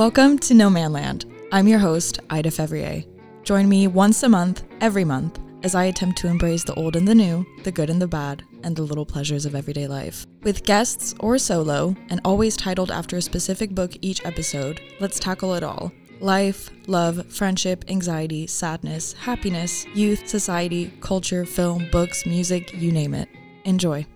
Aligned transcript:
Welcome 0.00 0.38
to 0.38 0.54
No 0.54 0.70
Man 0.70 0.94
Land. 0.94 1.26
I'm 1.52 1.68
your 1.68 1.78
host, 1.78 2.20
Ida 2.30 2.50
Fevrier. 2.50 3.04
Join 3.42 3.68
me 3.68 3.86
once 3.86 4.22
a 4.22 4.30
month, 4.30 4.64
every 4.80 5.04
month, 5.04 5.38
as 5.62 5.74
I 5.74 5.84
attempt 5.84 6.16
to 6.20 6.26
embrace 6.26 6.64
the 6.64 6.72
old 6.72 6.96
and 6.96 7.06
the 7.06 7.14
new, 7.14 7.44
the 7.64 7.70
good 7.70 7.90
and 7.90 8.00
the 8.00 8.08
bad, 8.08 8.42
and 8.62 8.74
the 8.74 8.80
little 8.80 9.04
pleasures 9.04 9.44
of 9.44 9.54
everyday 9.54 9.86
life. 9.86 10.24
With 10.42 10.64
guests 10.64 11.14
or 11.20 11.36
solo, 11.36 11.94
and 12.08 12.18
always 12.24 12.56
titled 12.56 12.90
after 12.90 13.18
a 13.18 13.20
specific 13.20 13.74
book 13.74 13.92
each 14.00 14.24
episode, 14.24 14.80
let's 15.00 15.20
tackle 15.20 15.52
it 15.52 15.62
all 15.62 15.92
life, 16.20 16.70
love, 16.86 17.30
friendship, 17.30 17.84
anxiety, 17.88 18.46
sadness, 18.46 19.12
happiness, 19.12 19.84
youth, 19.88 20.26
society, 20.26 20.94
culture, 21.02 21.44
film, 21.44 21.86
books, 21.92 22.24
music, 22.24 22.72
you 22.72 22.90
name 22.90 23.12
it. 23.12 23.28
Enjoy. 23.66 24.06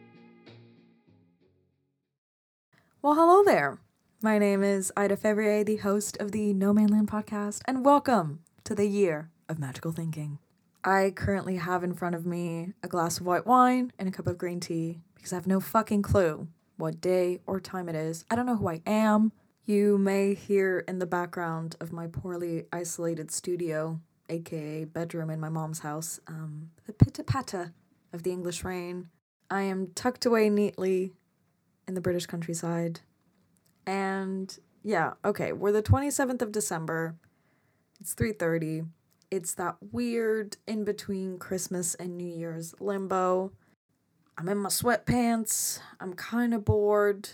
Well, 3.02 3.16
hello 3.16 3.44
there. 3.44 3.83
My 4.24 4.38
name 4.38 4.62
is 4.62 4.90
Ida 4.96 5.18
Fevrier, 5.18 5.64
the 5.64 5.76
host 5.76 6.16
of 6.16 6.32
the 6.32 6.54
No 6.54 6.72
Man 6.72 6.86
Land 6.86 7.08
podcast, 7.08 7.60
and 7.66 7.84
welcome 7.84 8.40
to 8.64 8.74
the 8.74 8.86
year 8.86 9.28
of 9.50 9.58
magical 9.58 9.92
thinking. 9.92 10.38
I 10.82 11.12
currently 11.14 11.56
have 11.56 11.84
in 11.84 11.92
front 11.92 12.14
of 12.14 12.24
me 12.24 12.72
a 12.82 12.88
glass 12.88 13.20
of 13.20 13.26
white 13.26 13.44
wine 13.44 13.92
and 13.98 14.08
a 14.08 14.12
cup 14.12 14.26
of 14.26 14.38
green 14.38 14.60
tea 14.60 15.02
because 15.14 15.34
I 15.34 15.36
have 15.36 15.46
no 15.46 15.60
fucking 15.60 16.00
clue 16.00 16.48
what 16.78 17.02
day 17.02 17.40
or 17.46 17.60
time 17.60 17.86
it 17.86 17.94
is. 17.94 18.24
I 18.30 18.34
don't 18.34 18.46
know 18.46 18.56
who 18.56 18.70
I 18.70 18.80
am. 18.86 19.30
You 19.66 19.98
may 19.98 20.32
hear 20.32 20.82
in 20.88 21.00
the 21.00 21.06
background 21.06 21.76
of 21.78 21.92
my 21.92 22.06
poorly 22.06 22.64
isolated 22.72 23.30
studio, 23.30 24.00
aka 24.30 24.84
bedroom 24.86 25.28
in 25.28 25.38
my 25.38 25.50
mom's 25.50 25.80
house, 25.80 26.18
um, 26.28 26.70
the 26.86 26.94
pitter 26.94 27.24
patter 27.24 27.74
of 28.10 28.22
the 28.22 28.32
English 28.32 28.64
rain. 28.64 29.10
I 29.50 29.64
am 29.64 29.88
tucked 29.94 30.24
away 30.24 30.48
neatly 30.48 31.12
in 31.86 31.92
the 31.92 32.00
British 32.00 32.24
countryside. 32.24 33.00
And 33.86 34.56
yeah, 34.82 35.14
okay, 35.24 35.52
we're 35.52 35.72
the 35.72 35.82
27th 35.82 36.42
of 36.42 36.52
December. 36.52 37.16
It's 38.00 38.14
3:30. 38.14 38.86
It's 39.30 39.54
that 39.54 39.76
weird 39.92 40.56
in 40.66 40.84
between 40.84 41.38
Christmas 41.38 41.94
and 41.94 42.16
New 42.16 42.28
Year's 42.28 42.74
limbo. 42.80 43.52
I'm 44.36 44.48
in 44.48 44.58
my 44.58 44.68
sweatpants. 44.68 45.80
I'm 46.00 46.14
kind 46.14 46.54
of 46.54 46.64
bored 46.64 47.30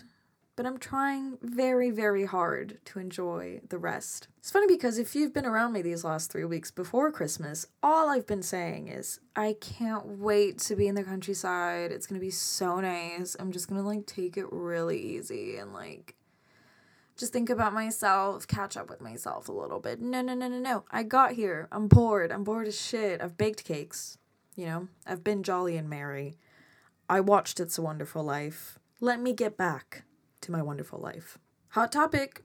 but 0.60 0.66
I'm 0.66 0.76
trying 0.76 1.38
very, 1.40 1.90
very 1.90 2.26
hard 2.26 2.80
to 2.84 2.98
enjoy 2.98 3.62
the 3.70 3.78
rest. 3.78 4.28
It's 4.40 4.50
funny 4.50 4.66
because 4.66 4.98
if 4.98 5.14
you've 5.14 5.32
been 5.32 5.46
around 5.46 5.72
me 5.72 5.80
these 5.80 6.04
last 6.04 6.30
three 6.30 6.44
weeks 6.44 6.70
before 6.70 7.10
Christmas, 7.10 7.64
all 7.82 8.10
I've 8.10 8.26
been 8.26 8.42
saying 8.42 8.88
is, 8.88 9.20
I 9.34 9.56
can't 9.58 10.04
wait 10.18 10.58
to 10.58 10.76
be 10.76 10.86
in 10.86 10.96
the 10.96 11.02
countryside. 11.02 11.92
It's 11.92 12.06
gonna 12.06 12.20
be 12.20 12.28
so 12.28 12.78
nice. 12.78 13.38
I'm 13.40 13.52
just 13.52 13.68
gonna 13.68 13.82
like 13.82 14.04
take 14.04 14.36
it 14.36 14.52
really 14.52 15.00
easy 15.00 15.56
and 15.56 15.72
like 15.72 16.14
just 17.20 17.34
think 17.34 17.50
about 17.50 17.74
myself, 17.74 18.48
catch 18.48 18.78
up 18.78 18.88
with 18.88 19.02
myself 19.02 19.48
a 19.48 19.52
little 19.52 19.78
bit. 19.78 20.00
No, 20.00 20.22
no, 20.22 20.34
no, 20.34 20.48
no, 20.48 20.58
no. 20.58 20.84
I 20.90 21.02
got 21.02 21.32
here. 21.32 21.68
I'm 21.70 21.86
bored. 21.86 22.32
I'm 22.32 22.44
bored 22.44 22.66
as 22.66 22.80
shit. 22.80 23.20
I've 23.20 23.36
baked 23.36 23.62
cakes. 23.64 24.16
You 24.56 24.66
know, 24.66 24.88
I've 25.06 25.22
been 25.22 25.42
jolly 25.42 25.76
and 25.76 25.88
merry. 25.88 26.38
I 27.10 27.20
watched 27.20 27.60
It's 27.60 27.76
a 27.76 27.82
Wonderful 27.82 28.24
Life. 28.24 28.78
Let 29.00 29.20
me 29.20 29.34
get 29.34 29.58
back 29.58 30.04
to 30.40 30.50
my 30.50 30.62
wonderful 30.62 30.98
life. 30.98 31.38
Hot 31.68 31.92
topic 31.92 32.42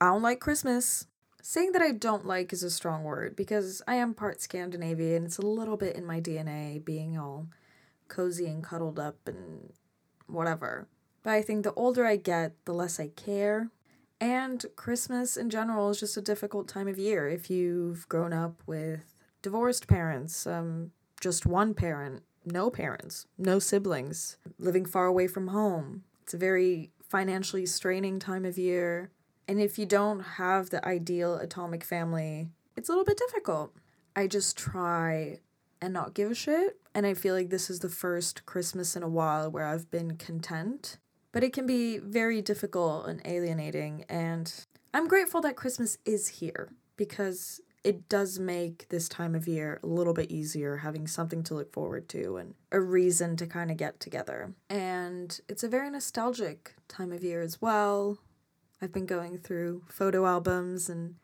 I 0.00 0.06
don't 0.06 0.22
like 0.22 0.38
Christmas. 0.38 1.06
Saying 1.42 1.72
that 1.72 1.82
I 1.82 1.92
don't 1.92 2.26
like 2.26 2.52
is 2.52 2.62
a 2.62 2.70
strong 2.70 3.02
word 3.02 3.34
because 3.34 3.80
I 3.88 3.94
am 3.94 4.12
part 4.12 4.42
Scandinavian. 4.42 5.24
It's 5.24 5.38
a 5.38 5.46
little 5.46 5.78
bit 5.78 5.96
in 5.96 6.04
my 6.04 6.20
DNA 6.20 6.84
being 6.84 7.18
all 7.18 7.46
cozy 8.08 8.46
and 8.46 8.62
cuddled 8.62 8.98
up 8.98 9.16
and 9.26 9.72
whatever. 10.26 10.88
But 11.22 11.32
I 11.32 11.40
think 11.40 11.64
the 11.64 11.72
older 11.72 12.04
I 12.04 12.16
get, 12.16 12.52
the 12.66 12.74
less 12.74 13.00
I 13.00 13.08
care. 13.08 13.70
And 14.20 14.66
Christmas 14.76 15.36
in 15.36 15.48
general 15.48 15.88
is 15.90 16.00
just 16.00 16.16
a 16.16 16.22
difficult 16.22 16.68
time 16.68 16.88
of 16.88 16.98
year. 16.98 17.28
If 17.28 17.48
you've 17.48 18.06
grown 18.08 18.32
up 18.32 18.62
with 18.66 19.14
divorced 19.40 19.88
parents, 19.88 20.46
um, 20.46 20.90
just 21.20 21.46
one 21.46 21.72
parent, 21.72 22.22
no 22.44 22.68
parents, 22.68 23.26
no 23.38 23.58
siblings, 23.58 24.36
living 24.58 24.84
far 24.84 25.06
away 25.06 25.26
from 25.26 25.48
home, 25.48 26.04
it's 26.22 26.34
a 26.34 26.38
very 26.38 26.90
financially 27.02 27.66
straining 27.66 28.18
time 28.18 28.44
of 28.44 28.58
year. 28.58 29.10
And 29.48 29.60
if 29.60 29.78
you 29.78 29.86
don't 29.86 30.20
have 30.20 30.70
the 30.70 30.86
ideal 30.86 31.36
atomic 31.36 31.82
family, 31.82 32.48
it's 32.76 32.88
a 32.88 32.92
little 32.92 33.04
bit 33.04 33.18
difficult. 33.18 33.74
I 34.14 34.26
just 34.26 34.56
try 34.56 35.40
and 35.80 35.92
not 35.92 36.14
give 36.14 36.30
a 36.30 36.34
shit. 36.34 36.78
And 36.94 37.06
I 37.06 37.14
feel 37.14 37.34
like 37.34 37.50
this 37.50 37.70
is 37.70 37.80
the 37.80 37.88
first 37.88 38.46
Christmas 38.46 38.94
in 38.94 39.02
a 39.02 39.08
while 39.08 39.50
where 39.50 39.66
I've 39.66 39.90
been 39.90 40.16
content. 40.16 40.98
But 41.32 41.44
it 41.44 41.52
can 41.52 41.66
be 41.66 41.98
very 41.98 42.42
difficult 42.42 43.06
and 43.06 43.20
alienating. 43.24 44.04
And 44.08 44.52
I'm 44.92 45.06
grateful 45.06 45.40
that 45.42 45.56
Christmas 45.56 45.98
is 46.04 46.28
here 46.28 46.72
because 46.96 47.60
it 47.82 48.08
does 48.08 48.38
make 48.38 48.88
this 48.88 49.08
time 49.08 49.34
of 49.34 49.48
year 49.48 49.80
a 49.82 49.86
little 49.86 50.12
bit 50.12 50.30
easier 50.30 50.78
having 50.78 51.06
something 51.06 51.42
to 51.44 51.54
look 51.54 51.72
forward 51.72 52.08
to 52.10 52.36
and 52.36 52.54
a 52.72 52.80
reason 52.80 53.36
to 53.36 53.46
kind 53.46 53.70
of 53.70 53.76
get 53.76 54.00
together. 54.00 54.52
And 54.68 55.40
it's 55.48 55.64
a 55.64 55.68
very 55.68 55.88
nostalgic 55.90 56.74
time 56.88 57.12
of 57.12 57.24
year 57.24 57.40
as 57.40 57.62
well. 57.62 58.18
I've 58.82 58.92
been 58.92 59.06
going 59.06 59.38
through 59.38 59.84
photo 59.88 60.26
albums 60.26 60.88
and 60.88 61.14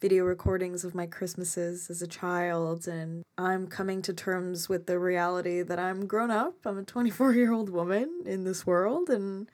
video 0.00 0.24
recordings 0.24 0.84
of 0.84 0.94
my 0.94 1.06
Christmases 1.06 1.90
as 1.90 2.02
a 2.02 2.06
child, 2.06 2.86
and 2.86 3.24
I'm 3.38 3.66
coming 3.66 4.02
to 4.02 4.12
terms 4.12 4.68
with 4.68 4.86
the 4.86 4.98
reality 4.98 5.62
that 5.62 5.78
I'm 5.78 6.06
grown 6.06 6.30
up. 6.30 6.54
I'm 6.64 6.78
a 6.78 6.82
24 6.82 7.32
year 7.32 7.52
old 7.52 7.70
woman 7.70 8.22
in 8.26 8.44
this 8.44 8.66
world, 8.66 9.08
and 9.08 9.48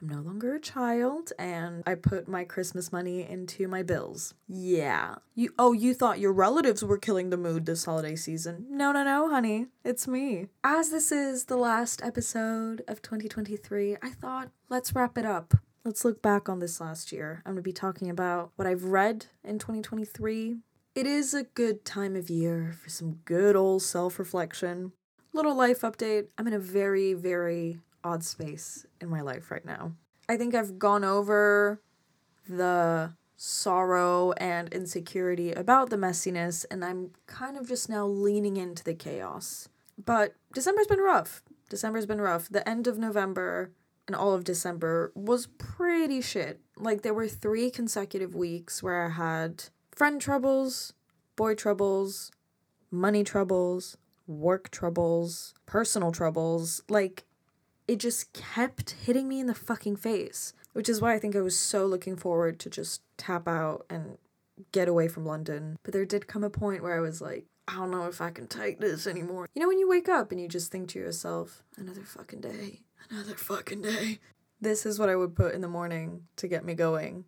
I'm 0.00 0.08
no 0.08 0.20
longer 0.20 0.54
a 0.54 0.60
child 0.60 1.32
and 1.38 1.82
I 1.86 1.94
put 1.94 2.28
my 2.28 2.44
Christmas 2.44 2.92
money 2.92 3.26
into 3.26 3.66
my 3.66 3.82
bills. 3.82 4.34
Yeah. 4.46 5.16
You 5.34 5.54
oh, 5.58 5.72
you 5.72 5.94
thought 5.94 6.18
your 6.18 6.32
relatives 6.32 6.84
were 6.84 6.98
killing 6.98 7.30
the 7.30 7.38
mood 7.38 7.64
this 7.64 7.86
holiday 7.86 8.14
season. 8.14 8.66
No, 8.68 8.92
no, 8.92 9.04
no, 9.04 9.30
honey. 9.30 9.68
It's 9.84 10.06
me. 10.06 10.48
As 10.62 10.90
this 10.90 11.10
is 11.10 11.44
the 11.44 11.56
last 11.56 12.02
episode 12.02 12.82
of 12.86 13.00
2023, 13.00 13.96
I 14.02 14.10
thought 14.10 14.50
let's 14.68 14.94
wrap 14.94 15.16
it 15.16 15.24
up. 15.24 15.54
Let's 15.86 16.04
look 16.04 16.20
back 16.20 16.48
on 16.48 16.58
this 16.58 16.80
last 16.80 17.12
year. 17.12 17.42
I'm 17.46 17.52
going 17.52 17.62
to 17.62 17.62
be 17.62 17.72
talking 17.72 18.10
about 18.10 18.50
what 18.56 18.66
I've 18.66 18.82
read 18.82 19.26
in 19.44 19.60
2023. 19.60 20.56
It 20.96 21.06
is 21.06 21.32
a 21.32 21.44
good 21.44 21.84
time 21.84 22.16
of 22.16 22.28
year 22.28 22.74
for 22.76 22.90
some 22.90 23.20
good 23.24 23.54
old 23.54 23.82
self 23.82 24.18
reflection. 24.18 24.90
Little 25.32 25.54
life 25.54 25.82
update. 25.82 26.26
I'm 26.36 26.48
in 26.48 26.54
a 26.54 26.58
very, 26.58 27.12
very 27.14 27.78
odd 28.02 28.24
space 28.24 28.84
in 29.00 29.08
my 29.08 29.20
life 29.20 29.52
right 29.52 29.64
now. 29.64 29.92
I 30.28 30.36
think 30.36 30.56
I've 30.56 30.80
gone 30.80 31.04
over 31.04 31.80
the 32.48 33.12
sorrow 33.36 34.32
and 34.38 34.68
insecurity 34.74 35.52
about 35.52 35.90
the 35.90 35.96
messiness, 35.96 36.64
and 36.68 36.84
I'm 36.84 37.12
kind 37.28 37.56
of 37.56 37.68
just 37.68 37.88
now 37.88 38.08
leaning 38.08 38.56
into 38.56 38.82
the 38.82 38.94
chaos. 38.94 39.68
But 40.04 40.34
December's 40.52 40.88
been 40.88 40.98
rough. 40.98 41.44
December's 41.68 42.06
been 42.06 42.20
rough. 42.20 42.48
The 42.48 42.68
end 42.68 42.88
of 42.88 42.98
November 42.98 43.70
and 44.06 44.16
all 44.16 44.32
of 44.32 44.44
December 44.44 45.12
was 45.14 45.46
pretty 45.58 46.20
shit. 46.20 46.60
Like, 46.76 47.02
there 47.02 47.14
were 47.14 47.28
three 47.28 47.70
consecutive 47.70 48.34
weeks 48.34 48.82
where 48.82 49.04
I 49.04 49.10
had 49.10 49.64
friend 49.92 50.20
troubles, 50.20 50.92
boy 51.34 51.54
troubles, 51.54 52.30
money 52.90 53.24
troubles, 53.24 53.96
work 54.26 54.70
troubles, 54.70 55.54
personal 55.66 56.12
troubles. 56.12 56.82
Like, 56.88 57.24
it 57.88 57.98
just 57.98 58.32
kept 58.32 58.92
hitting 59.04 59.28
me 59.28 59.40
in 59.40 59.46
the 59.46 59.54
fucking 59.54 59.96
face. 59.96 60.52
Which 60.72 60.90
is 60.90 61.00
why 61.00 61.14
I 61.14 61.18
think 61.18 61.34
I 61.34 61.40
was 61.40 61.58
so 61.58 61.86
looking 61.86 62.16
forward 62.16 62.58
to 62.60 62.68
just 62.68 63.00
tap 63.16 63.48
out 63.48 63.86
and 63.88 64.18
get 64.72 64.88
away 64.88 65.08
from 65.08 65.24
London. 65.24 65.78
But 65.82 65.94
there 65.94 66.04
did 66.04 66.26
come 66.26 66.44
a 66.44 66.50
point 66.50 66.82
where 66.82 66.94
I 66.94 67.00
was 67.00 67.22
like, 67.22 67.46
I 67.68 67.74
don't 67.74 67.90
know 67.90 68.06
if 68.06 68.20
I 68.20 68.30
can 68.30 68.46
take 68.46 68.78
this 68.78 69.08
anymore. 69.08 69.48
You 69.54 69.60
know, 69.60 69.68
when 69.68 69.78
you 69.78 69.88
wake 69.88 70.08
up 70.08 70.30
and 70.30 70.40
you 70.40 70.46
just 70.46 70.70
think 70.70 70.88
to 70.90 71.00
yourself, 71.00 71.64
another 71.76 72.02
fucking 72.02 72.40
day, 72.40 72.80
another 73.10 73.34
fucking 73.34 73.82
day. 73.82 74.20
This 74.60 74.86
is 74.86 74.98
what 74.98 75.08
I 75.08 75.16
would 75.16 75.34
put 75.34 75.52
in 75.52 75.62
the 75.62 75.68
morning 75.68 76.22
to 76.36 76.48
get 76.48 76.64
me 76.64 76.74
going. 76.74 77.24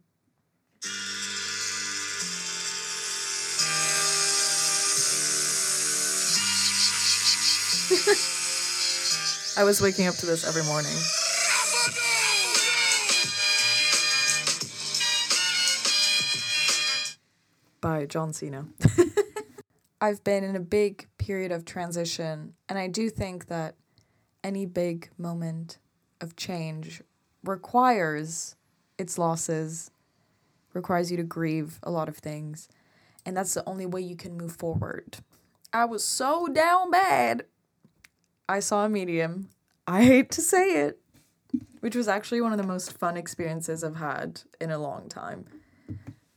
I 9.59 9.65
was 9.65 9.83
waking 9.83 10.07
up 10.07 10.15
to 10.17 10.27
this 10.27 10.47
every 10.47 10.63
morning. 10.65 10.95
By 17.81 18.07
John 18.07 18.33
Cena. 18.33 18.67
I've 20.01 20.23
been 20.23 20.45
in 20.45 20.55
a 20.55 20.61
big 20.61 21.09
period 21.19 21.51
of 21.51 21.65
transition, 21.65 22.55
and 22.69 22.79
I 22.79 22.87
do 22.87 23.11
think 23.11 23.47
that 23.47 23.75
any 24.45 24.65
big 24.65 25.11
moment 25.19 25.79
of 26.21 26.37
change 26.37 27.03
requires 27.45 28.55
its 28.97 29.19
losses, 29.19 29.91
requires 30.73 31.11
you 31.11 31.17
to 31.17 31.25
grieve 31.25 31.81
a 31.83 31.91
lot 31.91 32.09
of 32.09 32.19
things. 32.19 32.69
And 33.27 33.37
that's 33.37 33.55
the 33.55 33.69
only 33.69 33.87
way 33.87 34.01
you 34.01 34.17
can 34.17 34.37
move 34.37 34.53
forward. 34.53 35.19
I 35.73 35.85
was 35.85 36.05
so 36.05 36.47
down 36.47 36.91
bad. 36.91 37.45
I 38.49 38.61
saw 38.61 38.85
a 38.85 38.89
medium. 38.89 39.51
I 39.87 40.05
hate 40.05 40.31
to 40.33 40.41
say 40.41 40.85
it, 40.85 41.01
which 41.81 41.97
was 41.97 42.09
actually 42.09 42.41
one 42.41 42.53
of 42.53 42.59
the 42.59 42.67
most 42.67 42.97
fun 42.97 43.17
experiences 43.17 43.83
I've 43.83 43.97
had 43.97 44.43
in 44.61 44.71
a 44.71 44.79
long 44.79 45.09
time. 45.09 45.47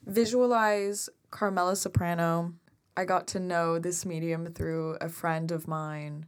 Visualize 0.06 1.10
Carmela 1.30 1.76
Soprano. 1.76 2.54
I 2.96 3.06
got 3.06 3.28
to 3.28 3.40
know 3.40 3.80
this 3.80 4.06
medium 4.06 4.54
through 4.54 4.98
a 5.00 5.10
friend 5.10 5.52
of 5.52 5.68
mine 5.68 6.26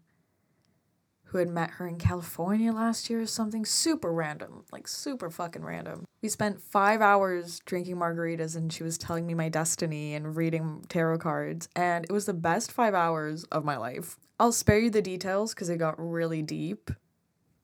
who 1.26 1.40
had 1.40 1.50
met 1.50 1.72
her 1.72 1.88
in 1.88 1.98
California 1.98 2.72
last 2.72 3.10
year 3.10 3.22
or 3.22 3.26
something. 3.26 3.66
Super 3.66 4.14
random, 4.14 4.64
like 4.72 4.88
super 4.88 5.30
fucking 5.30 5.66
random. 5.66 6.06
We 6.22 6.30
spent 6.30 6.62
five 6.62 7.02
hours 7.02 7.60
drinking 7.66 7.98
margaritas 7.98 8.56
and 8.56 8.72
she 8.72 8.84
was 8.84 8.98
telling 8.98 9.26
me 9.26 9.34
my 9.34 9.50
destiny 9.50 10.14
and 10.14 10.36
reading 10.36 10.86
tarot 10.90 11.18
cards, 11.18 11.68
and 11.76 12.06
it 12.06 12.12
was 12.12 12.28
the 12.28 12.34
best 12.34 12.72
five 12.72 12.94
hours 12.94 13.44
of 13.46 13.66
my 13.66 13.78
life. 13.78 14.16
I'll 14.40 14.52
spare 14.52 14.80
you 14.80 14.90
the 14.90 15.02
details 15.02 15.54
because 15.54 15.70
it 15.70 15.78
got 15.78 15.96
really 15.98 16.42
deep, 16.42 16.92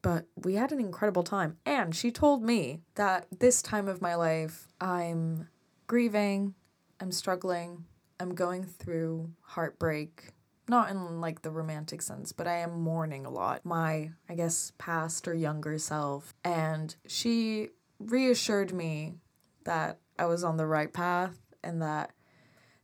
but 0.02 0.26
we 0.36 0.56
had 0.56 0.72
an 0.72 0.80
incredible 0.80 1.24
time. 1.24 1.58
And 1.66 1.96
she 1.96 2.12
told 2.12 2.44
me 2.44 2.82
that 2.96 3.28
this 3.38 3.62
time 3.62 3.88
of 3.88 4.02
my 4.02 4.16
life, 4.16 4.68
I'm 4.82 5.48
grieving, 5.88 6.56
I'm 7.00 7.12
struggling, 7.12 7.86
I'm 8.20 8.36
going 8.36 8.64
through 8.64 9.32
heartbreak, 9.42 10.32
not 10.68 10.90
in 10.90 11.22
like 11.22 11.42
the 11.42 11.52
romantic 11.52 12.02
sense, 12.02 12.32
but 12.32 12.48
I 12.48 12.58
am 12.58 12.82
mourning 12.82 13.26
a 13.26 13.30
lot. 13.30 13.66
My, 13.66 14.12
I 14.28 14.36
guess, 14.36 14.74
past 14.78 15.28
or 15.28 15.34
younger 15.34 15.78
self. 15.80 16.34
And 16.44 16.96
she 17.08 17.70
reassured 18.00 18.74
me 18.74 19.16
that 19.64 20.00
I 20.18 20.26
was 20.26 20.44
on 20.44 20.58
the 20.58 20.68
right 20.68 20.92
path 20.92 21.40
and 21.64 21.82
that 21.82 22.12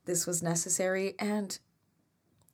this 0.05 0.25
was 0.25 0.41
necessary. 0.41 1.15
And 1.19 1.57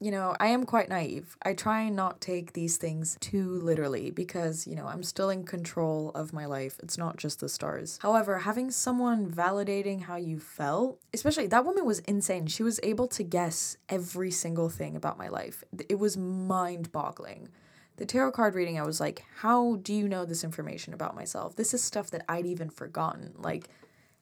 you 0.02 0.10
know, 0.10 0.36
I 0.40 0.48
am 0.48 0.66
quite 0.66 0.90
naive. 0.90 1.38
I 1.44 1.54
try 1.54 1.82
and 1.82 1.96
not 1.96 2.22
take 2.22 2.54
these 2.54 2.78
things 2.78 3.18
too 3.20 3.60
literally 3.62 4.10
because, 4.10 4.66
you 4.66 4.76
know, 4.76 4.88
I'm 4.88 5.04
still 5.04 5.30
in 5.30 5.44
control 5.44 6.10
of 6.16 6.34
my 6.34 6.48
life. 6.48 6.80
It's 6.82 6.98
not 6.98 7.18
just 7.18 7.40
the 7.40 7.48
stars. 7.48 8.00
However, 8.02 8.40
having 8.40 8.72
someone 8.72 9.30
validating 9.30 10.02
how 10.02 10.16
you 10.16 10.40
felt, 10.40 11.00
especially 11.14 11.46
that 11.48 11.66
woman 11.66 11.86
was 11.86 12.00
insane. 12.00 12.48
She 12.48 12.64
was 12.64 12.80
able 12.82 13.08
to 13.10 13.22
guess 13.22 13.78
every 13.90 14.32
single 14.32 14.70
thing 14.70 14.96
about 14.96 15.20
my 15.20 15.28
life. 15.28 15.64
It 15.88 16.00
was 16.00 16.18
mind 16.18 16.92
boggling. 16.92 17.50
The 17.98 18.08
tarot 18.08 18.32
card 18.32 18.56
reading, 18.56 18.80
I 18.80 18.86
was 18.88 19.00
like, 19.00 19.24
how 19.42 19.76
do 19.84 19.94
you 19.94 20.08
know 20.08 20.26
this 20.26 20.44
information 20.44 20.96
about 20.96 21.14
myself? 21.16 21.56
This 21.56 21.76
is 21.76 21.84
stuff 21.84 22.10
that 22.10 22.26
I'd 22.28 22.48
even 22.48 22.72
forgotten. 22.72 23.34
Like, 23.38 23.70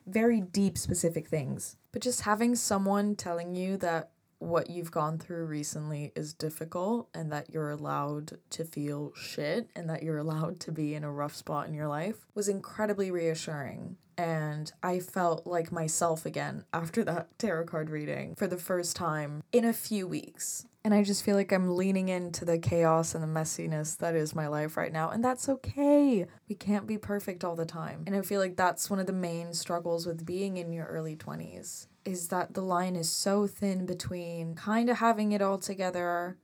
very 0.06 0.42
deep, 0.42 0.78
specific 0.78 1.30
things. 1.30 1.78
But 1.94 2.02
just 2.02 2.22
having 2.22 2.56
someone 2.56 3.16
telling 3.16 3.56
you 3.56 3.78
that 3.78 4.10
what 4.40 4.70
you've 4.70 4.92
gone 4.92 5.18
through 5.18 5.46
recently 5.46 6.12
is 6.16 6.34
difficult 6.34 7.10
and 7.14 7.32
that 7.32 7.50
you're 7.54 7.72
allowed 7.72 8.38
to 8.50 8.64
feel 8.64 9.14
shit 9.16 9.70
and 9.76 9.90
that 9.90 10.02
you're 10.02 10.18
allowed 10.30 10.60
to 10.62 10.72
be 10.72 10.96
in 10.96 11.04
a 11.04 11.12
rough 11.12 11.36
spot 11.36 11.68
in 11.68 11.74
your 11.74 11.88
life 11.88 12.26
was 12.34 12.50
incredibly 12.50 13.12
reassuring. 13.12 13.98
And 14.18 14.72
I 14.84 15.00
felt 15.00 15.48
like 15.48 15.72
myself 15.72 16.26
again 16.26 16.64
after 16.74 17.04
that 17.04 17.38
tarot 17.38 17.66
card 17.66 17.90
reading 17.90 18.36
for 18.36 18.48
the 18.48 18.58
first 18.58 18.96
time 18.96 19.44
in 19.52 19.66
a 19.66 19.74
few 19.74 20.08
weeks. 20.08 20.66
And 20.84 20.94
I 20.94 21.04
just 21.04 21.26
feel 21.26 21.36
like 21.36 21.52
I'm 21.52 21.76
leaning 21.76 22.08
into 22.08 22.46
the 22.46 22.58
chaos 22.58 23.14
and 23.14 23.22
the 23.22 23.28
messiness 23.28 23.98
that 23.98 24.16
is 24.16 24.34
my 24.34 24.48
life 24.48 24.78
right 24.78 24.94
now. 24.94 25.10
And 25.10 25.24
that's 25.24 25.50
okay. 25.50 26.26
We 26.48 26.56
can't 26.56 26.88
be 26.88 26.98
perfect 26.98 27.44
all 27.44 27.58
the 27.58 27.66
time. 27.66 28.04
And 28.08 28.16
I 28.16 28.22
feel 28.22 28.40
like 28.40 28.56
that's 28.56 28.90
one 28.90 29.00
of 29.00 29.06
the 29.06 29.14
main 29.14 29.54
struggles 29.54 30.06
with 30.06 30.26
being 30.26 30.56
in 30.56 30.72
your 30.72 30.86
early 30.86 31.18
20s 31.18 31.88
is 32.10 32.30
that 32.30 32.54
the 32.54 32.62
line 32.62 32.96
is 32.96 33.10
so 33.10 33.46
thin 33.48 33.86
between 33.86 34.56
kind 34.56 34.90
of 34.90 34.98
having 34.98 35.32
it 35.32 35.42
all 35.42 35.60
together, 35.60 36.38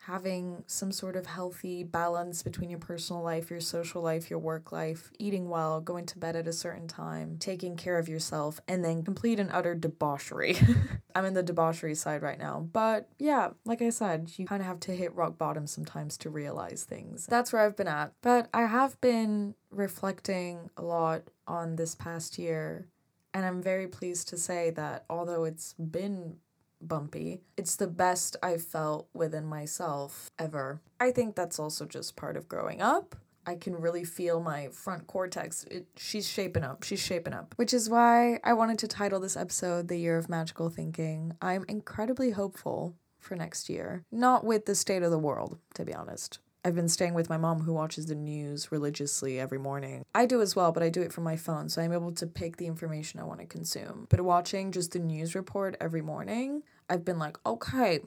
having 0.00 0.64
some 0.66 0.92
sort 0.92 1.16
of 1.16 1.26
healthy 1.26 1.82
balance 1.82 2.42
between 2.42 2.70
your 2.70 2.78
personal 2.78 3.22
life, 3.22 3.50
your 3.50 3.60
social 3.60 4.02
life, 4.02 4.28
your 4.28 4.38
work 4.38 4.72
life, 4.72 5.10
eating 5.18 5.48
well, 5.48 5.80
going 5.80 6.06
to 6.06 6.18
bed 6.18 6.36
at 6.36 6.48
a 6.48 6.52
certain 6.52 6.88
time, 6.88 7.36
taking 7.38 7.76
care 7.76 7.98
of 7.98 8.08
yourself, 8.08 8.60
and 8.66 8.84
then 8.84 9.02
complete 9.02 9.38
and 9.38 9.50
utter 9.52 9.74
debauchery. 9.74 10.56
I'm 11.14 11.24
in 11.24 11.34
the 11.34 11.42
debauchery 11.42 11.94
side 11.94 12.22
right 12.22 12.38
now. 12.38 12.68
But 12.72 13.08
yeah, 13.18 13.50
like 13.64 13.82
I 13.82 13.90
said, 13.90 14.30
you 14.36 14.46
kind 14.46 14.60
of 14.60 14.66
have 14.66 14.80
to 14.80 14.92
hit 14.92 15.14
rock 15.14 15.38
bottom 15.38 15.66
sometimes 15.66 16.16
to 16.18 16.30
realize 16.30 16.84
things. 16.84 17.26
That's 17.26 17.52
where 17.52 17.62
I've 17.62 17.76
been 17.76 17.88
at. 17.88 18.12
But 18.22 18.48
I 18.52 18.66
have 18.66 19.00
been 19.00 19.54
reflecting 19.70 20.70
a 20.76 20.82
lot 20.82 21.22
on 21.46 21.76
this 21.76 21.94
past 21.94 22.38
year 22.38 22.88
and 23.36 23.44
I'm 23.44 23.60
very 23.60 23.86
pleased 23.86 24.28
to 24.28 24.38
say 24.38 24.70
that 24.70 25.04
although 25.10 25.44
it's 25.44 25.74
been 25.74 26.36
bumpy, 26.80 27.42
it's 27.58 27.76
the 27.76 27.86
best 27.86 28.34
I've 28.42 28.62
felt 28.62 29.10
within 29.12 29.44
myself 29.44 30.30
ever. 30.38 30.80
I 30.98 31.10
think 31.10 31.36
that's 31.36 31.58
also 31.58 31.84
just 31.84 32.16
part 32.16 32.38
of 32.38 32.48
growing 32.48 32.80
up. 32.80 33.14
I 33.44 33.56
can 33.56 33.76
really 33.76 34.04
feel 34.04 34.40
my 34.40 34.68
front 34.68 35.06
cortex. 35.06 35.64
It, 35.64 35.86
she's 35.98 36.26
shaping 36.26 36.64
up. 36.64 36.82
She's 36.82 36.98
shaping 36.98 37.34
up. 37.34 37.52
Which 37.56 37.74
is 37.74 37.90
why 37.90 38.40
I 38.42 38.54
wanted 38.54 38.78
to 38.78 38.88
title 38.88 39.20
this 39.20 39.36
episode 39.36 39.88
The 39.88 39.98
Year 39.98 40.16
of 40.16 40.30
Magical 40.30 40.70
Thinking. 40.70 41.34
I'm 41.42 41.66
incredibly 41.68 42.30
hopeful 42.30 42.94
for 43.20 43.36
next 43.36 43.68
year. 43.68 44.02
Not 44.10 44.44
with 44.44 44.64
the 44.64 44.74
state 44.74 45.02
of 45.02 45.10
the 45.10 45.18
world, 45.18 45.58
to 45.74 45.84
be 45.84 45.92
honest. 45.92 46.38
I've 46.66 46.74
been 46.74 46.88
staying 46.88 47.14
with 47.14 47.30
my 47.30 47.36
mom 47.36 47.60
who 47.60 47.72
watches 47.72 48.06
the 48.06 48.16
news 48.16 48.72
religiously 48.72 49.38
every 49.38 49.56
morning. 49.56 50.04
I 50.16 50.26
do 50.26 50.42
as 50.42 50.56
well, 50.56 50.72
but 50.72 50.82
I 50.82 50.88
do 50.88 51.00
it 51.00 51.12
from 51.12 51.22
my 51.22 51.36
phone, 51.36 51.68
so 51.68 51.80
I'm 51.80 51.92
able 51.92 52.10
to 52.10 52.26
pick 52.26 52.56
the 52.56 52.66
information 52.66 53.20
I 53.20 53.22
want 53.22 53.38
to 53.38 53.46
consume. 53.46 54.08
But 54.10 54.20
watching 54.22 54.72
just 54.72 54.90
the 54.90 54.98
news 54.98 55.36
report 55.36 55.76
every 55.80 56.02
morning, 56.02 56.64
I've 56.90 57.04
been 57.04 57.20
like, 57.20 57.38
okay, 57.46 58.00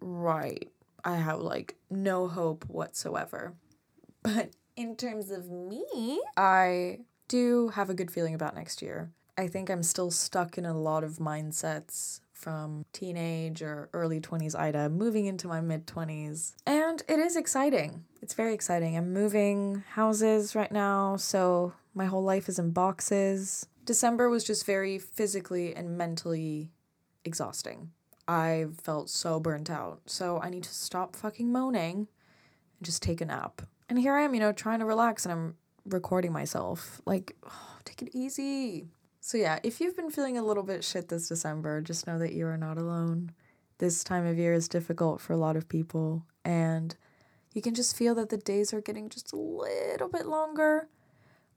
right. 0.00 0.70
I 1.04 1.16
have 1.16 1.40
like 1.40 1.74
no 1.90 2.28
hope 2.28 2.64
whatsoever. 2.68 3.54
But 4.22 4.50
in 4.76 4.94
terms 4.94 5.32
of 5.32 5.50
me, 5.50 6.22
I 6.36 7.00
do 7.26 7.70
have 7.70 7.90
a 7.90 7.94
good 7.94 8.12
feeling 8.12 8.34
about 8.34 8.54
next 8.54 8.80
year. 8.80 9.10
I 9.36 9.48
think 9.48 9.70
I'm 9.70 9.82
still 9.82 10.12
stuck 10.12 10.56
in 10.56 10.66
a 10.66 10.78
lot 10.78 11.02
of 11.02 11.16
mindsets 11.16 12.20
from 12.42 12.84
teenage 12.92 13.62
or 13.62 13.88
early 13.92 14.20
20s 14.20 14.58
Ida 14.58 14.88
moving 14.88 15.26
into 15.26 15.46
my 15.46 15.60
mid 15.60 15.86
20s. 15.86 16.54
And 16.66 16.81
it 17.08 17.18
is 17.18 17.36
exciting. 17.36 18.04
It's 18.20 18.34
very 18.34 18.54
exciting. 18.54 18.96
I'm 18.96 19.12
moving 19.12 19.84
houses 19.90 20.54
right 20.54 20.72
now, 20.72 21.16
so 21.16 21.72
my 21.94 22.06
whole 22.06 22.22
life 22.22 22.48
is 22.48 22.58
in 22.58 22.70
boxes. 22.70 23.66
December 23.84 24.28
was 24.28 24.44
just 24.44 24.64
very 24.64 24.98
physically 24.98 25.74
and 25.74 25.98
mentally 25.98 26.70
exhausting. 27.24 27.90
I 28.28 28.66
felt 28.80 29.10
so 29.10 29.40
burnt 29.40 29.70
out. 29.70 30.02
So 30.06 30.40
I 30.40 30.50
need 30.50 30.62
to 30.64 30.74
stop 30.74 31.16
fucking 31.16 31.50
moaning 31.50 31.96
and 32.78 32.84
just 32.84 33.02
take 33.02 33.20
a 33.20 33.24
nap. 33.24 33.62
And 33.88 33.98
here 33.98 34.14
I 34.14 34.22
am, 34.22 34.34
you 34.34 34.40
know, 34.40 34.52
trying 34.52 34.78
to 34.78 34.86
relax 34.86 35.26
and 35.26 35.32
I'm 35.32 35.56
recording 35.84 36.32
myself. 36.32 37.00
Like, 37.04 37.36
oh, 37.44 37.78
take 37.84 38.02
it 38.02 38.10
easy. 38.14 38.86
So, 39.20 39.38
yeah, 39.38 39.60
if 39.62 39.80
you've 39.80 39.96
been 39.96 40.10
feeling 40.10 40.36
a 40.36 40.42
little 40.42 40.64
bit 40.64 40.82
shit 40.82 41.08
this 41.08 41.28
December, 41.28 41.80
just 41.80 42.06
know 42.06 42.18
that 42.18 42.32
you 42.32 42.46
are 42.46 42.56
not 42.56 42.76
alone. 42.76 43.30
This 43.78 44.02
time 44.02 44.26
of 44.26 44.36
year 44.36 44.52
is 44.52 44.68
difficult 44.68 45.20
for 45.20 45.32
a 45.32 45.36
lot 45.36 45.56
of 45.56 45.68
people, 45.68 46.24
and 46.44 46.96
you 47.52 47.62
can 47.62 47.74
just 47.74 47.96
feel 47.96 48.14
that 48.14 48.30
the 48.30 48.36
days 48.36 48.72
are 48.72 48.80
getting 48.80 49.08
just 49.08 49.32
a 49.32 49.36
little 49.36 50.08
bit 50.08 50.26
longer. 50.26 50.88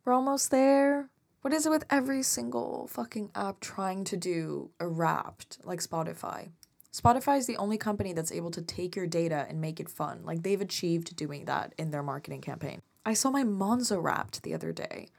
We're 0.03 0.13
almost 0.13 0.51
there. 0.51 1.09
What 1.41 1.53
is 1.53 1.65
it 1.65 1.69
with 1.69 1.85
every 1.89 2.23
single 2.23 2.87
fucking 2.87 3.31
app 3.35 3.59
trying 3.59 4.03
to 4.05 4.17
do 4.17 4.71
a 4.79 4.87
wrapped 4.87 5.59
like 5.63 5.79
Spotify? 5.79 6.49
Spotify 6.91 7.37
is 7.37 7.45
the 7.45 7.57
only 7.57 7.77
company 7.77 8.13
that's 8.13 8.31
able 8.31 8.51
to 8.51 8.61
take 8.61 8.95
your 8.95 9.05
data 9.05 9.45
and 9.49 9.61
make 9.61 9.79
it 9.79 9.89
fun. 9.89 10.21
Like 10.23 10.43
they've 10.43 10.61
achieved 10.61 11.15
doing 11.15 11.45
that 11.45 11.73
in 11.77 11.91
their 11.91 12.03
marketing 12.03 12.41
campaign. 12.41 12.81
I 13.05 13.13
saw 13.13 13.29
my 13.29 13.43
Monzo 13.43 14.01
wrapped 14.01 14.43
the 14.43 14.53
other 14.53 14.71
day. 14.71 15.09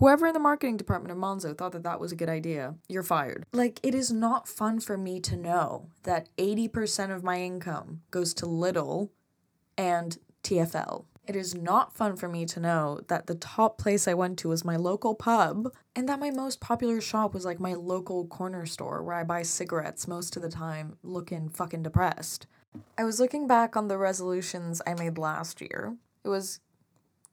Whoever 0.00 0.26
in 0.26 0.32
the 0.32 0.40
marketing 0.40 0.78
department 0.78 1.12
of 1.12 1.18
Monzo 1.18 1.56
thought 1.56 1.72
that 1.72 1.82
that 1.82 2.00
was 2.00 2.10
a 2.10 2.16
good 2.16 2.30
idea, 2.30 2.74
you're 2.88 3.02
fired. 3.02 3.44
Like, 3.52 3.78
it 3.82 3.94
is 3.94 4.10
not 4.10 4.48
fun 4.48 4.80
for 4.80 4.96
me 4.96 5.20
to 5.20 5.36
know 5.36 5.90
that 6.04 6.30
80% 6.38 7.14
of 7.14 7.22
my 7.22 7.42
income 7.42 8.00
goes 8.10 8.32
to 8.34 8.46
Lidl 8.46 9.10
and 9.76 10.16
TFL. 10.42 11.04
It 11.26 11.36
is 11.36 11.54
not 11.54 11.94
fun 11.94 12.16
for 12.16 12.30
me 12.30 12.46
to 12.46 12.60
know 12.60 13.00
that 13.08 13.26
the 13.26 13.34
top 13.34 13.76
place 13.76 14.08
I 14.08 14.14
went 14.14 14.38
to 14.38 14.48
was 14.48 14.64
my 14.64 14.76
local 14.76 15.14
pub 15.14 15.70
and 15.94 16.08
that 16.08 16.18
my 16.18 16.30
most 16.30 16.60
popular 16.60 17.02
shop 17.02 17.34
was 17.34 17.44
like 17.44 17.60
my 17.60 17.74
local 17.74 18.26
corner 18.26 18.64
store 18.64 19.02
where 19.02 19.16
I 19.16 19.22
buy 19.22 19.42
cigarettes 19.42 20.08
most 20.08 20.34
of 20.34 20.40
the 20.40 20.48
time 20.48 20.96
looking 21.02 21.50
fucking 21.50 21.82
depressed. 21.82 22.46
I 22.96 23.04
was 23.04 23.20
looking 23.20 23.46
back 23.46 23.76
on 23.76 23.88
the 23.88 23.98
resolutions 23.98 24.80
I 24.86 24.94
made 24.94 25.18
last 25.18 25.60
year. 25.60 25.98
It 26.24 26.30
was 26.30 26.60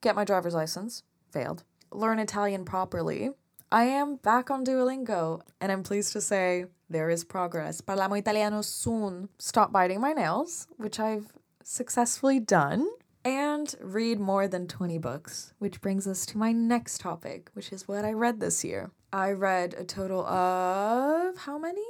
get 0.01 0.17
my 0.17 0.25
driver's 0.25 0.53
license, 0.53 1.03
failed 1.31 1.63
learn 1.91 2.19
Italian 2.19 2.65
properly, 2.65 3.31
I 3.71 3.83
am 3.83 4.15
back 4.17 4.49
on 4.49 4.63
Duolingo, 4.63 5.41
and 5.59 5.71
I'm 5.71 5.83
pleased 5.83 6.13
to 6.13 6.21
say 6.21 6.65
there 6.89 7.09
is 7.09 7.23
progress. 7.23 7.81
Parliamo 7.81 8.15
italiano 8.15 8.61
soon. 8.61 9.29
Stop 9.37 9.71
biting 9.73 9.99
my 9.99 10.13
nails, 10.13 10.67
which 10.77 10.99
I've 10.99 11.33
successfully 11.63 12.39
done, 12.39 12.87
and 13.25 13.75
read 13.81 14.21
more 14.21 14.47
than 14.47 14.67
20 14.67 14.97
books, 14.99 15.53
which 15.59 15.81
brings 15.81 16.07
us 16.07 16.25
to 16.27 16.37
my 16.37 16.53
next 16.53 17.01
topic, 17.01 17.49
which 17.53 17.73
is 17.73 17.87
what 17.87 18.05
I 18.05 18.13
read 18.13 18.39
this 18.39 18.63
year. 18.63 18.91
I 19.11 19.31
read 19.31 19.73
a 19.73 19.83
total 19.83 20.25
of 20.25 21.37
how 21.39 21.57
many? 21.57 21.83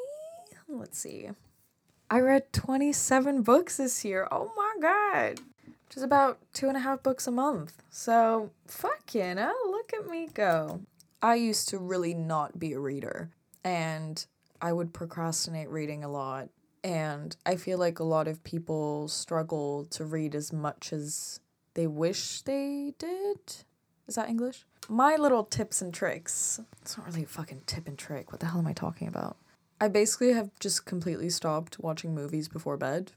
Let's 0.67 0.97
see. 0.97 1.29
I 2.09 2.19
read 2.21 2.51
27 2.53 3.43
books 3.43 3.77
this 3.77 4.03
year. 4.03 4.27
Oh 4.31 4.51
my 4.57 4.73
god. 4.81 5.41
Which 5.87 5.97
is 5.97 6.03
about 6.03 6.39
two 6.53 6.67
and 6.69 6.77
a 6.77 6.81
half 6.81 7.03
books 7.03 7.27
a 7.27 7.31
month. 7.31 7.83
So, 7.89 8.49
fucking 8.65 9.37
hell, 9.37 9.66
look 9.91 10.05
at 10.05 10.09
me 10.09 10.27
go. 10.33 10.81
I 11.21 11.35
used 11.35 11.69
to 11.69 11.77
really 11.77 12.13
not 12.13 12.59
be 12.59 12.73
a 12.73 12.79
reader, 12.79 13.29
and 13.63 14.25
I 14.61 14.73
would 14.73 14.93
procrastinate 14.93 15.69
reading 15.69 16.03
a 16.03 16.09
lot. 16.09 16.49
And 16.83 17.35
I 17.45 17.55
feel 17.55 17.77
like 17.77 17.99
a 17.99 18.03
lot 18.03 18.27
of 18.27 18.43
people 18.43 19.07
struggle 19.07 19.85
to 19.91 20.05
read 20.05 20.35
as 20.35 20.53
much 20.53 20.93
as 20.93 21.39
they 21.73 21.87
wish 21.87 22.41
they 22.41 22.93
did. 22.97 23.39
Is 24.07 24.15
that 24.15 24.29
English? 24.29 24.65
My 24.87 25.15
little 25.15 25.43
tips 25.43 25.81
and 25.81 25.93
tricks. 25.93 26.59
It's 26.81 26.97
not 26.97 27.07
really 27.07 27.23
a 27.23 27.27
fucking 27.27 27.63
tip 27.65 27.87
and 27.87 27.97
trick. 27.97 28.31
What 28.31 28.39
the 28.39 28.45
hell 28.45 28.59
am 28.59 28.67
I 28.67 28.73
talking 28.73 29.07
about? 29.07 29.37
I 29.81 29.89
basically 29.89 30.33
have 30.33 30.49
just 30.59 30.85
completely 30.85 31.29
stopped 31.29 31.79
watching 31.79 32.15
movies 32.15 32.47
before 32.47 32.77
bed. 32.77 33.11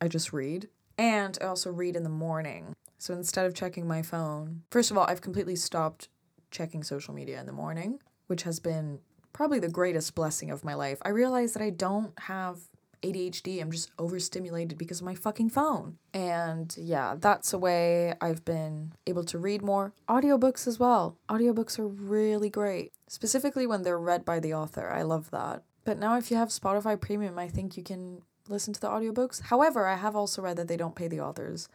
I 0.00 0.08
just 0.08 0.32
read. 0.32 0.68
And 0.98 1.38
I 1.40 1.44
also 1.44 1.70
read 1.70 1.94
in 1.94 2.02
the 2.02 2.08
morning. 2.08 2.74
So 2.98 3.14
instead 3.14 3.46
of 3.46 3.54
checking 3.54 3.86
my 3.86 4.02
phone, 4.02 4.62
first 4.70 4.90
of 4.90 4.96
all, 4.96 5.04
I've 5.08 5.20
completely 5.20 5.56
stopped 5.56 6.08
checking 6.50 6.82
social 6.82 7.14
media 7.14 7.38
in 7.40 7.46
the 7.46 7.52
morning, 7.52 8.00
which 8.26 8.42
has 8.44 8.60
been 8.60 9.00
probably 9.32 9.58
the 9.58 9.68
greatest 9.68 10.14
blessing 10.14 10.50
of 10.50 10.64
my 10.64 10.74
life. 10.74 10.98
I 11.02 11.10
realize 11.10 11.52
that 11.52 11.62
I 11.62 11.70
don't 11.70 12.18
have 12.20 12.58
ADHD. 13.02 13.60
I'm 13.60 13.70
just 13.70 13.90
overstimulated 13.98 14.78
because 14.78 15.00
of 15.00 15.04
my 15.04 15.14
fucking 15.14 15.50
phone. 15.50 15.98
And 16.14 16.74
yeah, 16.78 17.16
that's 17.18 17.52
a 17.52 17.58
way 17.58 18.14
I've 18.20 18.44
been 18.44 18.94
able 19.06 19.24
to 19.24 19.38
read 19.38 19.62
more. 19.62 19.92
Audiobooks 20.08 20.66
as 20.66 20.78
well. 20.78 21.18
Audiobooks 21.28 21.78
are 21.78 21.86
really 21.86 22.50
great, 22.50 22.92
specifically 23.08 23.66
when 23.66 23.82
they're 23.82 23.98
read 23.98 24.24
by 24.24 24.40
the 24.40 24.54
author. 24.54 24.90
I 24.90 25.02
love 25.02 25.30
that. 25.30 25.62
But 25.84 25.98
now, 25.98 26.16
if 26.16 26.30
you 26.30 26.36
have 26.36 26.48
Spotify 26.48 27.00
Premium, 27.00 27.38
I 27.38 27.48
think 27.48 27.76
you 27.76 27.82
can 27.82 28.22
listen 28.48 28.72
to 28.74 28.80
the 28.80 28.88
audiobooks. 28.88 29.42
However, 29.42 29.86
I 29.86 29.96
have 29.96 30.16
also 30.16 30.42
read 30.42 30.56
that 30.56 30.68
they 30.68 30.76
don't 30.76 30.96
pay 30.96 31.08
the 31.08 31.20
authors. 31.20 31.68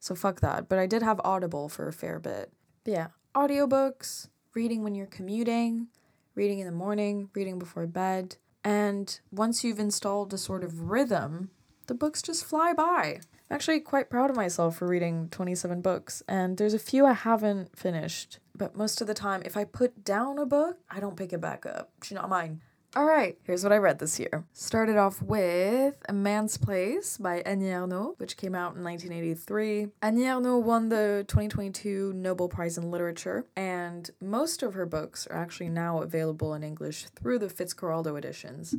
So 0.00 0.14
fuck 0.14 0.40
that. 0.40 0.68
But 0.68 0.78
I 0.78 0.86
did 0.86 1.02
have 1.02 1.20
Audible 1.22 1.68
for 1.68 1.86
a 1.86 1.92
fair 1.92 2.18
bit. 2.18 2.50
But 2.84 2.92
yeah, 2.92 3.06
audiobooks, 3.34 4.28
reading 4.54 4.82
when 4.82 4.94
you're 4.94 5.06
commuting, 5.06 5.88
reading 6.34 6.58
in 6.58 6.66
the 6.66 6.72
morning, 6.72 7.28
reading 7.34 7.58
before 7.58 7.86
bed. 7.86 8.36
And 8.64 9.20
once 9.30 9.62
you've 9.62 9.78
installed 9.78 10.32
a 10.34 10.38
sort 10.38 10.64
of 10.64 10.90
rhythm, 10.90 11.50
the 11.86 11.94
books 11.94 12.22
just 12.22 12.44
fly 12.44 12.72
by. 12.72 13.20
I'm 13.50 13.54
actually 13.54 13.80
quite 13.80 14.10
proud 14.10 14.30
of 14.30 14.36
myself 14.36 14.76
for 14.76 14.86
reading 14.86 15.28
27 15.30 15.80
books, 15.80 16.22
and 16.28 16.56
there's 16.56 16.74
a 16.74 16.78
few 16.78 17.04
I 17.04 17.14
haven't 17.14 17.76
finished. 17.76 18.38
But 18.56 18.76
most 18.76 19.00
of 19.00 19.06
the 19.06 19.14
time, 19.14 19.42
if 19.44 19.56
I 19.56 19.64
put 19.64 20.04
down 20.04 20.38
a 20.38 20.46
book, 20.46 20.78
I 20.88 21.00
don't 21.00 21.16
pick 21.16 21.32
it 21.32 21.40
back 21.40 21.66
up. 21.66 21.90
She's 22.02 22.14
not 22.14 22.28
mine. 22.28 22.60
All 22.96 23.04
right, 23.04 23.38
here's 23.44 23.62
what 23.62 23.72
I 23.72 23.76
read 23.76 24.00
this 24.00 24.18
year. 24.18 24.42
Started 24.52 24.96
off 24.96 25.22
with 25.22 25.94
A 26.08 26.12
Man's 26.12 26.56
Place 26.56 27.18
by 27.18 27.36
Annie 27.42 27.70
which 28.18 28.36
came 28.36 28.56
out 28.56 28.74
in 28.74 28.82
1983. 28.82 29.86
Annie 30.02 30.26
won 30.26 30.88
the 30.88 31.24
2022 31.28 32.12
Nobel 32.16 32.48
Prize 32.48 32.76
in 32.76 32.90
Literature, 32.90 33.46
and 33.54 34.10
most 34.20 34.64
of 34.64 34.74
her 34.74 34.86
books 34.86 35.28
are 35.28 35.36
actually 35.36 35.68
now 35.68 36.02
available 36.02 36.52
in 36.52 36.64
English 36.64 37.06
through 37.14 37.38
the 37.38 37.46
Fitzcarraldo 37.46 38.18
editions. 38.18 38.74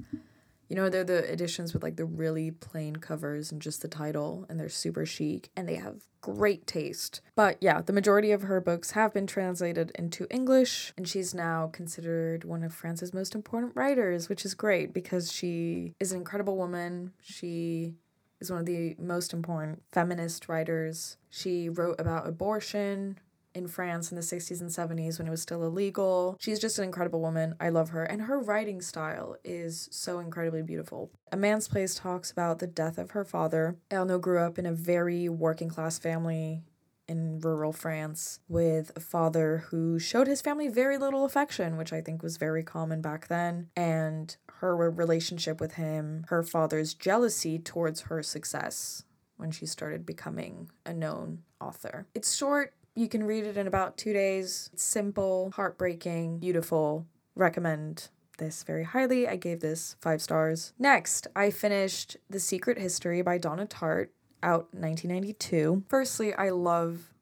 You 0.71 0.77
know, 0.77 0.87
they're 0.87 1.03
the 1.03 1.29
editions 1.29 1.73
with 1.73 1.83
like 1.83 1.97
the 1.97 2.05
really 2.05 2.49
plain 2.49 2.95
covers 2.95 3.51
and 3.51 3.61
just 3.61 3.81
the 3.81 3.89
title, 3.89 4.45
and 4.47 4.57
they're 4.57 4.69
super 4.69 5.05
chic 5.05 5.49
and 5.53 5.67
they 5.67 5.75
have 5.75 6.03
great 6.21 6.65
taste. 6.65 7.19
But 7.35 7.57
yeah, 7.59 7.81
the 7.81 7.91
majority 7.91 8.31
of 8.31 8.43
her 8.43 8.61
books 8.61 8.91
have 8.91 9.13
been 9.13 9.27
translated 9.27 9.91
into 9.95 10.27
English, 10.29 10.93
and 10.95 11.05
she's 11.05 11.35
now 11.35 11.67
considered 11.73 12.45
one 12.45 12.63
of 12.63 12.73
France's 12.73 13.13
most 13.13 13.35
important 13.35 13.75
writers, 13.75 14.29
which 14.29 14.45
is 14.45 14.53
great 14.53 14.93
because 14.93 15.29
she 15.29 15.93
is 15.99 16.13
an 16.13 16.19
incredible 16.19 16.55
woman. 16.55 17.11
She 17.21 17.95
is 18.39 18.49
one 18.49 18.61
of 18.61 18.65
the 18.65 18.95
most 18.97 19.33
important 19.33 19.83
feminist 19.91 20.47
writers. 20.47 21.17
She 21.29 21.67
wrote 21.67 21.99
about 21.99 22.29
abortion, 22.29 23.19
in 23.53 23.67
France 23.67 24.11
in 24.11 24.15
the 24.15 24.21
60s 24.21 24.61
and 24.61 24.69
70s 24.69 25.17
when 25.17 25.27
it 25.27 25.31
was 25.31 25.41
still 25.41 25.63
illegal. 25.63 26.37
She's 26.39 26.59
just 26.59 26.77
an 26.77 26.85
incredible 26.85 27.21
woman. 27.21 27.55
I 27.59 27.69
love 27.69 27.89
her. 27.89 28.03
And 28.03 28.23
her 28.23 28.39
writing 28.39 28.81
style 28.81 29.35
is 29.43 29.89
so 29.91 30.19
incredibly 30.19 30.61
beautiful. 30.61 31.11
A 31.31 31.37
Man's 31.37 31.67
Place 31.67 31.95
talks 31.95 32.31
about 32.31 32.59
the 32.59 32.67
death 32.67 32.97
of 32.97 33.11
her 33.11 33.25
father. 33.25 33.77
Ernaux 33.89 34.21
grew 34.21 34.39
up 34.39 34.57
in 34.57 34.65
a 34.65 34.73
very 34.73 35.29
working 35.29 35.69
class 35.69 35.99
family 35.99 36.63
in 37.07 37.39
rural 37.39 37.73
France 37.73 38.39
with 38.47 38.91
a 38.95 38.99
father 39.01 39.65
who 39.69 39.99
showed 39.99 40.27
his 40.27 40.41
family 40.41 40.69
very 40.69 40.97
little 40.97 41.25
affection, 41.25 41.75
which 41.75 41.91
I 41.91 41.99
think 41.99 42.23
was 42.23 42.37
very 42.37 42.63
common 42.63 43.01
back 43.01 43.27
then. 43.27 43.69
And 43.75 44.35
her 44.59 44.75
relationship 44.75 45.59
with 45.59 45.73
him, 45.73 46.25
her 46.29 46.41
father's 46.41 46.93
jealousy 46.93 47.59
towards 47.59 48.01
her 48.01 48.23
success 48.23 49.03
when 49.35 49.51
she 49.51 49.65
started 49.65 50.05
becoming 50.05 50.69
a 50.85 50.93
known 50.93 51.39
author. 51.59 52.07
It's 52.13 52.33
short, 52.35 52.73
you 52.95 53.07
can 53.07 53.23
read 53.23 53.45
it 53.45 53.57
in 53.57 53.67
about 53.67 53.97
two 53.97 54.13
days. 54.13 54.69
It's 54.73 54.83
simple, 54.83 55.51
heartbreaking, 55.55 56.39
beautiful. 56.39 57.05
Recommend 57.35 58.09
this 58.37 58.63
very 58.63 58.83
highly. 58.83 59.27
I 59.27 59.35
gave 59.35 59.59
this 59.59 59.95
five 59.99 60.21
stars. 60.21 60.73
Next, 60.77 61.27
I 61.35 61.51
finished 61.51 62.17
The 62.29 62.39
Secret 62.39 62.77
History 62.77 63.21
by 63.21 63.37
Donna 63.37 63.65
Tartt, 63.65 64.09
out 64.43 64.73
1992. 64.73 65.83
Firstly, 65.87 66.33
I 66.33 66.49
love 66.49 67.13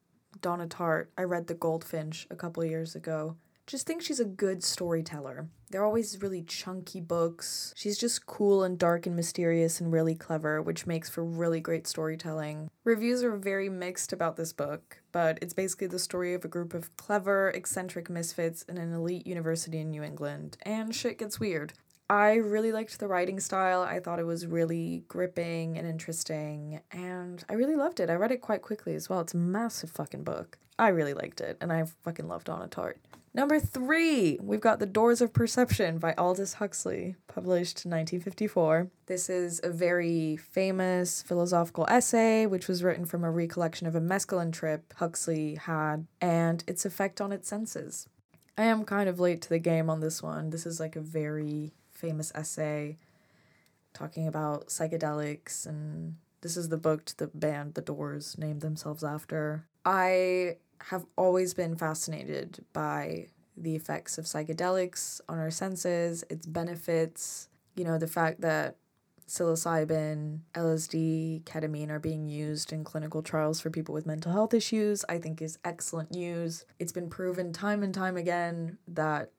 Donna 0.41 0.67
Tartt. 0.67 1.07
I 1.17 1.23
read 1.23 1.47
The 1.47 1.53
Goldfinch 1.53 2.27
a 2.31 2.35
couple 2.35 2.63
years 2.63 2.95
ago 2.95 3.35
just 3.69 3.85
think 3.85 4.01
she's 4.01 4.19
a 4.19 4.25
good 4.25 4.63
storyteller. 4.63 5.47
They're 5.69 5.85
always 5.85 6.19
really 6.23 6.41
chunky 6.41 6.99
books. 6.99 7.71
She's 7.77 7.99
just 7.99 8.25
cool 8.25 8.63
and 8.63 8.79
dark 8.79 9.05
and 9.05 9.15
mysterious 9.15 9.79
and 9.79 9.93
really 9.93 10.15
clever, 10.15 10.59
which 10.59 10.87
makes 10.87 11.07
for 11.07 11.23
really 11.23 11.59
great 11.59 11.85
storytelling. 11.85 12.71
Reviews 12.83 13.23
are 13.23 13.37
very 13.37 13.69
mixed 13.69 14.11
about 14.11 14.37
this 14.37 14.53
book, 14.53 14.99
but 15.11 15.37
it's 15.39 15.53
basically 15.53 15.85
the 15.85 15.99
story 15.99 16.33
of 16.33 16.43
a 16.43 16.47
group 16.47 16.73
of 16.73 16.97
clever, 16.97 17.49
eccentric 17.51 18.09
misfits 18.09 18.63
in 18.63 18.79
an 18.79 18.91
elite 18.91 19.27
university 19.27 19.77
in 19.77 19.91
New 19.91 20.01
England, 20.01 20.57
and 20.63 20.95
shit 20.95 21.19
gets 21.19 21.39
weird. 21.39 21.73
I 22.09 22.37
really 22.37 22.71
liked 22.71 22.97
the 22.97 23.07
writing 23.07 23.39
style. 23.39 23.83
I 23.83 23.99
thought 23.99 24.17
it 24.17 24.25
was 24.25 24.47
really 24.47 25.03
gripping 25.07 25.77
and 25.77 25.87
interesting, 25.87 26.81
and 26.91 27.45
I 27.47 27.53
really 27.53 27.75
loved 27.75 27.99
it. 27.99 28.09
I 28.09 28.15
read 28.15 28.31
it 28.31 28.41
quite 28.41 28.63
quickly 28.63 28.95
as 28.95 29.09
well. 29.09 29.19
It's 29.19 29.35
a 29.35 29.37
massive 29.37 29.91
fucking 29.91 30.23
book. 30.23 30.57
I 30.79 30.87
really 30.87 31.13
liked 31.13 31.39
it, 31.39 31.57
and 31.61 31.71
I 31.71 31.83
fucking 32.03 32.27
loved 32.27 32.45
Donna 32.45 32.67
Tartt. 32.67 32.95
Number 33.33 33.59
three, 33.59 34.39
we've 34.41 34.59
got 34.59 34.79
The 34.79 34.87
Doors 34.87 35.21
of 35.21 35.33
Perception 35.33 35.99
by 35.99 36.13
Aldous 36.17 36.53
Huxley, 36.53 37.15
published 37.27 37.85
in 37.85 37.91
1954. 37.91 38.89
This 39.05 39.29
is 39.29 39.61
a 39.63 39.69
very 39.69 40.35
famous 40.35 41.21
philosophical 41.21 41.85
essay, 41.89 42.47
which 42.47 42.67
was 42.67 42.83
written 42.83 43.05
from 43.05 43.23
a 43.23 43.29
recollection 43.29 43.85
of 43.85 43.95
a 43.95 44.01
mescaline 44.01 44.51
trip 44.51 44.93
Huxley 44.97 45.55
had 45.55 46.07
and 46.19 46.63
its 46.65 46.85
effect 46.85 47.21
on 47.21 47.31
its 47.31 47.47
senses. 47.47 48.07
I 48.57 48.63
am 48.63 48.83
kind 48.83 49.07
of 49.07 49.19
late 49.19 49.41
to 49.43 49.49
the 49.49 49.59
game 49.59 49.91
on 49.91 49.99
this 49.99 50.23
one. 50.23 50.49
This 50.49 50.65
is 50.65 50.79
like 50.79 50.95
a 50.95 51.01
very 51.01 51.71
famous 51.91 52.31
essay 52.33 52.97
talking 53.93 54.27
about 54.27 54.67
psychedelics, 54.67 55.67
and 55.67 56.15
this 56.41 56.57
is 56.57 56.69
the 56.69 56.77
book 56.77 57.05
to 57.05 57.17
the 57.17 57.27
band 57.27 57.75
The 57.75 57.81
Doors 57.81 58.37
named 58.39 58.61
themselves 58.61 59.03
after. 59.03 59.65
I 59.85 60.57
have 60.85 61.05
always 61.15 61.53
been 61.53 61.75
fascinated 61.75 62.63
by 62.73 63.27
the 63.57 63.75
effects 63.75 64.17
of 64.17 64.25
psychedelics 64.25 65.19
on 65.27 65.37
our 65.37 65.51
senses, 65.51 66.23
its 66.29 66.45
benefits, 66.45 67.49
you 67.75 67.83
know, 67.83 67.97
the 67.97 68.07
fact 68.07 68.41
that 68.41 68.77
psilocybin, 69.27 70.39
LSD, 70.55 71.43
ketamine 71.43 71.91
are 71.91 71.99
being 71.99 72.27
used 72.27 72.73
in 72.73 72.83
clinical 72.83 73.21
trials 73.21 73.61
for 73.61 73.69
people 73.69 73.93
with 73.93 74.05
mental 74.05 74.31
health 74.31 74.53
issues, 74.53 75.05
I 75.07 75.19
think 75.19 75.41
is 75.41 75.59
excellent 75.63 76.11
news. 76.11 76.65
It's 76.79 76.91
been 76.91 77.09
proven 77.09 77.53
time 77.53 77.83
and 77.83 77.93
time 77.93 78.17
again 78.17 78.79
that 78.87 79.31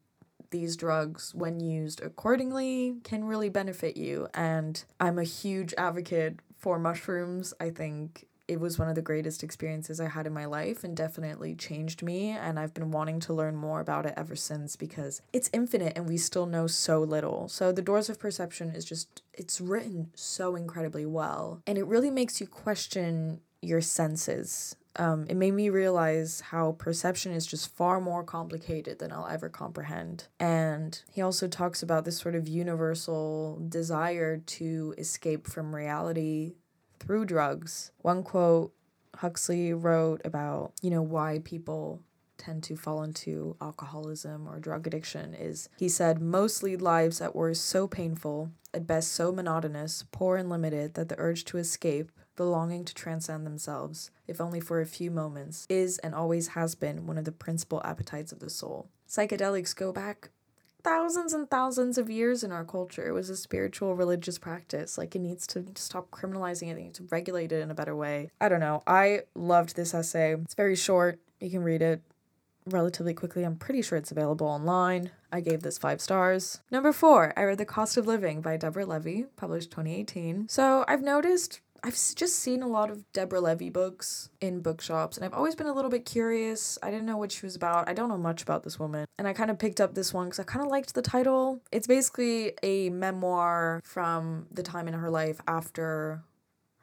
these 0.50 0.76
drugs, 0.76 1.34
when 1.34 1.60
used 1.60 2.00
accordingly, 2.02 2.96
can 3.04 3.24
really 3.24 3.48
benefit 3.48 3.96
you. 3.96 4.28
And 4.34 4.82
I'm 4.98 5.18
a 5.18 5.24
huge 5.24 5.74
advocate 5.76 6.40
for 6.56 6.78
mushrooms. 6.78 7.52
I 7.60 7.70
think 7.70 8.26
it 8.50 8.58
was 8.58 8.80
one 8.80 8.88
of 8.88 8.96
the 8.96 9.00
greatest 9.00 9.44
experiences 9.44 10.00
I 10.00 10.08
had 10.08 10.26
in 10.26 10.32
my 10.32 10.44
life 10.44 10.82
and 10.82 10.96
definitely 10.96 11.54
changed 11.54 12.02
me. 12.02 12.30
And 12.30 12.58
I've 12.58 12.74
been 12.74 12.90
wanting 12.90 13.20
to 13.20 13.32
learn 13.32 13.54
more 13.54 13.78
about 13.80 14.06
it 14.06 14.14
ever 14.16 14.34
since 14.34 14.74
because 14.74 15.22
it's 15.32 15.48
infinite 15.52 15.92
and 15.96 16.08
we 16.08 16.16
still 16.16 16.46
know 16.46 16.66
so 16.66 17.00
little. 17.00 17.48
So, 17.48 17.70
The 17.70 17.80
Doors 17.80 18.10
of 18.10 18.18
Perception 18.18 18.70
is 18.70 18.84
just, 18.84 19.22
it's 19.32 19.60
written 19.60 20.10
so 20.16 20.56
incredibly 20.56 21.06
well. 21.06 21.62
And 21.64 21.78
it 21.78 21.86
really 21.86 22.10
makes 22.10 22.40
you 22.40 22.48
question 22.48 23.40
your 23.62 23.80
senses. 23.80 24.74
Um, 24.96 25.26
it 25.28 25.36
made 25.36 25.52
me 25.52 25.68
realize 25.68 26.40
how 26.40 26.72
perception 26.72 27.30
is 27.30 27.46
just 27.46 27.72
far 27.72 28.00
more 28.00 28.24
complicated 28.24 28.98
than 28.98 29.12
I'll 29.12 29.28
ever 29.28 29.48
comprehend. 29.48 30.26
And 30.40 31.00
he 31.12 31.22
also 31.22 31.46
talks 31.46 31.84
about 31.84 32.04
this 32.04 32.18
sort 32.18 32.34
of 32.34 32.48
universal 32.48 33.62
desire 33.68 34.38
to 34.38 34.94
escape 34.98 35.46
from 35.46 35.76
reality 35.76 36.54
through 37.00 37.24
drugs. 37.24 37.90
One 38.02 38.22
quote 38.22 38.72
Huxley 39.16 39.72
wrote 39.72 40.20
about, 40.24 40.72
you 40.82 40.90
know, 40.90 41.02
why 41.02 41.40
people 41.44 42.00
tend 42.38 42.62
to 42.64 42.76
fall 42.76 43.02
into 43.02 43.56
alcoholism 43.60 44.48
or 44.48 44.58
drug 44.58 44.86
addiction 44.86 45.34
is 45.34 45.68
he 45.76 45.88
said 45.88 46.22
most 46.22 46.62
lead 46.62 46.80
lives 46.80 47.18
that 47.18 47.34
were 47.34 47.52
so 47.52 47.86
painful, 47.86 48.50
at 48.72 48.86
best 48.86 49.12
so 49.12 49.30
monotonous, 49.30 50.04
poor 50.10 50.36
and 50.36 50.48
limited 50.48 50.94
that 50.94 51.08
the 51.08 51.18
urge 51.18 51.44
to 51.44 51.58
escape, 51.58 52.10
the 52.36 52.46
longing 52.46 52.84
to 52.84 52.94
transcend 52.94 53.44
themselves, 53.44 54.10
if 54.26 54.40
only 54.40 54.60
for 54.60 54.80
a 54.80 54.86
few 54.86 55.10
moments, 55.10 55.66
is 55.68 55.98
and 55.98 56.14
always 56.14 56.48
has 56.48 56.74
been 56.74 57.06
one 57.06 57.18
of 57.18 57.24
the 57.26 57.32
principal 57.32 57.82
appetites 57.84 58.32
of 58.32 58.38
the 58.38 58.48
soul. 58.48 58.88
Psychedelics 59.06 59.76
go 59.76 59.92
back 59.92 60.30
thousands 60.82 61.32
and 61.32 61.50
thousands 61.50 61.98
of 61.98 62.10
years 62.10 62.42
in 62.42 62.52
our 62.52 62.64
culture. 62.64 63.06
It 63.06 63.12
was 63.12 63.30
a 63.30 63.36
spiritual 63.36 63.94
religious 63.94 64.38
practice. 64.38 64.98
Like 64.98 65.14
it 65.14 65.20
needs 65.20 65.46
to 65.48 65.64
stop 65.74 66.10
criminalizing 66.10 66.68
it, 66.68 66.78
it 66.78 66.82
needs 66.82 66.98
to 66.98 67.06
regulate 67.10 67.52
it 67.52 67.60
in 67.60 67.70
a 67.70 67.74
better 67.74 67.96
way. 67.96 68.30
I 68.40 68.48
don't 68.48 68.60
know. 68.60 68.82
I 68.86 69.22
loved 69.34 69.76
this 69.76 69.94
essay. 69.94 70.34
It's 70.34 70.54
very 70.54 70.76
short. 70.76 71.18
You 71.40 71.50
can 71.50 71.62
read 71.62 71.82
it 71.82 72.02
relatively 72.66 73.14
quickly. 73.14 73.44
I'm 73.44 73.56
pretty 73.56 73.82
sure 73.82 73.98
it's 73.98 74.10
available 74.10 74.46
online. 74.46 75.10
I 75.32 75.40
gave 75.40 75.62
this 75.62 75.78
five 75.78 76.00
stars. 76.00 76.60
Number 76.70 76.92
four, 76.92 77.32
I 77.36 77.44
read 77.44 77.58
The 77.58 77.64
Cost 77.64 77.96
of 77.96 78.06
Living 78.06 78.40
by 78.40 78.56
Deborah 78.56 78.86
Levy, 78.86 79.26
published 79.36 79.70
2018. 79.70 80.48
So 80.48 80.84
I've 80.88 81.02
noticed 81.02 81.60
I've 81.82 81.94
just 81.94 82.38
seen 82.38 82.62
a 82.62 82.68
lot 82.68 82.90
of 82.90 83.10
Deborah 83.12 83.40
Levy 83.40 83.70
books 83.70 84.30
in 84.40 84.60
bookshops, 84.60 85.16
and 85.16 85.24
I've 85.24 85.34
always 85.34 85.54
been 85.54 85.66
a 85.66 85.72
little 85.72 85.90
bit 85.90 86.04
curious. 86.04 86.78
I 86.82 86.90
didn't 86.90 87.06
know 87.06 87.16
what 87.16 87.32
she 87.32 87.46
was 87.46 87.56
about. 87.56 87.88
I 87.88 87.94
don't 87.94 88.08
know 88.08 88.18
much 88.18 88.42
about 88.42 88.64
this 88.64 88.78
woman. 88.78 89.06
And 89.18 89.26
I 89.26 89.32
kind 89.32 89.50
of 89.50 89.58
picked 89.58 89.80
up 89.80 89.94
this 89.94 90.12
one 90.12 90.26
because 90.26 90.40
I 90.40 90.44
kind 90.44 90.64
of 90.64 90.70
liked 90.70 90.94
the 90.94 91.02
title. 91.02 91.62
It's 91.72 91.86
basically 91.86 92.52
a 92.62 92.90
memoir 92.90 93.80
from 93.84 94.46
the 94.50 94.62
time 94.62 94.88
in 94.88 94.94
her 94.94 95.10
life 95.10 95.40
after 95.46 96.22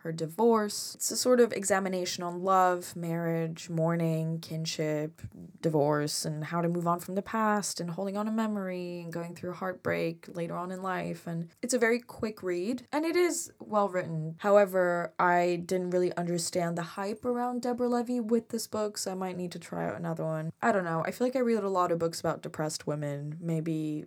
her 0.07 0.13
divorce. 0.13 0.95
It's 0.95 1.11
a 1.11 1.17
sort 1.17 1.41
of 1.41 1.51
examination 1.51 2.23
on 2.23 2.41
love, 2.41 2.95
marriage, 2.95 3.69
mourning, 3.69 4.39
kinship, 4.39 5.21
divorce, 5.61 6.23
and 6.23 6.45
how 6.45 6.61
to 6.61 6.69
move 6.69 6.87
on 6.87 7.01
from 7.01 7.15
the 7.15 7.21
past 7.21 7.81
and 7.81 7.91
holding 7.91 8.15
on 8.15 8.25
to 8.25 8.31
memory 8.31 9.01
and 9.01 9.11
going 9.11 9.35
through 9.35 9.51
heartbreak 9.51 10.29
later 10.33 10.55
on 10.55 10.71
in 10.71 10.81
life. 10.81 11.27
And 11.27 11.49
it's 11.61 11.73
a 11.73 11.77
very 11.77 11.99
quick 11.99 12.41
read 12.41 12.87
and 12.93 13.03
it 13.03 13.17
is 13.17 13.51
well 13.59 13.89
written. 13.89 14.37
However, 14.39 15.13
I 15.19 15.61
didn't 15.65 15.89
really 15.89 16.15
understand 16.15 16.77
the 16.77 16.83
hype 16.83 17.25
around 17.25 17.63
Deborah 17.63 17.89
Levy 17.89 18.21
with 18.21 18.47
this 18.47 18.65
book, 18.65 18.97
so 18.97 19.11
I 19.11 19.15
might 19.15 19.35
need 19.35 19.51
to 19.51 19.59
try 19.59 19.85
out 19.85 19.97
another 19.97 20.23
one. 20.23 20.53
I 20.61 20.71
don't 20.71 20.85
know. 20.85 21.03
I 21.05 21.11
feel 21.11 21.27
like 21.27 21.35
I 21.35 21.39
read 21.39 21.65
a 21.65 21.69
lot 21.69 21.91
of 21.91 21.99
books 21.99 22.21
about 22.21 22.43
depressed 22.43 22.87
women. 22.87 23.35
Maybe 23.41 24.05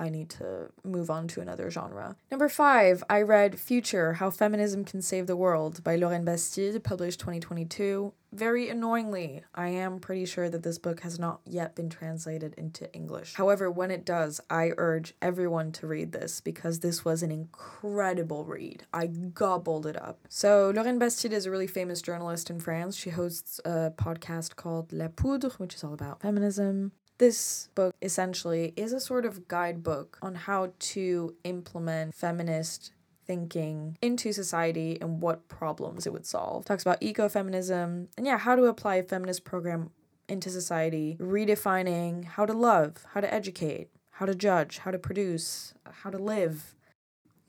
I 0.00 0.08
need 0.08 0.30
to 0.30 0.70
move 0.82 1.10
on 1.10 1.28
to 1.28 1.42
another 1.42 1.70
genre. 1.70 2.16
Number 2.30 2.48
five, 2.48 3.04
I 3.10 3.20
read 3.20 3.60
Future 3.60 4.14
How 4.14 4.30
Feminism 4.30 4.82
Can 4.82 5.02
Save 5.02 5.26
the 5.26 5.36
World 5.36 5.84
by 5.84 5.96
Lauren 5.96 6.24
Bastide, 6.24 6.82
published 6.82 7.20
2022. 7.20 8.14
Very 8.32 8.70
annoyingly, 8.70 9.42
I 9.54 9.68
am 9.68 9.98
pretty 9.98 10.24
sure 10.24 10.48
that 10.48 10.62
this 10.62 10.78
book 10.78 11.00
has 11.00 11.18
not 11.18 11.40
yet 11.44 11.74
been 11.74 11.90
translated 11.90 12.54
into 12.56 12.90
English. 12.94 13.34
However, 13.34 13.70
when 13.70 13.90
it 13.90 14.06
does, 14.06 14.40
I 14.48 14.70
urge 14.78 15.14
everyone 15.20 15.72
to 15.72 15.86
read 15.86 16.12
this 16.12 16.40
because 16.40 16.78
this 16.78 17.04
was 17.04 17.22
an 17.22 17.30
incredible 17.30 18.44
read. 18.44 18.84
I 18.94 19.08
gobbled 19.08 19.84
it 19.84 20.00
up. 20.00 20.20
So, 20.28 20.72
Lauren 20.74 20.98
Bastide 20.98 21.32
is 21.32 21.44
a 21.44 21.50
really 21.50 21.66
famous 21.66 22.00
journalist 22.00 22.48
in 22.48 22.60
France. 22.60 22.96
She 22.96 23.10
hosts 23.10 23.60
a 23.66 23.92
podcast 23.96 24.56
called 24.56 24.92
La 24.92 25.08
Poudre, 25.08 25.58
which 25.58 25.74
is 25.74 25.84
all 25.84 25.92
about 25.92 26.22
feminism. 26.22 26.92
This 27.20 27.68
book 27.74 27.94
essentially 28.00 28.72
is 28.76 28.94
a 28.94 28.98
sort 28.98 29.26
of 29.26 29.46
guidebook 29.46 30.16
on 30.22 30.34
how 30.34 30.72
to 30.78 31.34
implement 31.44 32.14
feminist 32.14 32.92
thinking 33.26 33.98
into 34.00 34.32
society 34.32 34.96
and 35.02 35.20
what 35.20 35.46
problems 35.46 36.06
it 36.06 36.14
would 36.14 36.24
solve. 36.24 36.64
Talks 36.64 36.82
about 36.82 37.02
ecofeminism 37.02 38.06
and 38.16 38.26
yeah, 38.26 38.38
how 38.38 38.56
to 38.56 38.64
apply 38.64 38.94
a 38.94 39.02
feminist 39.02 39.44
program 39.44 39.90
into 40.30 40.48
society, 40.48 41.18
redefining 41.20 42.24
how 42.24 42.46
to 42.46 42.54
love, 42.54 43.04
how 43.12 43.20
to 43.20 43.30
educate, 43.30 43.90
how 44.12 44.24
to 44.24 44.34
judge, 44.34 44.78
how 44.78 44.90
to 44.90 44.98
produce, 44.98 45.74
how 45.84 46.08
to 46.08 46.16
live. 46.16 46.74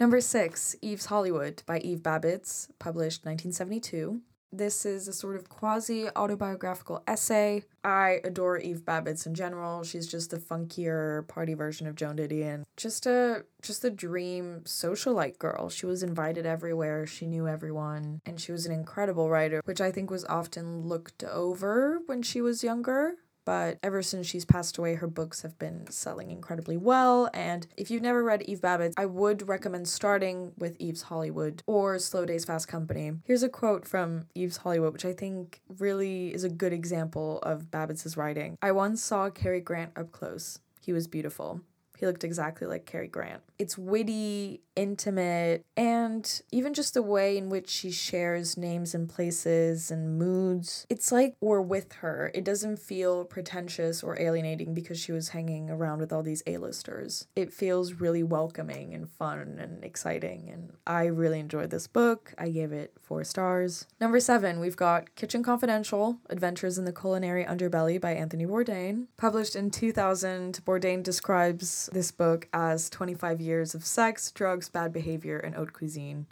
Number 0.01 0.19
six, 0.19 0.75
Eve's 0.81 1.05
Hollywood 1.05 1.63
by 1.65 1.79
Eve 1.79 1.99
Babitz, 1.99 2.67
published 2.77 3.23
1972. 3.25 4.19
This 4.53 4.85
is 4.85 5.07
a 5.07 5.13
sort 5.13 5.37
of 5.37 5.47
quasi 5.47 6.09
autobiographical 6.09 7.03
essay. 7.07 7.63
I 7.85 8.19
adore 8.25 8.57
Eve 8.57 8.81
Babitz 8.81 9.25
in 9.25 9.33
general. 9.33 9.83
She's 9.83 10.07
just 10.07 10.29
the 10.29 10.37
funkier 10.37 11.25
party 11.29 11.53
version 11.53 11.87
of 11.87 11.95
Joan 11.95 12.17
Didion. 12.17 12.63
Just 12.75 13.05
a 13.05 13.45
just 13.61 13.85
a 13.85 13.89
dream 13.89 14.61
socialite 14.65 15.39
girl. 15.39 15.69
She 15.69 15.85
was 15.85 16.03
invited 16.03 16.45
everywhere. 16.45 17.07
She 17.07 17.27
knew 17.27 17.47
everyone, 17.47 18.19
and 18.25 18.41
she 18.41 18.51
was 18.51 18.65
an 18.65 18.73
incredible 18.73 19.29
writer, 19.29 19.61
which 19.63 19.79
I 19.79 19.89
think 19.89 20.11
was 20.11 20.25
often 20.25 20.81
looked 20.81 21.23
over 21.23 21.99
when 22.05 22.21
she 22.21 22.41
was 22.41 22.63
younger 22.63 23.15
but 23.45 23.79
ever 23.83 24.01
since 24.01 24.27
she's 24.27 24.45
passed 24.45 24.77
away, 24.77 24.95
her 24.95 25.07
books 25.07 25.41
have 25.41 25.57
been 25.57 25.89
selling 25.89 26.31
incredibly 26.31 26.77
well. 26.77 27.29
And 27.33 27.67
if 27.77 27.89
you've 27.89 28.01
never 28.01 28.23
read 28.23 28.43
Eve 28.43 28.61
Babitz, 28.61 28.93
I 28.97 29.05
would 29.05 29.47
recommend 29.47 29.87
starting 29.87 30.53
with 30.57 30.75
Eve's 30.79 31.03
Hollywood 31.03 31.63
or 31.65 31.99
Slow 31.99 32.25
Days 32.25 32.45
Fast 32.45 32.67
Company. 32.67 33.13
Here's 33.25 33.43
a 33.43 33.49
quote 33.49 33.87
from 33.87 34.27
Eve's 34.35 34.57
Hollywood, 34.57 34.93
which 34.93 35.05
I 35.05 35.13
think 35.13 35.61
really 35.79 36.33
is 36.33 36.43
a 36.43 36.49
good 36.49 36.73
example 36.73 37.39
of 37.43 37.71
Babitz's 37.71 38.17
writing. 38.17 38.57
I 38.61 38.71
once 38.71 39.01
saw 39.03 39.29
Cary 39.29 39.61
Grant 39.61 39.91
up 39.95 40.11
close. 40.11 40.59
He 40.81 40.93
was 40.93 41.07
beautiful. 41.07 41.61
He 42.01 42.07
looked 42.07 42.23
exactly 42.23 42.65
like 42.65 42.87
Cary 42.87 43.07
Grant. 43.07 43.43
It's 43.59 43.77
witty, 43.77 44.61
intimate, 44.75 45.63
and 45.77 46.41
even 46.51 46.73
just 46.73 46.95
the 46.95 47.03
way 47.03 47.37
in 47.37 47.49
which 47.49 47.69
she 47.69 47.91
shares 47.91 48.57
names 48.57 48.95
and 48.95 49.07
places 49.07 49.91
and 49.91 50.17
moods. 50.17 50.87
It's 50.89 51.11
like 51.11 51.35
we're 51.41 51.61
with 51.61 51.93
her. 51.93 52.31
It 52.33 52.43
doesn't 52.43 52.79
feel 52.79 53.23
pretentious 53.23 54.01
or 54.01 54.19
alienating 54.19 54.73
because 54.73 54.99
she 54.99 55.11
was 55.11 55.29
hanging 55.29 55.69
around 55.69 55.99
with 55.99 56.11
all 56.11 56.23
these 56.23 56.41
A-listers. 56.47 57.27
It 57.35 57.53
feels 57.53 57.93
really 57.93 58.23
welcoming 58.23 58.95
and 58.95 59.07
fun 59.07 59.59
and 59.59 59.83
exciting, 59.83 60.49
and 60.51 60.73
I 60.87 61.05
really 61.05 61.39
enjoyed 61.39 61.69
this 61.69 61.85
book. 61.85 62.33
I 62.39 62.49
gave 62.49 62.71
it 62.71 62.93
four 62.99 63.23
stars. 63.23 63.85
Number 63.99 64.19
seven, 64.19 64.59
we've 64.59 64.75
got 64.75 65.13
Kitchen 65.13 65.43
Confidential 65.43 66.17
Adventures 66.31 66.79
in 66.79 66.85
the 66.85 66.93
Culinary 66.93 67.45
Underbelly 67.45 68.01
by 68.01 68.13
Anthony 68.13 68.47
Bourdain. 68.47 69.05
Published 69.17 69.55
in 69.55 69.69
2000, 69.69 70.61
Bourdain 70.65 71.03
describes 71.03 71.90
this 71.91 72.11
book 72.11 72.47
as 72.53 72.89
25 72.89 73.39
years 73.39 73.75
of 73.75 73.85
sex, 73.85 74.31
drugs, 74.31 74.69
bad 74.69 74.91
behavior, 74.91 75.37
and 75.37 75.55
haute 75.55 75.73
cuisine, 75.73 76.25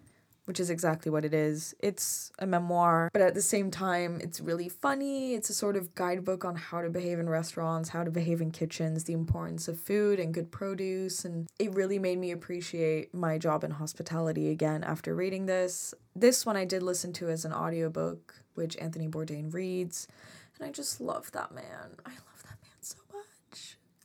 which 0.45 0.59
is 0.59 0.69
exactly 0.69 1.11
what 1.11 1.25
it 1.25 1.33
is. 1.33 1.75
It's 1.79 2.31
a 2.39 2.47
memoir, 2.47 3.09
but 3.13 3.21
at 3.21 3.35
the 3.35 3.41
same 3.41 3.69
time, 3.69 4.19
it's 4.21 4.39
really 4.39 4.69
funny. 4.69 5.35
It's 5.35 5.49
a 5.49 5.53
sort 5.53 5.75
of 5.75 5.93
guidebook 5.93 6.43
on 6.43 6.55
how 6.55 6.81
to 6.81 6.89
behave 6.89 7.19
in 7.19 7.29
restaurants, 7.29 7.89
how 7.89 8.03
to 8.03 8.09
behave 8.09 8.41
in 8.41 8.51
kitchens, 8.51 9.03
the 9.03 9.13
importance 9.13 9.67
of 9.67 9.79
food 9.79 10.19
and 10.19 10.33
good 10.33 10.49
produce. 10.51 11.23
And 11.23 11.47
it 11.59 11.73
really 11.73 11.99
made 11.99 12.17
me 12.17 12.31
appreciate 12.31 13.13
my 13.13 13.37
job 13.37 13.63
in 13.63 13.71
hospitality 13.71 14.49
again 14.49 14.83
after 14.83 15.13
reading 15.13 15.45
this. 15.45 15.93
This 16.15 16.45
one 16.45 16.57
I 16.57 16.65
did 16.65 16.81
listen 16.81 17.13
to 17.13 17.29
as 17.29 17.45
an 17.45 17.53
audiobook, 17.53 18.33
which 18.55 18.77
Anthony 18.77 19.07
Bourdain 19.07 19.53
reads. 19.53 20.07
And 20.57 20.67
I 20.67 20.71
just 20.71 20.99
love 20.99 21.31
that 21.33 21.53
man. 21.53 21.95
I 22.05 22.11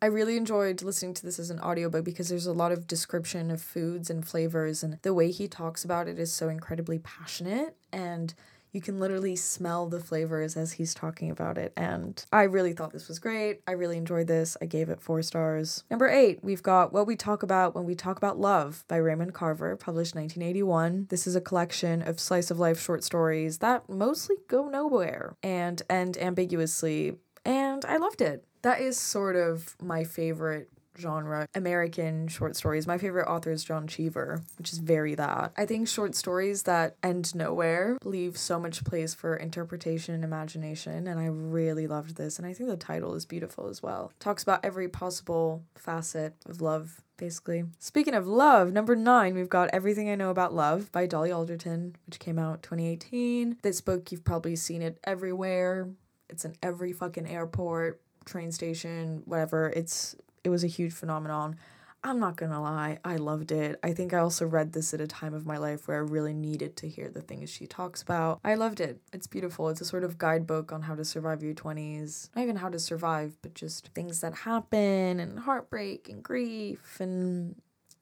I 0.04 0.08
really 0.08 0.36
enjoyed 0.36 0.82
listening 0.82 1.14
to 1.14 1.22
this 1.22 1.38
as 1.38 1.48
an 1.48 1.60
audiobook 1.60 2.04
because 2.04 2.28
there's 2.28 2.44
a 2.44 2.52
lot 2.52 2.72
of 2.72 2.86
description 2.86 3.50
of 3.50 3.62
foods 3.62 4.10
and 4.10 4.22
flavors 4.22 4.82
and 4.82 4.98
the 5.00 5.14
way 5.14 5.30
he 5.30 5.48
talks 5.48 5.82
about 5.82 6.08
it 6.08 6.18
is 6.18 6.30
so 6.30 6.50
incredibly 6.50 6.98
passionate 6.98 7.74
and 7.90 8.34
you 8.72 8.82
can 8.82 9.00
literally 9.00 9.34
smell 9.34 9.88
the 9.88 10.00
flavors 10.00 10.58
as 10.58 10.72
he's 10.72 10.92
talking 10.92 11.30
about 11.30 11.56
it. 11.56 11.72
And 11.74 12.22
I 12.30 12.42
really 12.42 12.74
thought 12.74 12.92
this 12.92 13.08
was 13.08 13.18
great. 13.18 13.62
I 13.66 13.72
really 13.72 13.96
enjoyed 13.96 14.26
this. 14.26 14.58
I 14.60 14.66
gave 14.66 14.90
it 14.90 15.00
four 15.00 15.22
stars. 15.22 15.84
Number 15.90 16.10
eight, 16.10 16.40
we've 16.44 16.62
got 16.62 16.92
What 16.92 17.06
We 17.06 17.16
Talk 17.16 17.42
About 17.42 17.74
When 17.74 17.86
We 17.86 17.94
Talk 17.94 18.18
About 18.18 18.38
Love 18.38 18.84
by 18.88 18.96
Raymond 18.96 19.32
Carver, 19.32 19.74
published 19.74 20.14
1981. 20.14 21.06
This 21.08 21.26
is 21.26 21.34
a 21.34 21.40
collection 21.40 22.02
of 22.02 22.20
slice 22.20 22.50
of 22.50 22.58
life 22.58 22.78
short 22.78 23.04
stories 23.04 23.56
that 23.60 23.88
mostly 23.88 24.36
go 24.48 24.68
nowhere 24.68 25.34
and 25.42 25.80
end 25.88 26.18
ambiguously. 26.18 27.16
And 27.46 27.86
I 27.86 27.96
loved 27.96 28.20
it 28.20 28.44
that 28.64 28.80
is 28.80 28.98
sort 28.98 29.36
of 29.36 29.76
my 29.80 30.04
favorite 30.04 30.68
genre 30.98 31.48
American 31.54 32.28
short 32.28 32.56
stories. 32.56 32.86
My 32.86 32.98
favorite 32.98 33.28
author 33.28 33.50
is 33.50 33.64
John 33.64 33.86
Cheever, 33.86 34.42
which 34.58 34.72
is 34.72 34.78
very 34.78 35.14
that. 35.16 35.52
I 35.56 35.66
think 35.66 35.88
short 35.88 36.14
stories 36.14 36.62
that 36.64 36.96
end 37.02 37.34
nowhere 37.34 37.98
leave 38.04 38.36
so 38.36 38.58
much 38.58 38.84
place 38.84 39.12
for 39.12 39.36
interpretation 39.36 40.14
and 40.14 40.24
imagination, 40.24 41.06
and 41.06 41.18
I 41.20 41.26
really 41.26 41.86
loved 41.86 42.16
this. 42.16 42.38
And 42.38 42.46
I 42.46 42.52
think 42.52 42.68
the 42.68 42.76
title 42.76 43.14
is 43.14 43.26
beautiful 43.26 43.68
as 43.68 43.82
well. 43.82 44.12
Talks 44.18 44.42
about 44.42 44.64
every 44.64 44.88
possible 44.88 45.62
facet 45.74 46.34
of 46.46 46.60
love. 46.60 47.00
Basically. 47.16 47.62
Speaking 47.78 48.14
of 48.14 48.26
love, 48.26 48.72
number 48.72 48.96
nine, 48.96 49.36
we've 49.36 49.48
got 49.48 49.70
Everything 49.72 50.10
I 50.10 50.16
Know 50.16 50.30
About 50.30 50.52
Love 50.52 50.90
by 50.90 51.06
Dolly 51.06 51.30
Alderton, 51.30 51.94
which 52.06 52.18
came 52.18 52.40
out 52.40 52.64
2018. 52.64 53.58
This 53.62 53.80
book, 53.80 54.10
you've 54.10 54.24
probably 54.24 54.56
seen 54.56 54.82
it 54.82 54.98
everywhere. 55.04 55.90
It's 56.28 56.44
in 56.44 56.56
every 56.60 56.92
fucking 56.92 57.28
airport 57.28 58.00
train 58.24 58.52
station, 58.52 59.22
whatever. 59.24 59.72
It's 59.74 60.16
it 60.42 60.50
was 60.50 60.64
a 60.64 60.68
huge 60.68 60.92
phenomenon. 60.92 61.56
I'm 62.06 62.20
not 62.20 62.36
gonna 62.36 62.60
lie, 62.60 62.98
I 63.02 63.16
loved 63.16 63.50
it. 63.50 63.80
I 63.82 63.94
think 63.94 64.12
I 64.12 64.18
also 64.18 64.44
read 64.44 64.74
this 64.74 64.92
at 64.92 65.00
a 65.00 65.06
time 65.06 65.32
of 65.32 65.46
my 65.46 65.56
life 65.56 65.88
where 65.88 65.96
I 65.96 66.00
really 66.00 66.34
needed 66.34 66.76
to 66.76 66.88
hear 66.88 67.08
the 67.08 67.22
things 67.22 67.48
she 67.48 67.66
talks 67.66 68.02
about. 68.02 68.40
I 68.44 68.56
loved 68.56 68.80
it. 68.80 69.00
It's 69.14 69.26
beautiful. 69.26 69.70
It's 69.70 69.80
a 69.80 69.86
sort 69.86 70.04
of 70.04 70.18
guidebook 70.18 70.70
on 70.70 70.82
how 70.82 70.94
to 70.96 71.04
survive 71.04 71.42
your 71.42 71.54
20s. 71.54 72.28
Not 72.36 72.42
even 72.42 72.56
how 72.56 72.68
to 72.68 72.78
survive, 72.78 73.38
but 73.40 73.54
just 73.54 73.88
things 73.94 74.20
that 74.20 74.34
happen 74.34 75.18
and 75.18 75.38
heartbreak 75.38 76.10
and 76.10 76.22
grief 76.22 77.00
and 77.00 77.54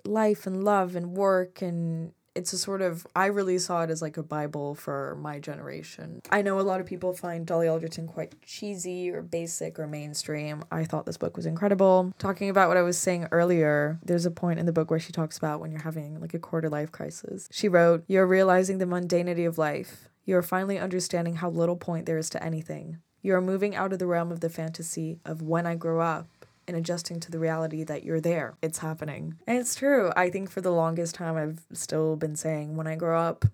life 0.04 0.48
and 0.48 0.64
love 0.64 0.96
and 0.96 1.16
work 1.16 1.62
and 1.62 2.12
it's 2.34 2.52
a 2.52 2.58
sort 2.58 2.82
of 2.82 3.06
I 3.14 3.26
really 3.26 3.58
saw 3.58 3.82
it 3.82 3.90
as 3.90 4.02
like 4.02 4.16
a 4.16 4.22
bible 4.22 4.74
for 4.74 5.16
my 5.20 5.38
generation. 5.38 6.20
I 6.30 6.42
know 6.42 6.58
a 6.58 6.62
lot 6.62 6.80
of 6.80 6.86
people 6.86 7.12
find 7.12 7.46
Dolly 7.46 7.68
Alderton 7.68 8.06
quite 8.06 8.40
cheesy 8.42 9.10
or 9.10 9.22
basic 9.22 9.78
or 9.78 9.86
mainstream. 9.86 10.64
I 10.70 10.84
thought 10.84 11.06
this 11.06 11.16
book 11.16 11.36
was 11.36 11.46
incredible. 11.46 12.12
Talking 12.18 12.48
about 12.48 12.68
what 12.68 12.76
I 12.76 12.82
was 12.82 12.98
saying 12.98 13.28
earlier, 13.32 13.98
there's 14.04 14.26
a 14.26 14.30
point 14.30 14.58
in 14.58 14.66
the 14.66 14.72
book 14.72 14.90
where 14.90 15.00
she 15.00 15.12
talks 15.12 15.36
about 15.36 15.60
when 15.60 15.70
you're 15.70 15.82
having 15.82 16.20
like 16.20 16.34
a 16.34 16.38
quarter 16.38 16.68
life 16.68 16.92
crisis. 16.92 17.48
She 17.50 17.68
wrote, 17.68 18.04
"You're 18.06 18.26
realizing 18.26 18.78
the 18.78 18.86
mundanity 18.86 19.46
of 19.46 19.58
life. 19.58 20.08
You 20.24 20.36
are 20.36 20.42
finally 20.42 20.78
understanding 20.78 21.36
how 21.36 21.50
little 21.50 21.76
point 21.76 22.06
there 22.06 22.18
is 22.18 22.30
to 22.30 22.42
anything. 22.42 22.98
You 23.22 23.34
are 23.34 23.40
moving 23.40 23.76
out 23.76 23.92
of 23.92 23.98
the 23.98 24.06
realm 24.06 24.32
of 24.32 24.40
the 24.40 24.48
fantasy 24.48 25.20
of 25.24 25.42
when 25.42 25.66
I 25.66 25.74
grow 25.74 26.00
up 26.00 26.26
and 26.66 26.76
adjusting 26.76 27.20
to 27.20 27.30
the 27.30 27.38
reality 27.38 27.84
that 27.84 28.04
you're 28.04 28.20
there. 28.20 28.54
It's 28.62 28.78
happening. 28.78 29.38
And 29.46 29.58
it's 29.58 29.74
true. 29.74 30.10
I 30.16 30.30
think 30.30 30.50
for 30.50 30.60
the 30.60 30.70
longest 30.70 31.14
time, 31.14 31.36
I've 31.36 31.62
still 31.76 32.16
been 32.16 32.36
saying, 32.36 32.76
when 32.76 32.86
I 32.86 32.96
grow 32.96 33.20
up, 33.20 33.44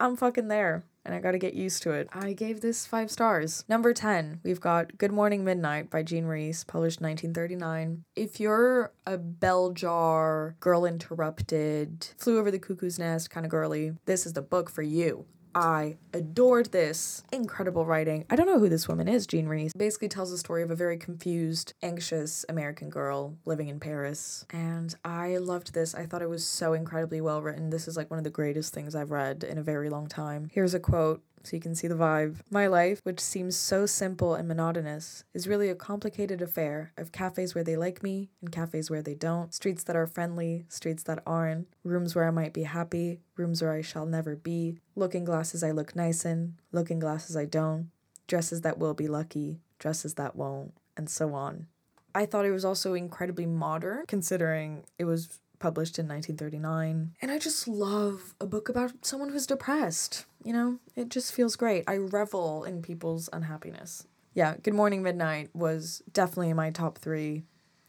I'm 0.00 0.16
fucking 0.16 0.48
there. 0.48 0.84
And 1.04 1.14
I 1.14 1.20
gotta 1.20 1.38
get 1.38 1.54
used 1.54 1.82
to 1.84 1.92
it. 1.92 2.06
I 2.12 2.34
gave 2.34 2.60
this 2.60 2.84
five 2.84 3.10
stars. 3.10 3.64
Number 3.66 3.94
10, 3.94 4.40
we've 4.42 4.60
got 4.60 4.98
Good 4.98 5.10
Morning 5.10 5.42
Midnight 5.42 5.88
by 5.88 6.02
Jean 6.02 6.26
Rhys, 6.26 6.64
published 6.64 7.00
1939. 7.00 8.04
If 8.14 8.38
you're 8.38 8.92
a 9.06 9.16
bell 9.16 9.70
jar, 9.70 10.54
girl 10.60 10.84
interrupted, 10.84 12.08
flew 12.18 12.38
over 12.38 12.50
the 12.50 12.58
cuckoo's 12.58 12.98
nest 12.98 13.30
kind 13.30 13.46
of 13.46 13.50
girly, 13.50 13.94
this 14.04 14.26
is 14.26 14.34
the 14.34 14.42
book 14.42 14.68
for 14.68 14.82
you. 14.82 15.24
I 15.54 15.96
adored 16.12 16.72
this. 16.72 17.24
Incredible 17.32 17.84
writing. 17.84 18.24
I 18.30 18.36
don't 18.36 18.46
know 18.46 18.58
who 18.58 18.68
this 18.68 18.88
woman 18.88 19.08
is, 19.08 19.26
Jean 19.26 19.46
Rhys. 19.46 19.72
Basically 19.72 20.08
tells 20.08 20.30
the 20.30 20.38
story 20.38 20.62
of 20.62 20.70
a 20.70 20.76
very 20.76 20.96
confused, 20.96 21.74
anxious 21.82 22.44
American 22.48 22.90
girl 22.90 23.36
living 23.44 23.68
in 23.68 23.80
Paris. 23.80 24.46
And 24.50 24.94
I 25.04 25.38
loved 25.38 25.74
this. 25.74 25.94
I 25.94 26.06
thought 26.06 26.22
it 26.22 26.28
was 26.28 26.46
so 26.46 26.72
incredibly 26.72 27.20
well 27.20 27.42
written. 27.42 27.70
This 27.70 27.88
is 27.88 27.96
like 27.96 28.10
one 28.10 28.18
of 28.18 28.24
the 28.24 28.30
greatest 28.30 28.72
things 28.74 28.94
I've 28.94 29.10
read 29.10 29.44
in 29.44 29.58
a 29.58 29.62
very 29.62 29.90
long 29.90 30.06
time. 30.06 30.48
Here's 30.52 30.74
a 30.74 30.80
quote 30.80 31.22
so 31.48 31.56
you 31.56 31.62
can 31.62 31.74
see 31.74 31.88
the 31.88 31.94
vibe. 31.94 32.36
My 32.50 32.66
life, 32.66 33.00
which 33.04 33.20
seems 33.20 33.56
so 33.56 33.86
simple 33.86 34.34
and 34.34 34.46
monotonous, 34.46 35.24
is 35.32 35.48
really 35.48 35.68
a 35.70 35.74
complicated 35.74 36.42
affair 36.42 36.92
of 36.96 37.12
cafes 37.12 37.54
where 37.54 37.64
they 37.64 37.76
like 37.76 38.02
me 38.02 38.28
and 38.40 38.52
cafes 38.52 38.90
where 38.90 39.02
they 39.02 39.14
don't, 39.14 39.54
streets 39.54 39.82
that 39.84 39.96
are 39.96 40.06
friendly, 40.06 40.66
streets 40.68 41.02
that 41.04 41.22
aren't, 41.26 41.68
rooms 41.84 42.14
where 42.14 42.26
I 42.26 42.30
might 42.30 42.52
be 42.52 42.64
happy, 42.64 43.20
rooms 43.36 43.62
where 43.62 43.72
I 43.72 43.82
shall 43.82 44.04
never 44.04 44.36
be, 44.36 44.78
looking 44.94 45.24
glasses 45.24 45.62
I 45.62 45.70
look 45.70 45.96
nice 45.96 46.24
in, 46.24 46.56
looking 46.70 46.98
glasses 46.98 47.36
I 47.36 47.46
don't, 47.46 47.90
dresses 48.26 48.60
that 48.60 48.78
will 48.78 48.94
be 48.94 49.08
lucky, 49.08 49.60
dresses 49.78 50.14
that 50.14 50.36
won't, 50.36 50.74
and 50.96 51.08
so 51.08 51.34
on. 51.34 51.66
I 52.14 52.26
thought 52.26 52.44
it 52.44 52.50
was 52.50 52.64
also 52.64 52.94
incredibly 52.94 53.46
modern, 53.46 54.04
considering 54.06 54.84
it 54.98 55.04
was 55.04 55.40
published 55.58 55.98
in 55.98 56.06
1939. 56.08 57.14
And 57.20 57.30
I 57.30 57.38
just 57.38 57.66
love 57.68 58.34
a 58.40 58.46
book 58.46 58.68
about 58.68 58.92
someone 59.02 59.30
who's 59.30 59.46
depressed. 59.46 60.24
You 60.44 60.52
know, 60.52 60.78
it 60.96 61.08
just 61.08 61.32
feels 61.32 61.56
great. 61.56 61.84
I 61.86 61.96
revel 61.96 62.64
in 62.64 62.82
people's 62.82 63.28
unhappiness. 63.32 64.06
Yeah, 64.34 64.54
Good 64.62 64.74
Morning 64.74 65.02
Midnight 65.02 65.50
was 65.54 66.02
definitely 66.12 66.52
my 66.52 66.70
top 66.70 66.98
three 66.98 67.42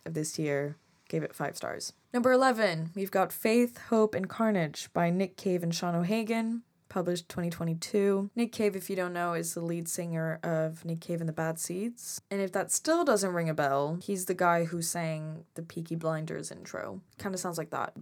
of 0.06 0.14
this 0.14 0.40
year. 0.40 0.78
Gave 1.08 1.24
it 1.24 1.36
five 1.36 1.58
stars. 1.58 1.94
Number 2.14 2.32
11, 2.32 2.92
we've 2.96 3.12
got 3.12 3.32
Faith, 3.32 3.78
Hope, 3.90 4.16
and 4.16 4.30
Carnage 4.30 4.90
by 4.94 5.10
Nick 5.10 5.38
Cave 5.38 5.64
and 5.64 5.74
Sean 5.74 5.96
O'Hagan 5.96 6.64
published 6.90 7.30
2022. 7.30 8.32
Nick 8.36 8.52
Cave, 8.52 8.76
if 8.76 8.90
you 8.90 8.96
don't 8.96 9.14
know, 9.14 9.34
is 9.34 9.54
the 9.54 9.62
lead 9.62 9.88
singer 9.88 10.40
of 10.44 10.84
Nick 10.84 11.02
Cave 11.02 11.22
and 11.22 11.30
the 11.30 11.34
Bad 11.34 11.60
Seeds. 11.60 12.22
And 12.30 12.42
if 12.42 12.52
that 12.52 12.72
still 12.72 13.06
doesn't 13.06 13.34
ring 13.34 13.50
a 13.50 13.54
bell, 13.54 14.00
he's 14.02 14.26
the 14.26 14.34
guy 14.34 14.66
who 14.66 14.82
sang 14.82 15.46
the 15.54 15.62
Peaky 15.62 15.96
Blinders 15.96 16.52
intro. 16.52 17.02
Kind 17.18 17.34
of 17.34 17.42
sounds 17.42 17.58
like 17.58 17.70
that. 17.70 17.94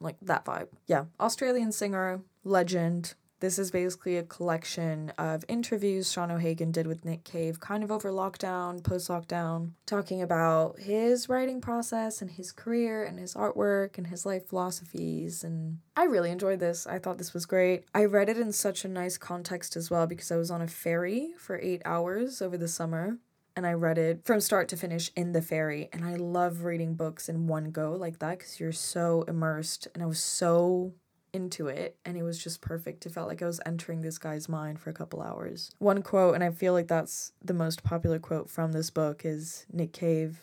Like 0.00 0.16
that 0.22 0.44
vibe. 0.44 0.68
Yeah, 0.86 1.04
Australian 1.20 1.72
singer, 1.72 2.22
legend, 2.44 3.14
this 3.42 3.58
is 3.58 3.72
basically 3.72 4.16
a 4.16 4.22
collection 4.22 5.12
of 5.18 5.44
interviews 5.48 6.12
Sean 6.12 6.30
O'Hagan 6.30 6.70
did 6.70 6.86
with 6.86 7.04
Nick 7.04 7.24
Cave, 7.24 7.58
kind 7.58 7.82
of 7.82 7.90
over 7.90 8.12
lockdown, 8.12 8.84
post 8.84 9.08
lockdown, 9.08 9.72
talking 9.84 10.22
about 10.22 10.78
his 10.78 11.28
writing 11.28 11.60
process 11.60 12.22
and 12.22 12.30
his 12.30 12.52
career 12.52 13.02
and 13.02 13.18
his 13.18 13.34
artwork 13.34 13.98
and 13.98 14.06
his 14.06 14.24
life 14.24 14.46
philosophies. 14.46 15.42
And 15.42 15.78
I 15.96 16.04
really 16.04 16.30
enjoyed 16.30 16.60
this. 16.60 16.86
I 16.86 17.00
thought 17.00 17.18
this 17.18 17.34
was 17.34 17.44
great. 17.44 17.84
I 17.92 18.04
read 18.04 18.28
it 18.28 18.38
in 18.38 18.52
such 18.52 18.84
a 18.84 18.88
nice 18.88 19.18
context 19.18 19.74
as 19.74 19.90
well 19.90 20.06
because 20.06 20.30
I 20.30 20.36
was 20.36 20.52
on 20.52 20.62
a 20.62 20.68
ferry 20.68 21.32
for 21.36 21.58
eight 21.58 21.82
hours 21.84 22.40
over 22.40 22.56
the 22.56 22.68
summer 22.68 23.18
and 23.56 23.66
I 23.66 23.72
read 23.72 23.98
it 23.98 24.24
from 24.24 24.40
start 24.40 24.68
to 24.68 24.76
finish 24.76 25.10
in 25.16 25.32
the 25.32 25.42
ferry. 25.42 25.88
And 25.92 26.04
I 26.04 26.14
love 26.14 26.62
reading 26.62 26.94
books 26.94 27.28
in 27.28 27.48
one 27.48 27.72
go 27.72 27.92
like 27.92 28.20
that 28.20 28.38
because 28.38 28.60
you're 28.60 28.70
so 28.70 29.22
immersed. 29.22 29.88
And 29.94 30.02
I 30.02 30.06
was 30.06 30.20
so 30.20 30.92
into 31.32 31.68
it 31.68 31.96
and 32.04 32.16
it 32.16 32.22
was 32.22 32.42
just 32.42 32.60
perfect. 32.60 33.06
It 33.06 33.12
felt 33.12 33.28
like 33.28 33.42
I 33.42 33.46
was 33.46 33.60
entering 33.64 34.02
this 34.02 34.18
guy's 34.18 34.48
mind 34.48 34.80
for 34.80 34.90
a 34.90 34.94
couple 34.94 35.22
hours. 35.22 35.70
One 35.78 36.02
quote, 36.02 36.34
and 36.34 36.44
I 36.44 36.50
feel 36.50 36.72
like 36.72 36.88
that's 36.88 37.32
the 37.42 37.54
most 37.54 37.82
popular 37.82 38.18
quote 38.18 38.50
from 38.50 38.72
this 38.72 38.90
book, 38.90 39.22
is 39.24 39.66
Nick 39.72 39.92
Cave 39.92 40.42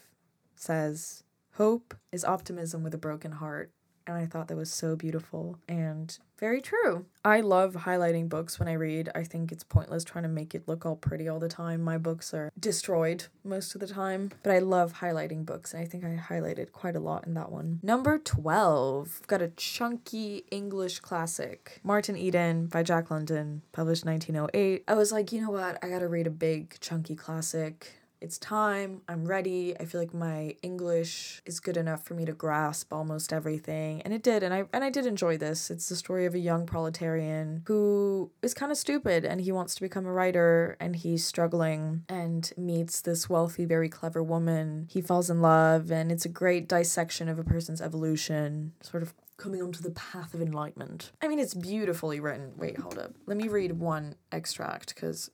says, 0.55 1.23
Hope 1.53 1.93
is 2.11 2.25
optimism 2.25 2.83
with 2.83 2.93
a 2.93 2.97
broken 2.97 3.33
heart 3.33 3.71
and 4.07 4.17
I 4.17 4.25
thought 4.25 4.47
that 4.47 4.57
was 4.57 4.71
so 4.71 4.95
beautiful 4.95 5.59
and 5.67 6.17
very 6.39 6.61
true. 6.61 7.05
I 7.23 7.41
love 7.41 7.73
highlighting 7.73 8.29
books 8.29 8.59
when 8.59 8.69
I 8.69 8.73
read. 8.73 9.09
I 9.13 9.23
think 9.23 9.51
it's 9.51 9.63
pointless 9.63 10.03
trying 10.03 10.23
to 10.23 10.29
make 10.29 10.55
it 10.55 10.67
look 10.67 10.85
all 10.85 10.95
pretty 10.95 11.27
all 11.27 11.39
the 11.39 11.49
time. 11.49 11.81
My 11.81 11.97
books 11.97 12.33
are 12.33 12.51
destroyed 12.57 13.25
most 13.43 13.75
of 13.75 13.81
the 13.81 13.87
time, 13.87 14.31
but 14.41 14.53
I 14.53 14.59
love 14.59 14.99
highlighting 14.99 15.45
books, 15.45 15.73
and 15.73 15.83
I 15.83 15.85
think 15.85 16.05
I 16.05 16.17
highlighted 16.17 16.71
quite 16.71 16.95
a 16.95 16.99
lot 16.99 17.27
in 17.27 17.33
that 17.33 17.51
one. 17.51 17.79
Number 17.83 18.17
12, 18.17 19.27
got 19.27 19.41
a 19.41 19.49
chunky 19.49 20.45
English 20.49 20.99
classic, 20.99 21.81
Martin 21.83 22.15
Eden 22.15 22.67
by 22.67 22.83
Jack 22.83 23.11
London, 23.11 23.61
published 23.71 24.05
1908. 24.05 24.83
I 24.87 24.93
was 24.93 25.11
like, 25.11 25.31
you 25.31 25.41
know 25.41 25.51
what? 25.51 25.77
I 25.83 25.89
gotta 25.89 26.07
read 26.07 26.27
a 26.27 26.31
big, 26.31 26.79
chunky 26.79 27.15
classic 27.15 27.98
it's 28.21 28.37
time, 28.37 29.01
I'm 29.07 29.25
ready. 29.25 29.75
I 29.79 29.85
feel 29.85 30.01
like 30.01 30.13
my 30.13 30.55
English 30.61 31.41
is 31.45 31.59
good 31.59 31.77
enough 31.77 32.03
for 32.03 32.13
me 32.13 32.25
to 32.25 32.33
grasp 32.33 32.91
almost 32.91 33.31
everything. 33.31 34.01
And 34.01 34.13
it 34.13 34.23
did, 34.23 34.43
and 34.43 34.53
I 34.53 34.65
and 34.73 34.83
I 34.83 34.89
did 34.89 35.05
enjoy 35.05 35.37
this. 35.37 35.71
It's 35.71 35.87
the 35.87 35.95
story 35.95 36.25
of 36.25 36.33
a 36.33 36.39
young 36.39 36.65
proletarian 36.65 37.63
who 37.67 38.31
is 38.41 38.53
kind 38.53 38.71
of 38.71 38.77
stupid 38.77 39.23
and 39.23 39.41
he 39.41 39.51
wants 39.51 39.75
to 39.75 39.81
become 39.81 40.05
a 40.05 40.11
writer 40.11 40.75
and 40.79 40.95
he's 40.95 41.25
struggling 41.25 42.03
and 42.09 42.51
meets 42.57 43.01
this 43.01 43.29
wealthy, 43.29 43.65
very 43.65 43.89
clever 43.89 44.21
woman. 44.21 44.87
He 44.89 45.01
falls 45.01 45.29
in 45.29 45.41
love 45.41 45.91
and 45.91 46.11
it's 46.11 46.25
a 46.25 46.29
great 46.29 46.67
dissection 46.67 47.29
of 47.29 47.39
a 47.39 47.43
person's 47.43 47.81
evolution, 47.81 48.73
sort 48.81 49.03
of 49.03 49.13
coming 49.37 49.61
onto 49.61 49.81
the 49.81 49.91
path 49.91 50.33
of 50.33 50.41
enlightenment. 50.41 51.11
I 51.21 51.29
mean, 51.29 51.39
it's 51.39 51.53
beautifully 51.53 52.19
written. 52.19 52.51
Wait, 52.57 52.77
hold 52.77 52.97
up. 52.97 53.13
Let 53.25 53.37
me 53.37 53.47
read 53.47 53.71
one 53.79 54.15
extract 54.33 54.93
because 54.93 55.31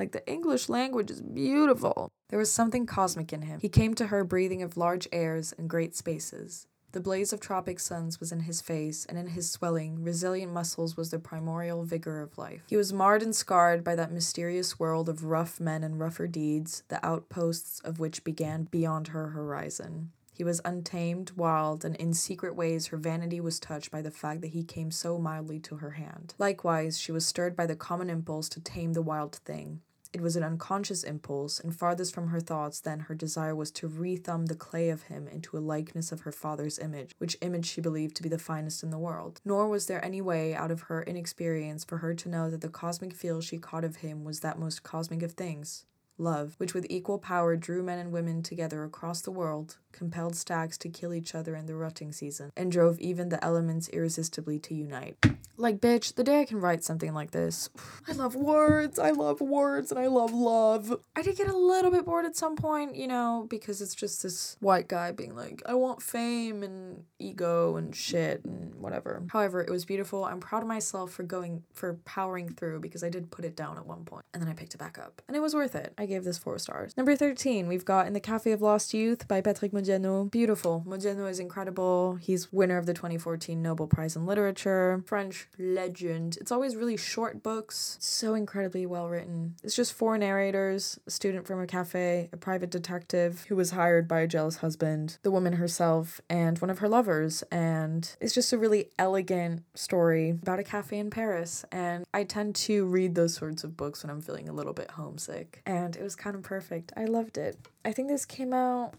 like 0.00 0.12
the 0.12 0.26
English 0.26 0.70
language 0.70 1.10
is 1.10 1.20
beautiful. 1.20 2.10
There 2.30 2.38
was 2.38 2.50
something 2.50 2.86
cosmic 2.86 3.34
in 3.34 3.42
him. 3.42 3.60
He 3.60 3.68
came 3.68 3.94
to 3.96 4.06
her 4.06 4.24
breathing 4.24 4.62
of 4.62 4.78
large 4.78 5.06
airs 5.12 5.52
and 5.58 5.68
great 5.68 5.94
spaces. 5.94 6.66
The 6.92 7.00
blaze 7.00 7.34
of 7.34 7.38
tropic 7.38 7.78
suns 7.78 8.18
was 8.18 8.32
in 8.32 8.40
his 8.40 8.62
face, 8.62 9.04
and 9.04 9.18
in 9.18 9.28
his 9.28 9.50
swelling, 9.50 10.02
resilient 10.02 10.54
muscles 10.54 10.96
was 10.96 11.10
the 11.10 11.18
primordial 11.18 11.84
vigor 11.84 12.22
of 12.22 12.38
life. 12.38 12.62
He 12.66 12.78
was 12.78 12.94
marred 12.94 13.22
and 13.22 13.36
scarred 13.36 13.84
by 13.84 13.94
that 13.94 14.10
mysterious 14.10 14.80
world 14.80 15.10
of 15.10 15.24
rough 15.24 15.60
men 15.60 15.84
and 15.84 16.00
rougher 16.00 16.26
deeds, 16.26 16.82
the 16.88 17.04
outposts 17.04 17.80
of 17.80 18.00
which 18.00 18.24
began 18.24 18.64
beyond 18.64 19.08
her 19.08 19.28
horizon. 19.28 20.12
He 20.32 20.44
was 20.44 20.62
untamed, 20.64 21.32
wild, 21.36 21.84
and 21.84 21.94
in 21.96 22.14
secret 22.14 22.56
ways 22.56 22.86
her 22.86 22.96
vanity 22.96 23.40
was 23.42 23.60
touched 23.60 23.90
by 23.90 24.00
the 24.00 24.10
fact 24.10 24.40
that 24.40 24.52
he 24.52 24.64
came 24.64 24.90
so 24.90 25.18
mildly 25.18 25.60
to 25.60 25.76
her 25.76 25.90
hand. 25.90 26.32
Likewise, 26.38 26.98
she 26.98 27.12
was 27.12 27.26
stirred 27.26 27.54
by 27.54 27.66
the 27.66 27.76
common 27.76 28.08
impulse 28.08 28.48
to 28.48 28.60
tame 28.60 28.94
the 28.94 29.02
wild 29.02 29.36
thing. 29.36 29.82
It 30.12 30.20
was 30.20 30.34
an 30.34 30.42
unconscious 30.42 31.04
impulse, 31.04 31.60
and 31.60 31.74
farthest 31.74 32.12
from 32.12 32.28
her 32.28 32.40
thoughts 32.40 32.80
then 32.80 33.00
her 33.00 33.14
desire 33.14 33.54
was 33.54 33.70
to 33.72 33.88
rethumb 33.88 34.46
the 34.46 34.56
clay 34.56 34.90
of 34.90 35.02
him 35.04 35.28
into 35.28 35.56
a 35.56 35.60
likeness 35.60 36.10
of 36.10 36.22
her 36.22 36.32
father's 36.32 36.78
image, 36.78 37.14
which 37.18 37.38
image 37.40 37.66
she 37.66 37.80
believed 37.80 38.16
to 38.16 38.22
be 38.22 38.28
the 38.28 38.38
finest 38.38 38.82
in 38.82 38.90
the 38.90 38.98
world. 38.98 39.40
Nor 39.44 39.68
was 39.68 39.86
there 39.86 40.04
any 40.04 40.20
way 40.20 40.54
out 40.54 40.72
of 40.72 40.82
her 40.82 41.02
inexperience 41.04 41.84
for 41.84 41.98
her 41.98 42.14
to 42.14 42.28
know 42.28 42.50
that 42.50 42.60
the 42.60 42.68
cosmic 42.68 43.14
feel 43.14 43.40
she 43.40 43.58
caught 43.58 43.84
of 43.84 43.96
him 43.96 44.24
was 44.24 44.40
that 44.40 44.58
most 44.58 44.82
cosmic 44.82 45.22
of 45.22 45.32
things 45.32 45.84
love, 46.20 46.54
which 46.58 46.74
with 46.74 46.86
equal 46.88 47.18
power 47.18 47.56
drew 47.56 47.82
men 47.82 47.98
and 47.98 48.12
women 48.12 48.42
together 48.42 48.84
across 48.84 49.20
the 49.22 49.30
world, 49.30 49.78
compelled 49.92 50.36
stags 50.36 50.78
to 50.78 50.88
kill 50.88 51.12
each 51.12 51.34
other 51.34 51.56
in 51.56 51.66
the 51.66 51.74
rutting 51.74 52.12
season, 52.12 52.52
and 52.56 52.70
drove 52.70 52.98
even 53.00 53.28
the 53.28 53.42
elements 53.44 53.88
irresistibly 53.88 54.58
to 54.60 54.74
unite. 54.74 55.16
Like, 55.56 55.78
bitch, 55.78 56.14
the 56.14 56.24
day 56.24 56.40
I 56.40 56.46
can 56.46 56.58
write 56.58 56.84
something 56.84 57.12
like 57.12 57.32
this. 57.32 57.68
I 58.08 58.12
love 58.12 58.34
words, 58.34 58.98
I 58.98 59.10
love 59.10 59.40
words, 59.40 59.90
and 59.90 60.00
I 60.00 60.06
love 60.06 60.32
love. 60.32 60.94
I 61.14 61.22
did 61.22 61.36
get 61.36 61.48
a 61.48 61.56
little 61.56 61.90
bit 61.90 62.06
bored 62.06 62.24
at 62.24 62.36
some 62.36 62.56
point, 62.56 62.96
you 62.96 63.06
know, 63.06 63.46
because 63.50 63.82
it's 63.82 63.94
just 63.94 64.22
this 64.22 64.56
white 64.60 64.88
guy 64.88 65.12
being 65.12 65.36
like, 65.36 65.62
I 65.66 65.74
want 65.74 66.02
fame 66.02 66.62
and 66.62 67.04
ego 67.18 67.76
and 67.76 67.94
shit 67.94 68.44
and 68.44 68.74
whatever. 68.76 69.22
However, 69.28 69.60
it 69.60 69.70
was 69.70 69.84
beautiful. 69.84 70.24
I'm 70.24 70.40
proud 70.40 70.62
of 70.62 70.68
myself 70.68 71.12
for 71.12 71.24
going, 71.24 71.62
for 71.74 71.94
powering 72.04 72.48
through 72.48 72.80
because 72.80 73.04
I 73.04 73.10
did 73.10 73.30
put 73.30 73.44
it 73.44 73.56
down 73.56 73.76
at 73.76 73.86
one 73.86 74.04
point 74.04 74.24
and 74.32 74.42
then 74.42 74.48
I 74.48 74.54
picked 74.54 74.74
it 74.74 74.78
back 74.78 74.98
up. 74.98 75.20
And 75.28 75.36
it 75.36 75.40
was 75.40 75.54
worth 75.54 75.74
it. 75.74 75.92
I 75.98 76.06
gave 76.10 76.24
this 76.24 76.38
four 76.38 76.58
stars. 76.58 76.96
Number 76.96 77.16
13, 77.16 77.66
we've 77.66 77.84
got 77.84 78.06
In 78.06 78.12
the 78.12 78.20
Cafe 78.20 78.52
of 78.52 78.60
Lost 78.60 78.92
Youth 78.92 79.26
by 79.26 79.40
Patrick 79.40 79.72
Modiano. 79.72 80.30
Beautiful. 80.30 80.84
Modiano 80.86 81.28
is 81.30 81.38
incredible. 81.38 82.16
He's 82.16 82.52
winner 82.52 82.76
of 82.76 82.86
the 82.86 82.94
2014 82.94 83.62
Nobel 83.62 83.86
Prize 83.86 84.16
in 84.16 84.26
Literature. 84.26 85.02
French 85.06 85.48
legend. 85.58 86.36
It's 86.40 86.52
always 86.52 86.76
really 86.76 86.96
short 86.96 87.42
books, 87.42 87.96
so 88.00 88.34
incredibly 88.34 88.86
well 88.86 89.08
written. 89.08 89.54
It's 89.62 89.76
just 89.76 89.92
four 89.92 90.18
narrators 90.18 90.98
a 91.06 91.10
student 91.10 91.46
from 91.46 91.60
a 91.60 91.66
cafe, 91.66 92.28
a 92.32 92.36
private 92.36 92.70
detective 92.70 93.44
who 93.48 93.56
was 93.56 93.70
hired 93.70 94.08
by 94.08 94.20
a 94.20 94.26
jealous 94.26 94.56
husband, 94.56 95.18
the 95.22 95.30
woman 95.30 95.54
herself, 95.54 96.20
and 96.28 96.58
one 96.58 96.70
of 96.70 96.78
her 96.80 96.88
lovers. 96.88 97.42
And 97.50 98.14
it's 98.20 98.34
just 98.34 98.52
a 98.52 98.58
really 98.58 98.90
elegant 98.98 99.62
story 99.74 100.30
about 100.30 100.58
a 100.58 100.64
cafe 100.64 100.98
in 100.98 101.10
Paris. 101.10 101.64
And 101.70 102.04
I 102.12 102.24
tend 102.24 102.54
to 102.56 102.86
read 102.86 103.14
those 103.14 103.34
sorts 103.34 103.64
of 103.64 103.76
books 103.76 104.02
when 104.02 104.10
I'm 104.10 104.20
feeling 104.20 104.48
a 104.48 104.52
little 104.52 104.72
bit 104.72 104.92
homesick. 104.92 105.62
And 105.66 105.96
it 106.00 106.02
was 106.02 106.16
kind 106.16 106.34
of 106.34 106.42
perfect. 106.42 106.92
I 106.96 107.04
loved 107.04 107.36
it. 107.36 107.56
I 107.84 107.92
think 107.92 108.08
this 108.08 108.24
came 108.24 108.52
out 108.52 108.94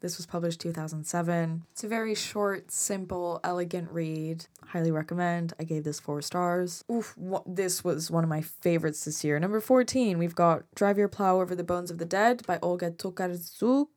this 0.00 0.16
was 0.16 0.26
published 0.26 0.60
2007. 0.60 1.64
It's 1.72 1.82
a 1.82 1.88
very 1.88 2.14
short, 2.14 2.70
simple, 2.70 3.40
elegant 3.42 3.90
read. 3.90 4.46
Highly 4.66 4.90
recommend. 4.92 5.54
I 5.58 5.64
gave 5.64 5.84
this 5.84 5.98
four 5.98 6.22
stars. 6.22 6.84
Oof, 6.90 7.16
wh- 7.20 7.42
this 7.46 7.82
was 7.82 8.10
one 8.10 8.22
of 8.22 8.30
my 8.30 8.40
favorites 8.40 9.04
this 9.04 9.24
year. 9.24 9.38
Number 9.40 9.60
14, 9.60 10.18
we've 10.18 10.34
got 10.34 10.62
Drive 10.74 10.98
Your 10.98 11.08
Plow 11.08 11.40
Over 11.40 11.54
the 11.56 11.64
Bones 11.64 11.90
of 11.90 11.98
the 11.98 12.04
Dead 12.04 12.46
by 12.46 12.58
Olga 12.62 12.90
Tokarczuk. 12.92 13.88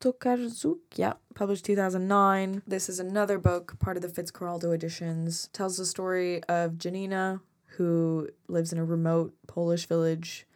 Tokarczuk, 0.00 0.78
yeah, 0.96 1.14
published 1.34 1.64
2009. 1.64 2.62
This 2.66 2.88
is 2.88 3.00
another 3.00 3.38
book, 3.38 3.78
part 3.78 3.96
of 3.96 4.02
the 4.02 4.08
Fitzcarraldo 4.08 4.74
editions. 4.74 5.48
Tells 5.52 5.76
the 5.76 5.86
story 5.86 6.42
of 6.44 6.76
Janina, 6.76 7.40
who 7.76 8.28
lives 8.46 8.72
in 8.72 8.78
a 8.78 8.84
remote 8.84 9.32
Polish 9.46 9.86
village 9.86 10.46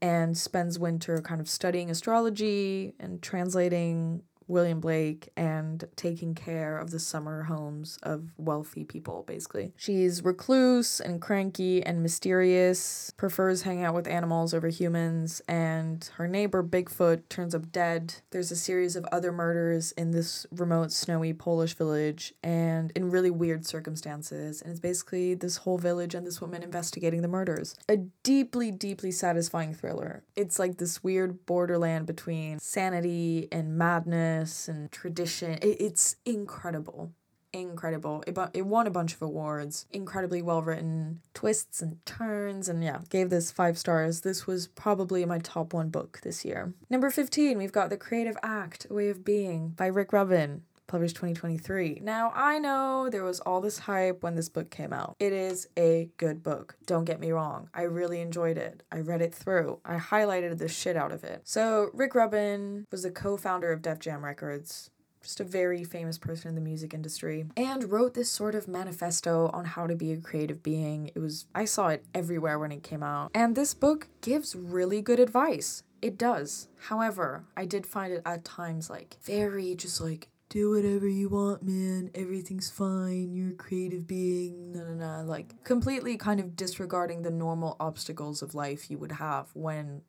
and 0.00 0.36
spends 0.36 0.78
winter 0.78 1.20
kind 1.22 1.40
of 1.40 1.48
studying 1.48 1.90
astrology 1.90 2.94
and 3.00 3.22
translating 3.22 4.22
William 4.48 4.80
Blake 4.80 5.28
and 5.36 5.84
taking 5.94 6.34
care 6.34 6.78
of 6.78 6.90
the 6.90 6.98
summer 6.98 7.44
homes 7.44 7.98
of 8.02 8.30
wealthy 8.38 8.84
people, 8.84 9.24
basically. 9.26 9.72
She's 9.76 10.24
recluse 10.24 11.00
and 11.00 11.20
cranky 11.20 11.82
and 11.84 12.02
mysterious, 12.02 13.12
prefers 13.16 13.62
hanging 13.62 13.84
out 13.84 13.94
with 13.94 14.08
animals 14.08 14.54
over 14.54 14.68
humans, 14.68 15.42
and 15.46 16.08
her 16.16 16.26
neighbor 16.26 16.62
Bigfoot 16.62 17.28
turns 17.28 17.54
up 17.54 17.70
dead. 17.70 18.14
There's 18.30 18.50
a 18.50 18.56
series 18.56 18.96
of 18.96 19.04
other 19.12 19.30
murders 19.30 19.92
in 19.92 20.10
this 20.10 20.46
remote, 20.50 20.92
snowy 20.92 21.34
Polish 21.34 21.74
village 21.74 22.32
and 22.42 22.90
in 22.96 23.10
really 23.10 23.30
weird 23.30 23.66
circumstances. 23.66 24.62
And 24.62 24.70
it's 24.70 24.80
basically 24.80 25.34
this 25.34 25.58
whole 25.58 25.78
village 25.78 26.14
and 26.14 26.26
this 26.26 26.40
woman 26.40 26.62
investigating 26.62 27.20
the 27.20 27.28
murders. 27.28 27.76
A 27.88 27.98
deeply, 28.22 28.70
deeply 28.70 29.10
satisfying 29.10 29.74
thriller. 29.74 30.24
It's 30.34 30.58
like 30.58 30.78
this 30.78 31.04
weird 31.04 31.44
borderland 31.44 32.06
between 32.06 32.58
sanity 32.58 33.48
and 33.52 33.76
madness 33.76 34.37
and 34.68 34.90
tradition. 34.90 35.52
It, 35.62 35.80
it's 35.80 36.16
incredible. 36.24 37.12
Incredible. 37.52 38.22
It, 38.26 38.36
it 38.52 38.66
won 38.66 38.86
a 38.86 38.90
bunch 38.90 39.14
of 39.14 39.22
awards. 39.22 39.86
Incredibly 39.90 40.42
well 40.42 40.62
written, 40.62 41.20
twists 41.32 41.80
and 41.80 42.04
turns, 42.04 42.68
and 42.68 42.84
yeah, 42.84 43.00
gave 43.08 43.30
this 43.30 43.50
five 43.50 43.78
stars. 43.78 44.20
This 44.20 44.46
was 44.46 44.68
probably 44.68 45.24
my 45.24 45.38
top 45.38 45.72
one 45.72 45.88
book 45.88 46.20
this 46.22 46.44
year. 46.44 46.74
Number 46.90 47.10
15, 47.10 47.56
we've 47.56 47.72
got 47.72 47.88
The 47.90 47.96
Creative 47.96 48.36
Act, 48.42 48.86
Way 48.90 49.08
of 49.08 49.24
Being 49.24 49.70
by 49.70 49.86
Rick 49.86 50.12
Rubin 50.12 50.62
published 50.88 51.14
2023. 51.16 52.00
Now, 52.02 52.32
I 52.34 52.58
know 52.58 53.08
there 53.08 53.22
was 53.22 53.38
all 53.40 53.60
this 53.60 53.78
hype 53.78 54.24
when 54.24 54.34
this 54.34 54.48
book 54.48 54.70
came 54.70 54.92
out. 54.92 55.14
It 55.20 55.32
is 55.32 55.68
a 55.78 56.08
good 56.16 56.42
book. 56.42 56.76
Don't 56.86 57.04
get 57.04 57.20
me 57.20 57.30
wrong. 57.30 57.70
I 57.72 57.82
really 57.82 58.20
enjoyed 58.20 58.58
it. 58.58 58.82
I 58.90 58.98
read 58.98 59.22
it 59.22 59.32
through. 59.32 59.78
I 59.84 59.98
highlighted 59.98 60.58
the 60.58 60.66
shit 60.66 60.96
out 60.96 61.12
of 61.12 61.22
it. 61.22 61.42
So, 61.44 61.90
Rick 61.94 62.16
Rubin 62.16 62.86
was 62.90 63.04
the 63.04 63.10
co 63.12 63.36
founder 63.36 63.70
of 63.70 63.82
Def 63.82 64.00
Jam 64.00 64.24
Records 64.24 64.90
just 65.22 65.40
a 65.40 65.44
very 65.44 65.84
famous 65.84 66.16
person 66.16 66.48
in 66.48 66.54
the 66.54 66.60
music 66.60 66.94
industry, 66.94 67.44
and 67.56 67.90
wrote 67.90 68.14
this 68.14 68.30
sort 68.30 68.54
of 68.54 68.68
manifesto 68.68 69.48
on 69.52 69.64
how 69.64 69.86
to 69.86 69.94
be 69.94 70.12
a 70.12 70.16
creative 70.16 70.62
being. 70.62 71.10
It 71.14 71.18
was, 71.18 71.46
I 71.54 71.64
saw 71.66 71.88
it 71.88 72.04
everywhere 72.14 72.58
when 72.58 72.72
it 72.72 72.82
came 72.82 73.02
out. 73.02 73.30
And 73.34 73.54
this 73.54 73.74
book 73.74 74.08
gives 74.22 74.56
really 74.56 75.02
good 75.02 75.20
advice. 75.20 75.82
It 76.00 76.16
does. 76.16 76.68
However, 76.86 77.44
I 77.56 77.64
did 77.64 77.86
find 77.86 78.12
it 78.12 78.22
at 78.24 78.44
times 78.44 78.88
like 78.88 79.16
very 79.22 79.74
just 79.74 80.00
like 80.00 80.28
do 80.48 80.70
whatever 80.70 81.06
you 81.06 81.28
want, 81.28 81.62
man. 81.62 82.10
Everything's 82.14 82.70
fine. 82.70 83.32
You're 83.34 83.50
a 83.50 83.54
creative 83.54 84.06
being. 84.06 84.72
No, 84.72 84.84
no, 84.84 84.94
no. 84.94 85.24
Like, 85.24 85.64
completely 85.64 86.16
kind 86.16 86.40
of 86.40 86.56
disregarding 86.56 87.22
the 87.22 87.30
normal 87.30 87.76
obstacles 87.78 88.42
of 88.42 88.54
life 88.54 88.90
you 88.90 88.98
would 88.98 89.12
have 89.12 89.50
when 89.54 90.02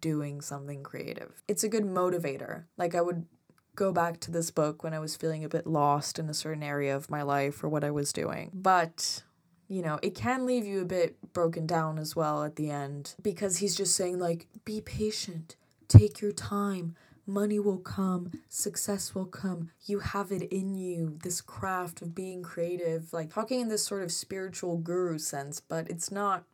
doing 0.00 0.40
something 0.40 0.82
creative. 0.82 1.42
It's 1.46 1.64
a 1.64 1.68
good 1.68 1.84
motivator. 1.84 2.64
Like, 2.76 2.94
I 2.94 3.02
would 3.02 3.26
go 3.74 3.92
back 3.92 4.20
to 4.20 4.30
this 4.30 4.50
book 4.50 4.82
when 4.82 4.94
I 4.94 4.98
was 4.98 5.16
feeling 5.16 5.44
a 5.44 5.48
bit 5.48 5.66
lost 5.66 6.18
in 6.18 6.28
a 6.28 6.34
certain 6.34 6.62
area 6.62 6.94
of 6.94 7.10
my 7.10 7.22
life 7.22 7.62
or 7.62 7.68
what 7.68 7.84
I 7.84 7.90
was 7.90 8.12
doing. 8.12 8.50
But 8.52 9.22
you 9.72 9.80
know, 9.80 9.98
it 10.02 10.14
can 10.14 10.44
leave 10.44 10.66
you 10.66 10.82
a 10.82 10.84
bit 10.84 11.32
broken 11.32 11.66
down 11.66 11.98
as 11.98 12.14
well 12.14 12.44
at 12.44 12.56
the 12.56 12.70
end 12.70 13.14
because 13.22 13.56
he's 13.56 13.74
just 13.74 13.96
saying, 13.96 14.18
like, 14.18 14.46
be 14.66 14.82
patient, 14.82 15.56
take 15.88 16.20
your 16.20 16.32
time, 16.32 16.94
money 17.26 17.58
will 17.58 17.78
come, 17.78 18.32
success 18.48 19.14
will 19.14 19.26
come. 19.26 19.70
You 19.84 20.00
have 20.00 20.32
it 20.32 20.42
in 20.52 20.74
you, 20.74 21.18
this 21.22 21.40
craft 21.40 22.02
of 22.02 22.14
being 22.14 22.42
creative, 22.42 23.12
like 23.12 23.32
talking 23.32 23.60
in 23.60 23.68
this 23.68 23.84
sort 23.84 24.02
of 24.02 24.12
spiritual 24.12 24.78
guru 24.78 25.18
sense, 25.18 25.60
but 25.60 25.88
it's 25.88 26.10
not 26.10 26.44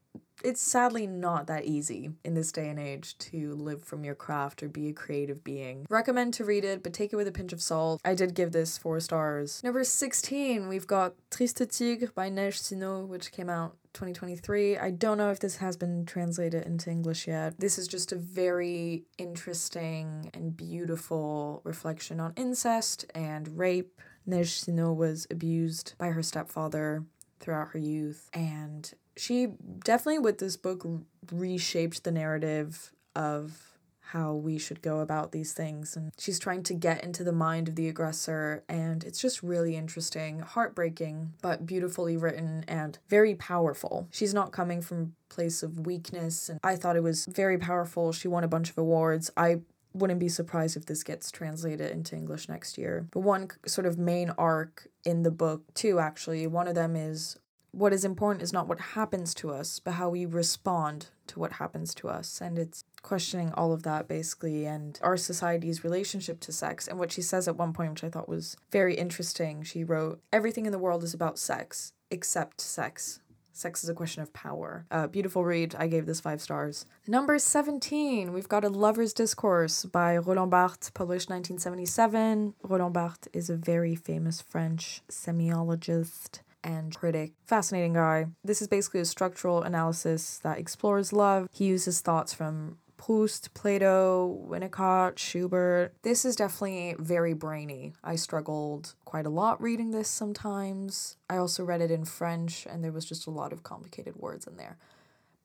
it's 0.44 0.60
sadly 0.60 1.06
not 1.06 1.46
that 1.48 1.64
easy 1.64 2.10
in 2.24 2.34
this 2.34 2.52
day 2.52 2.68
and 2.68 2.78
age 2.78 3.18
to 3.18 3.54
live 3.54 3.82
from 3.82 4.04
your 4.04 4.14
craft 4.14 4.62
or 4.62 4.68
be 4.68 4.88
a 4.88 4.92
creative 4.92 5.42
being. 5.42 5.86
Recommend 5.90 6.34
to 6.34 6.44
read 6.44 6.64
it, 6.64 6.82
but 6.82 6.92
take 6.92 7.12
it 7.12 7.16
with 7.16 7.26
a 7.26 7.32
pinch 7.32 7.52
of 7.52 7.60
salt. 7.60 8.00
I 8.04 8.14
did 8.14 8.34
give 8.34 8.52
this 8.52 8.78
four 8.78 9.00
stars. 9.00 9.62
Number 9.64 9.82
16, 9.82 10.68
we've 10.68 10.86
got 10.86 11.14
Triste 11.30 11.68
Tigre 11.70 12.12
by 12.14 12.28
Neige 12.28 12.58
Sinno, 12.58 13.06
which 13.06 13.32
came 13.32 13.50
out 13.50 13.76
2023. 13.98 14.78
I 14.78 14.92
don't 14.92 15.18
know 15.18 15.30
if 15.30 15.40
this 15.40 15.56
has 15.56 15.76
been 15.76 16.06
translated 16.06 16.64
into 16.64 16.88
English 16.88 17.26
yet. 17.26 17.58
This 17.58 17.78
is 17.78 17.88
just 17.88 18.12
a 18.12 18.16
very 18.16 19.06
interesting 19.18 20.30
and 20.32 20.56
beautiful 20.56 21.62
reflection 21.64 22.20
on 22.20 22.32
incest 22.36 23.06
and 23.12 23.58
rape. 23.58 24.00
Neige 24.24 24.60
Sinno 24.60 24.94
was 24.94 25.26
abused 25.32 25.94
by 25.98 26.10
her 26.10 26.22
stepfather 26.22 27.04
throughout 27.40 27.70
her 27.72 27.78
youth 27.78 28.30
and 28.32 28.92
she 29.16 29.48
definitely 29.84 30.20
with 30.20 30.38
this 30.38 30.56
book 30.56 30.86
reshaped 31.32 32.04
the 32.04 32.12
narrative 32.12 32.92
of 33.16 33.67
how 34.12 34.32
we 34.32 34.58
should 34.58 34.82
go 34.82 35.00
about 35.00 35.32
these 35.32 35.52
things 35.52 35.96
and 35.96 36.12
she's 36.18 36.38
trying 36.38 36.62
to 36.62 36.74
get 36.74 37.02
into 37.04 37.22
the 37.24 37.32
mind 37.32 37.68
of 37.68 37.74
the 37.74 37.88
aggressor 37.88 38.62
and 38.68 39.04
it's 39.04 39.20
just 39.20 39.42
really 39.42 39.76
interesting 39.76 40.40
heartbreaking 40.40 41.32
but 41.42 41.66
beautifully 41.66 42.16
written 42.16 42.64
and 42.66 42.98
very 43.08 43.34
powerful 43.34 44.08
she's 44.10 44.34
not 44.34 44.52
coming 44.52 44.80
from 44.80 45.14
a 45.30 45.34
place 45.34 45.62
of 45.62 45.86
weakness 45.86 46.48
and 46.48 46.58
i 46.62 46.74
thought 46.74 46.96
it 46.96 47.02
was 47.02 47.26
very 47.26 47.58
powerful 47.58 48.12
she 48.12 48.28
won 48.28 48.44
a 48.44 48.48
bunch 48.48 48.70
of 48.70 48.78
awards 48.78 49.30
i 49.36 49.60
wouldn't 49.94 50.20
be 50.20 50.28
surprised 50.28 50.76
if 50.76 50.86
this 50.86 51.02
gets 51.02 51.30
translated 51.30 51.90
into 51.90 52.14
English 52.14 52.48
next 52.48 52.78
year. 52.78 53.08
But 53.10 53.20
one 53.20 53.48
sort 53.66 53.86
of 53.86 53.98
main 53.98 54.30
arc 54.38 54.86
in 55.04 55.22
the 55.22 55.30
book, 55.30 55.62
too, 55.74 55.98
actually, 55.98 56.46
one 56.46 56.68
of 56.68 56.74
them 56.74 56.94
is 56.94 57.38
what 57.72 57.92
is 57.92 58.04
important 58.04 58.42
is 58.42 58.52
not 58.52 58.68
what 58.68 58.80
happens 58.80 59.34
to 59.34 59.50
us, 59.50 59.78
but 59.78 59.92
how 59.92 60.08
we 60.08 60.24
respond 60.26 61.08
to 61.28 61.38
what 61.38 61.52
happens 61.52 61.94
to 61.94 62.08
us. 62.08 62.40
And 62.40 62.58
it's 62.58 62.84
questioning 63.08 63.50
all 63.54 63.72
of 63.72 63.84
that 63.84 64.06
basically 64.06 64.66
and 64.66 65.00
our 65.02 65.16
society's 65.16 65.82
relationship 65.82 66.40
to 66.40 66.52
sex. 66.52 66.86
And 66.86 66.98
what 66.98 67.10
she 67.10 67.22
says 67.22 67.48
at 67.48 67.56
one 67.56 67.72
point, 67.72 67.90
which 67.90 68.04
I 68.04 68.10
thought 68.10 68.28
was 68.28 68.54
very 68.70 68.94
interesting, 68.94 69.62
she 69.62 69.82
wrote, 69.82 70.20
Everything 70.30 70.66
in 70.66 70.72
the 70.72 70.78
world 70.78 71.02
is 71.02 71.14
about 71.14 71.38
sex, 71.38 71.94
except 72.10 72.60
sex. 72.60 73.20
Sex 73.50 73.82
is 73.82 73.88
a 73.88 73.94
question 73.94 74.22
of 74.22 74.32
power. 74.34 74.84
Uh, 74.90 75.06
beautiful 75.06 75.42
read. 75.42 75.74
I 75.76 75.88
gave 75.88 76.04
this 76.04 76.20
five 76.20 76.42
stars. 76.42 76.84
Number 77.08 77.38
17, 77.38 78.32
we've 78.32 78.46
got 78.46 78.62
A 78.62 78.68
Lover's 78.68 79.14
Discourse 79.14 79.86
by 79.86 80.16
Roland 80.18 80.50
Barthes, 80.50 80.90
published 80.90 81.30
1977. 81.30 82.54
Roland 82.62 82.94
Barthes 82.94 83.28
is 83.32 83.48
a 83.48 83.56
very 83.56 83.96
famous 83.96 84.40
French 84.42 85.02
semiologist 85.10 86.40
and 86.62 86.94
critic. 86.94 87.32
Fascinating 87.46 87.94
guy. 87.94 88.26
This 88.44 88.60
is 88.60 88.68
basically 88.68 89.00
a 89.00 89.04
structural 89.06 89.62
analysis 89.62 90.38
that 90.44 90.58
explores 90.58 91.12
love. 91.12 91.48
He 91.50 91.64
uses 91.64 92.00
thoughts 92.00 92.34
from 92.34 92.76
Proust, 92.98 93.54
Plato, 93.54 94.44
Winnicott, 94.46 95.18
Schubert. 95.18 95.94
This 96.02 96.26
is 96.26 96.36
definitely 96.36 96.94
very 96.98 97.32
brainy. 97.32 97.94
I 98.04 98.16
struggled 98.16 98.94
quite 99.06 99.24
a 99.24 99.30
lot 99.30 99.62
reading 99.62 99.92
this 99.92 100.08
sometimes. 100.08 101.16
I 101.30 101.38
also 101.38 101.64
read 101.64 101.80
it 101.80 101.90
in 101.90 102.04
French, 102.04 102.66
and 102.66 102.84
there 102.84 102.92
was 102.92 103.06
just 103.06 103.26
a 103.26 103.30
lot 103.30 103.54
of 103.54 103.62
complicated 103.62 104.16
words 104.16 104.46
in 104.46 104.56
there. 104.56 104.76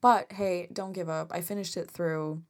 But 0.02 0.32
hey, 0.32 0.68
don't 0.70 0.92
give 0.92 1.08
up. 1.08 1.32
I 1.32 1.40
finished 1.40 1.78
it 1.78 1.90
through. 1.90 2.42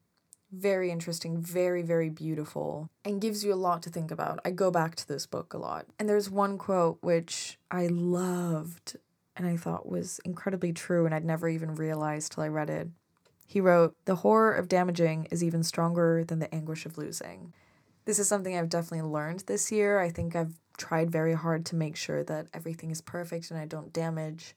Very 0.51 0.91
interesting, 0.91 1.41
very, 1.41 1.83
very 1.83 2.09
beautiful, 2.09 2.91
and 3.05 3.21
gives 3.21 3.45
you 3.45 3.53
a 3.53 3.57
lot 3.57 3.83
to 3.85 3.91
think 3.91 4.11
about. 4.11 4.41
I 4.45 4.51
go 4.51 4.71
back 4.71 4.97
to 4.97 5.07
this 5.07 5.27
book 5.27 5.53
a 5.53 5.59
lot. 5.59 5.87
And 5.99 6.09
there's 6.09 6.31
one 6.31 6.59
quote 6.59 6.99
which 7.01 7.59
I 7.71 7.87
loved 7.87 8.97
and 9.37 9.47
I 9.47 9.57
thought 9.57 9.89
was 9.89 10.21
incredibly 10.25 10.73
true, 10.73 11.07
and 11.07 11.15
I'd 11.15 11.25
never 11.25 11.49
even 11.49 11.75
realized 11.75 12.33
till 12.33 12.45
I 12.45 12.49
read 12.49 12.71
it. 12.71 12.89
He 13.47 13.61
wrote, 13.61 13.95
The 14.05 14.17
horror 14.17 14.53
of 14.53 14.69
damaging 14.69 15.27
is 15.31 15.45
even 15.45 15.63
stronger 15.63 16.25
than 16.25 16.39
the 16.39 16.53
anguish 16.55 16.87
of 16.87 16.99
losing. 16.99 17.53
This 18.05 18.19
is 18.19 18.29
something 18.29 18.57
I've 18.57 18.69
definitely 18.69 19.09
learned 19.09 19.41
this 19.47 19.73
year. 19.73 20.01
I 20.01 20.11
think 20.11 20.37
I've 20.37 20.59
tried 20.77 21.11
very 21.11 21.35
hard 21.35 21.65
to 21.67 21.77
make 21.77 21.97
sure 21.97 22.25
that 22.25 22.49
everything 22.53 22.91
is 22.91 23.01
perfect 23.01 23.51
and 23.51 23.59
I 23.59 23.65
don't 23.65 23.93
damage 23.93 24.55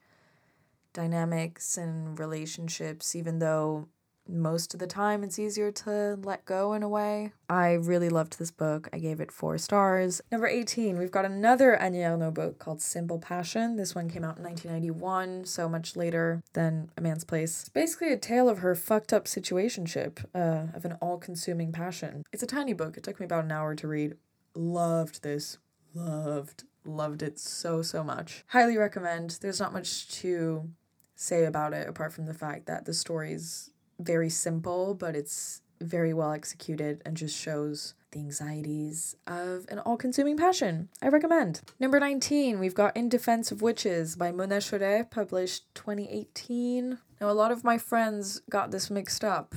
dynamics 0.94 1.78
and 1.78 2.18
relationships, 2.18 3.16
even 3.16 3.40
though 3.40 3.88
most 4.30 4.74
of 4.74 4.80
the 4.80 4.88
time 4.88 5.24
it's 5.24 5.40
easier 5.40 5.72
to 5.72 6.18
let 6.24 6.46
go 6.46 6.74
in 6.74 6.84
a 6.84 6.90
way. 6.90 7.32
I 7.50 7.74
really 7.74 8.10
loved 8.10 8.40
this 8.40 8.52
book. 8.52 8.90
I 8.92 9.00
gave 9.00 9.20
it 9.20 9.32
four 9.32 9.58
stars. 9.58 10.22
Number 10.32 10.48
18, 10.48 10.98
we've 10.98 11.12
got 11.12 11.26
another 11.26 11.76
Annie 11.76 12.00
Ernaux 12.00 12.34
book 12.34 12.60
called 12.60 12.82
Simple 12.82 13.20
Passion. 13.20 13.76
This 13.76 13.96
one 13.96 14.10
came 14.10 14.24
out 14.24 14.38
in 14.38 14.44
1991, 14.44 15.46
so 15.46 15.70
much 15.70 15.96
later 15.96 16.44
than 16.54 16.90
A 16.98 17.02
Man's 17.02 17.24
Place. 17.24 17.62
It's 17.62 17.70
basically 17.70 18.12
a 18.12 18.18
tale 18.18 18.50
of 18.50 18.60
her 18.60 18.76
fucked 18.76 19.14
up 19.14 19.26
situationship, 19.26 20.26
uh, 20.36 20.76
of 20.76 20.86
an 20.86 20.98
all 21.02 21.18
consuming 21.18 21.72
passion. 21.72 22.24
It's 22.32 22.44
a 22.44 22.48
tiny 22.48 22.74
book. 22.74 22.98
It 22.98 23.04
took 23.04 23.20
me 23.20 23.26
about 23.26 23.46
an 23.46 23.52
hour 23.52 23.76
to 23.76 23.88
read. 23.88 24.16
Loved 24.54 25.24
this. 25.24 25.58
Loved, 25.94 26.66
loved 26.86 27.24
it 27.24 27.40
so, 27.40 27.82
so 27.82 28.04
much. 28.04 28.44
Highly 28.48 28.78
recommend. 28.78 29.38
There's 29.42 29.60
not 29.60 29.74
much 29.74 30.10
to 30.20 30.70
say 31.16 31.46
about 31.46 31.74
it 31.74 31.90
apart 31.90 32.14
from 32.14 32.26
the 32.26 32.34
fact 32.34 32.68
that 32.68 32.86
the 32.86 32.94
story's 32.94 33.72
very 34.00 34.30
simple, 34.30 34.94
but 34.94 35.16
it's 35.16 35.62
very 35.80 36.14
well 36.14 36.32
executed 36.32 37.02
and 37.06 37.18
just 37.18 37.38
shows 37.38 37.94
the 38.12 38.20
anxieties 38.20 39.16
of 39.28 39.66
an 39.70 39.80
all 39.80 39.98
consuming 39.98 40.38
passion. 40.38 40.90
I 41.02 41.10
recommend. 41.10 41.62
Number 41.80 42.00
19, 42.00 42.60
we've 42.60 42.74
got 42.74 42.96
In 42.96 43.10
Defense 43.10 43.52
of 43.52 43.62
Witches 43.62 44.16
by 44.16 44.32
Mona 44.32 44.58
Chollet, 44.58 45.12
published 45.12 45.66
2018. 45.76 47.00
Now, 47.20 47.30
a 47.30 47.32
lot 47.32 47.52
of 47.52 47.64
my 47.64 47.78
friends 47.78 48.42
got 48.50 48.72
this 48.72 48.90
mixed 48.90 49.24
up. 49.24 49.56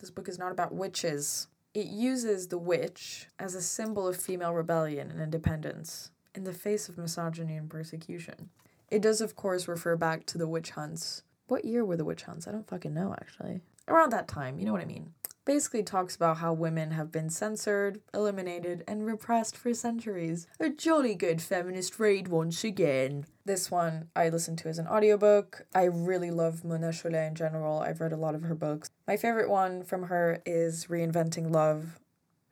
This 0.00 0.10
book 0.10 0.28
is 0.28 0.38
not 0.38 0.52
about 0.52 0.74
witches. 0.74 1.48
It 1.74 1.86
uses 1.86 2.48
the 2.48 2.58
witch 2.58 3.28
as 3.38 3.54
a 3.54 3.62
symbol 3.62 4.08
of 4.08 4.16
female 4.16 4.52
rebellion 4.52 5.10
and 5.10 5.20
independence 5.20 6.10
in 6.34 6.44
the 6.44 6.52
face 6.52 6.88
of 6.88 6.98
misogyny 6.98 7.56
and 7.56 7.70
persecution. 7.70 8.50
It 8.90 9.00
does, 9.00 9.20
of 9.20 9.36
course, 9.36 9.68
refer 9.68 9.96
back 9.96 10.26
to 10.26 10.38
the 10.38 10.48
witch 10.48 10.70
hunts. 10.70 11.22
What 11.46 11.64
year 11.64 11.84
were 11.84 11.96
the 11.96 12.04
witch 12.04 12.24
hunts? 12.24 12.46
I 12.46 12.52
don't 12.52 12.68
fucking 12.68 12.92
know, 12.92 13.14
actually 13.20 13.62
around 13.92 14.10
that 14.10 14.28
time, 14.28 14.58
you 14.58 14.64
know 14.64 14.72
what 14.72 14.80
I 14.80 14.86
mean. 14.86 15.12
Basically 15.44 15.82
talks 15.82 16.14
about 16.14 16.36
how 16.36 16.52
women 16.52 16.92
have 16.92 17.10
been 17.10 17.28
censored, 17.28 18.00
eliminated, 18.14 18.84
and 18.86 19.04
repressed 19.04 19.56
for 19.56 19.74
centuries. 19.74 20.46
A 20.60 20.70
jolly 20.70 21.16
good 21.16 21.42
feminist 21.42 21.98
read 21.98 22.28
once 22.28 22.62
again. 22.62 23.26
This 23.44 23.68
one 23.68 24.08
I 24.14 24.28
listened 24.28 24.58
to 24.58 24.68
as 24.68 24.78
an 24.78 24.86
audiobook. 24.86 25.66
I 25.74 25.84
really 25.84 26.30
love 26.30 26.64
Mona 26.64 26.90
Chollet 26.90 27.26
in 27.26 27.34
general. 27.34 27.80
I've 27.80 28.00
read 28.00 28.12
a 28.12 28.16
lot 28.16 28.36
of 28.36 28.42
her 28.42 28.54
books. 28.54 28.88
My 29.08 29.16
favorite 29.16 29.50
one 29.50 29.82
from 29.82 30.04
her 30.04 30.40
is 30.46 30.86
Reinventing 30.86 31.52
Love 31.52 31.98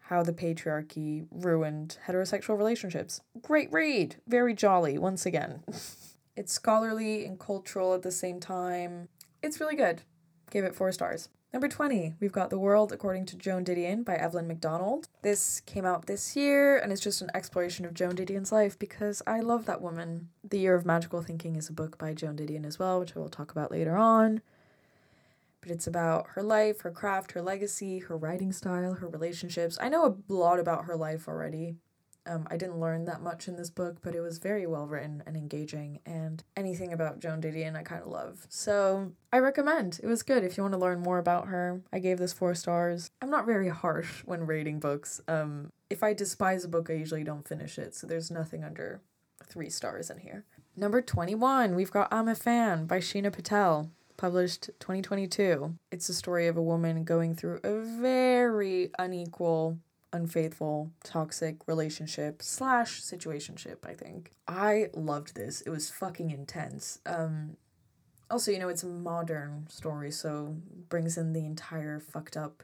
How 0.00 0.24
the 0.24 0.33
Patriarchy 0.33 1.29
Ruined 1.31 1.96
Heterosexual 2.09 2.59
Relationships. 2.59 3.20
Great 3.40 3.72
read. 3.72 4.16
Very 4.26 4.53
jolly, 4.53 4.98
once 4.98 5.24
again. 5.24 5.62
it's 6.37 6.53
scholarly 6.53 7.24
and 7.24 7.38
cultural 7.38 7.94
at 7.94 8.03
the 8.03 8.11
same 8.11 8.40
time. 8.40 9.09
It's 9.44 9.61
really 9.61 9.76
good. 9.76 10.03
Gave 10.50 10.64
it 10.64 10.74
four 10.74 10.90
stars. 10.90 11.28
Number 11.52 11.68
20, 11.68 12.14
we've 12.20 12.32
got 12.32 12.50
The 12.50 12.58
World 12.58 12.92
According 12.92 13.26
to 13.26 13.36
Joan 13.36 13.64
Didion 13.64 14.04
by 14.04 14.14
Evelyn 14.14 14.48
McDonnell. 14.48 15.04
This 15.22 15.60
came 15.60 15.84
out 15.84 16.06
this 16.06 16.36
year 16.36 16.76
and 16.76 16.92
it's 16.92 17.00
just 17.00 17.22
an 17.22 17.30
exploration 17.34 17.84
of 17.84 17.94
Joan 17.94 18.14
Didion's 18.16 18.52
life 18.52 18.78
because 18.78 19.22
I 19.26 19.40
love 19.40 19.66
that 19.66 19.80
woman. 19.80 20.28
The 20.48 20.58
Year 20.58 20.74
of 20.74 20.84
Magical 20.84 21.22
Thinking 21.22 21.56
is 21.56 21.68
a 21.68 21.72
book 21.72 21.98
by 21.98 22.14
Joan 22.14 22.36
Didion 22.36 22.64
as 22.64 22.78
well, 22.78 23.00
which 23.00 23.16
I 23.16 23.20
will 23.20 23.28
talk 23.28 23.50
about 23.50 23.70
later 23.70 23.96
on. 23.96 24.42
But 25.60 25.70
it's 25.70 25.86
about 25.86 26.26
her 26.30 26.42
life, 26.42 26.80
her 26.80 26.90
craft, 26.90 27.32
her 27.32 27.42
legacy, 27.42 27.98
her 28.00 28.16
writing 28.16 28.52
style, 28.52 28.94
her 28.94 29.08
relationships. 29.08 29.78
I 29.80 29.88
know 29.88 30.06
a 30.06 30.32
lot 30.32 30.58
about 30.58 30.84
her 30.84 30.96
life 30.96 31.28
already. 31.28 31.76
Um, 32.26 32.46
I 32.50 32.56
didn't 32.56 32.80
learn 32.80 33.06
that 33.06 33.22
much 33.22 33.48
in 33.48 33.56
this 33.56 33.70
book, 33.70 33.98
but 34.02 34.14
it 34.14 34.20
was 34.20 34.38
very 34.38 34.66
well 34.66 34.87
written 34.87 35.22
and 35.26 35.37
engaging, 35.37 36.00
and 36.04 36.42
anything 36.56 36.92
about 36.92 37.20
Joan 37.20 37.40
Didion 37.40 37.76
I 37.76 37.83
kind 37.83 38.02
of 38.02 38.09
love. 38.09 38.46
So 38.48 39.12
I 39.33 39.38
recommend. 39.38 40.00
It 40.02 40.06
was 40.06 40.22
good 40.22 40.44
if 40.44 40.56
you 40.56 40.62
want 40.62 40.74
to 40.74 40.78
learn 40.78 41.00
more 41.00 41.18
about 41.18 41.48
her. 41.48 41.80
I 41.92 41.98
gave 41.98 42.18
this 42.18 42.33
four 42.33 42.54
stars. 42.54 43.11
I'm 43.22 43.30
not 43.30 43.46
very 43.46 43.68
harsh 43.68 44.20
when 44.24 44.46
rating 44.46 44.80
books. 44.80 45.20
Um, 45.28 45.72
if 45.88 46.02
I 46.02 46.12
despise 46.12 46.64
a 46.64 46.68
book, 46.68 46.90
I 46.90 46.94
usually 46.94 47.24
don't 47.24 47.48
finish 47.48 47.78
it, 47.78 47.94
so 47.94 48.06
there's 48.06 48.30
nothing 48.30 48.64
under 48.64 49.00
three 49.44 49.70
stars 49.70 50.11
in 50.11 50.18
here. 50.18 50.44
Number 50.76 51.02
21, 51.02 51.74
we've 51.74 51.90
got 51.90 52.12
I'm 52.12 52.28
a 52.28 52.35
Fan 52.35 52.87
by 52.87 52.98
Sheena 52.98 53.33
Patel 53.33 53.90
published 54.20 54.68
2022. 54.80 55.74
It's 55.90 56.06
the 56.06 56.12
story 56.12 56.46
of 56.46 56.59
a 56.59 56.62
woman 56.62 57.04
going 57.04 57.35
through 57.35 57.61
a 57.64 57.80
very 57.80 58.90
unequal 58.98 59.78
unfaithful, 60.12 60.90
toxic 61.05 61.66
relationship 61.66 62.42
slash 62.42 63.01
situationship, 63.01 63.87
I 63.87 63.94
think. 63.94 64.33
I 64.49 64.88
loved 64.94 65.35
this. 65.35 65.61
It 65.62 65.70
was 65.70 65.90
fucking 65.90 66.31
intense. 66.31 67.01
Um 67.07 67.57
also, 68.31 68.53
you 68.53 68.61
know, 68.61 68.68
it's 68.68 68.85
a 68.85 68.87
modern 68.87 69.66
story, 69.68 70.12
so 70.12 70.57
brings 70.88 71.18
in 71.18 71.33
the 71.33 71.44
entire 71.44 71.99
fucked 71.99 72.37
up 72.37 72.62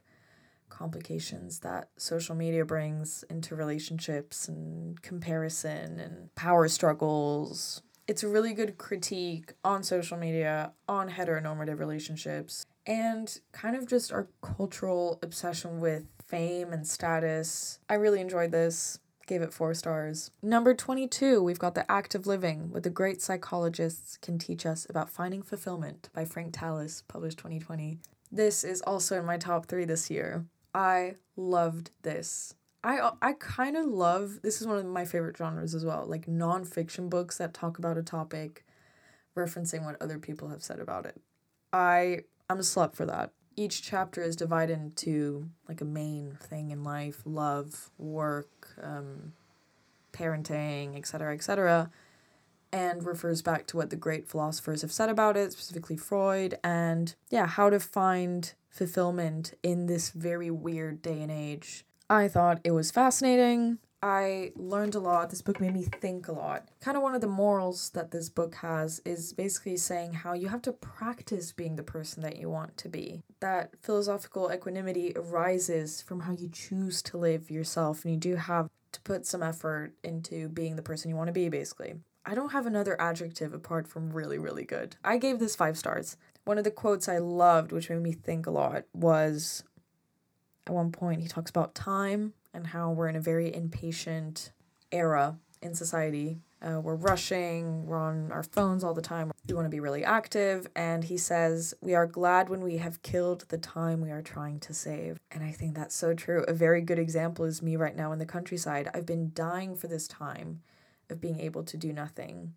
complications 0.68 1.60
that 1.60 1.88
social 1.96 2.34
media 2.34 2.64
brings 2.64 3.24
into 3.30 3.54
relationships 3.56 4.48
and 4.48 5.00
comparison 5.02 5.98
and 5.98 6.34
power 6.34 6.68
struggles. 6.68 7.82
It's 8.06 8.22
a 8.22 8.28
really 8.28 8.52
good 8.52 8.78
critique 8.78 9.54
on 9.64 9.82
social 9.82 10.16
media, 10.16 10.72
on 10.88 11.10
heteronormative 11.10 11.80
relationships, 11.80 12.64
and 12.86 13.40
kind 13.52 13.74
of 13.74 13.86
just 13.86 14.12
our 14.12 14.28
cultural 14.42 15.18
obsession 15.22 15.80
with 15.80 16.04
fame 16.26 16.72
and 16.72 16.86
status. 16.86 17.78
I 17.88 17.94
really 17.94 18.20
enjoyed 18.20 18.50
this. 18.50 18.98
Gave 19.26 19.42
it 19.42 19.52
four 19.52 19.74
stars. 19.74 20.30
Number 20.40 20.72
22, 20.72 21.42
we've 21.42 21.58
got 21.58 21.74
The 21.74 21.90
Act 21.90 22.14
of 22.14 22.28
Living, 22.28 22.70
what 22.70 22.84
the 22.84 22.90
great 22.90 23.20
psychologists 23.20 24.16
can 24.18 24.38
teach 24.38 24.64
us 24.64 24.86
about 24.88 25.10
finding 25.10 25.42
fulfillment 25.42 26.08
by 26.12 26.24
Frank 26.24 26.52
Tallis, 26.52 27.02
published 27.08 27.38
2020. 27.38 27.98
This 28.30 28.62
is 28.62 28.82
also 28.82 29.18
in 29.18 29.24
my 29.24 29.36
top 29.36 29.66
three 29.66 29.84
this 29.84 30.10
year. 30.10 30.46
I 30.72 31.16
loved 31.36 31.90
this. 32.02 32.54
I 32.84 33.10
I 33.20 33.32
kind 33.32 33.76
of 33.76 33.86
love 33.86 34.42
this 34.42 34.60
is 34.60 34.66
one 34.66 34.76
of 34.76 34.84
my 34.84 35.04
favorite 35.04 35.36
genres 35.36 35.74
as 35.74 35.84
well, 35.84 36.04
like 36.06 36.26
nonfiction 36.26 37.10
books 37.10 37.38
that 37.38 37.52
talk 37.52 37.78
about 37.78 37.98
a 37.98 38.02
topic, 38.02 38.64
referencing 39.36 39.84
what 39.84 40.00
other 40.00 40.18
people 40.18 40.48
have 40.48 40.62
said 40.62 40.78
about 40.78 41.04
it. 41.04 41.20
I 41.72 42.20
I'm 42.48 42.58
a 42.58 42.62
slut 42.62 42.94
for 42.94 43.06
that 43.06 43.32
each 43.56 43.82
chapter 43.82 44.22
is 44.22 44.36
divided 44.36 44.78
into 44.78 45.48
like 45.68 45.80
a 45.80 45.84
main 45.84 46.36
thing 46.40 46.70
in 46.70 46.84
life 46.84 47.22
love 47.24 47.90
work 47.98 48.68
um, 48.82 49.32
parenting 50.12 50.96
etc 50.96 51.34
etc 51.34 51.90
and 52.72 53.06
refers 53.06 53.42
back 53.42 53.66
to 53.66 53.76
what 53.76 53.90
the 53.90 53.96
great 53.96 54.28
philosophers 54.28 54.82
have 54.82 54.92
said 54.92 55.08
about 55.08 55.36
it 55.36 55.52
specifically 55.52 55.96
freud 55.96 56.58
and 56.62 57.14
yeah 57.30 57.46
how 57.46 57.70
to 57.70 57.80
find 57.80 58.54
fulfillment 58.76 59.54
in 59.62 59.86
this 59.86 60.10
very 60.10 60.50
weird 60.50 61.02
day 61.02 61.22
and 61.22 61.32
age. 61.32 61.84
I 62.08 62.28
thought 62.28 62.60
it 62.62 62.70
was 62.70 62.90
fascinating 62.90 63.78
I 64.06 64.52
learned 64.54 64.94
a 64.94 65.00
lot. 65.00 65.30
This 65.30 65.42
book 65.42 65.60
made 65.60 65.74
me 65.74 65.82
think 65.82 66.28
a 66.28 66.32
lot. 66.32 66.68
Kind 66.80 66.96
of 66.96 67.02
one 67.02 67.16
of 67.16 67.20
the 67.20 67.26
morals 67.26 67.90
that 67.90 68.12
this 68.12 68.28
book 68.28 68.54
has 68.56 69.00
is 69.04 69.32
basically 69.32 69.76
saying 69.76 70.12
how 70.12 70.32
you 70.32 70.46
have 70.46 70.62
to 70.62 70.72
practice 70.72 71.50
being 71.50 71.74
the 71.74 71.82
person 71.82 72.22
that 72.22 72.36
you 72.36 72.48
want 72.48 72.76
to 72.76 72.88
be. 72.88 73.24
That 73.40 73.72
philosophical 73.82 74.52
equanimity 74.52 75.12
arises 75.16 76.02
from 76.02 76.20
how 76.20 76.32
you 76.34 76.48
choose 76.48 77.02
to 77.02 77.18
live 77.18 77.50
yourself, 77.50 78.04
and 78.04 78.14
you 78.14 78.20
do 78.20 78.36
have 78.36 78.70
to 78.92 79.00
put 79.00 79.26
some 79.26 79.42
effort 79.42 79.92
into 80.04 80.48
being 80.50 80.76
the 80.76 80.82
person 80.82 81.10
you 81.10 81.16
want 81.16 81.26
to 81.26 81.32
be, 81.32 81.48
basically. 81.48 81.94
I 82.24 82.36
don't 82.36 82.52
have 82.52 82.66
another 82.66 83.00
adjective 83.00 83.52
apart 83.52 83.88
from 83.88 84.12
really, 84.12 84.38
really 84.38 84.64
good. 84.64 84.94
I 85.02 85.18
gave 85.18 85.40
this 85.40 85.56
five 85.56 85.76
stars. 85.76 86.16
One 86.44 86.58
of 86.58 86.64
the 86.64 86.70
quotes 86.70 87.08
I 87.08 87.18
loved, 87.18 87.72
which 87.72 87.90
made 87.90 88.02
me 88.02 88.12
think 88.12 88.46
a 88.46 88.52
lot, 88.52 88.84
was 88.92 89.64
at 90.64 90.72
one 90.72 90.92
point 90.92 91.22
he 91.22 91.28
talks 91.28 91.50
about 91.50 91.74
time 91.74 92.34
and 92.56 92.66
how 92.68 92.90
we're 92.90 93.08
in 93.08 93.16
a 93.16 93.20
very 93.20 93.54
impatient 93.54 94.50
era 94.90 95.36
in 95.62 95.74
society 95.74 96.40
Uh, 96.62 96.80
we're 96.80 96.94
rushing, 97.12 97.84
we're 97.86 97.98
on 97.98 98.32
our 98.32 98.42
phones 98.42 98.82
all 98.82 98.94
the 98.94 99.02
time. 99.02 99.30
We 99.46 99.54
want 99.54 99.66
to 99.66 99.76
be 99.78 99.78
really 99.88 100.02
active. 100.04 100.66
And 100.74 101.04
he 101.04 101.18
says, 101.18 101.74
We 101.82 101.94
are 101.94 102.06
glad 102.06 102.48
when 102.48 102.62
we 102.62 102.78
have 102.78 103.02
killed 103.02 103.44
the 103.48 103.58
time 103.58 104.00
we 104.00 104.10
are 104.10 104.22
trying 104.22 104.58
to 104.60 104.72
save. 104.72 105.18
And 105.30 105.44
I 105.44 105.52
think 105.52 105.74
that's 105.74 105.94
so 105.94 106.14
true. 106.14 106.44
A 106.48 106.54
very 106.54 106.80
good 106.80 106.98
example 106.98 107.44
is 107.44 107.60
me 107.62 107.76
right 107.76 107.94
now 107.94 108.10
in 108.12 108.18
the 108.18 108.26
countryside. 108.26 108.88
I've 108.94 109.04
been 109.04 109.32
dying 109.34 109.76
for 109.76 109.86
this 109.86 110.08
time 110.08 110.62
of 111.10 111.20
being 111.20 111.38
able 111.40 111.62
to 111.64 111.76
do 111.76 111.92
nothing. 111.92 112.54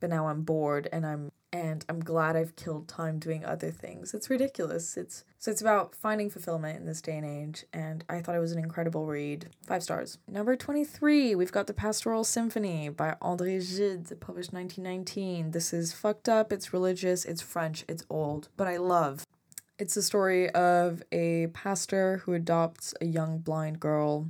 But 0.00 0.10
now 0.10 0.26
I'm 0.26 0.42
bored 0.42 0.88
and 0.92 1.06
I'm 1.06 1.30
and 1.52 1.84
I'm 1.88 2.00
glad 2.00 2.36
I've 2.36 2.56
killed 2.56 2.88
time 2.88 3.18
doing 3.18 3.44
other 3.44 3.70
things. 3.70 4.14
It's 4.14 4.30
ridiculous. 4.30 4.96
It's 4.96 5.24
so 5.38 5.50
it's 5.50 5.60
about 5.60 5.94
finding 5.94 6.30
fulfillment 6.30 6.78
in 6.78 6.86
this 6.86 7.00
day 7.00 7.16
and 7.16 7.26
age, 7.26 7.64
and 7.72 8.04
I 8.08 8.20
thought 8.20 8.36
it 8.36 8.40
was 8.40 8.52
an 8.52 8.58
incredible 8.58 9.06
read. 9.06 9.48
Five 9.66 9.82
stars. 9.82 10.18
Number 10.28 10.54
23, 10.54 11.34
we've 11.34 11.50
got 11.50 11.66
The 11.66 11.72
Pastoral 11.72 12.24
Symphony 12.24 12.90
by 12.90 13.16
André 13.22 13.58
Gide, 13.58 14.20
published 14.20 14.52
1919. 14.52 15.52
This 15.52 15.72
is 15.72 15.92
fucked 15.92 16.28
up, 16.28 16.52
it's 16.52 16.72
religious, 16.72 17.24
it's 17.24 17.40
French, 17.40 17.84
it's 17.88 18.04
old, 18.10 18.48
but 18.56 18.68
I 18.68 18.76
love. 18.76 19.26
It's 19.78 19.94
the 19.94 20.02
story 20.02 20.50
of 20.50 21.02
a 21.10 21.46
pastor 21.48 22.18
who 22.24 22.34
adopts 22.34 22.94
a 23.00 23.06
young 23.06 23.38
blind 23.38 23.80
girl. 23.80 24.28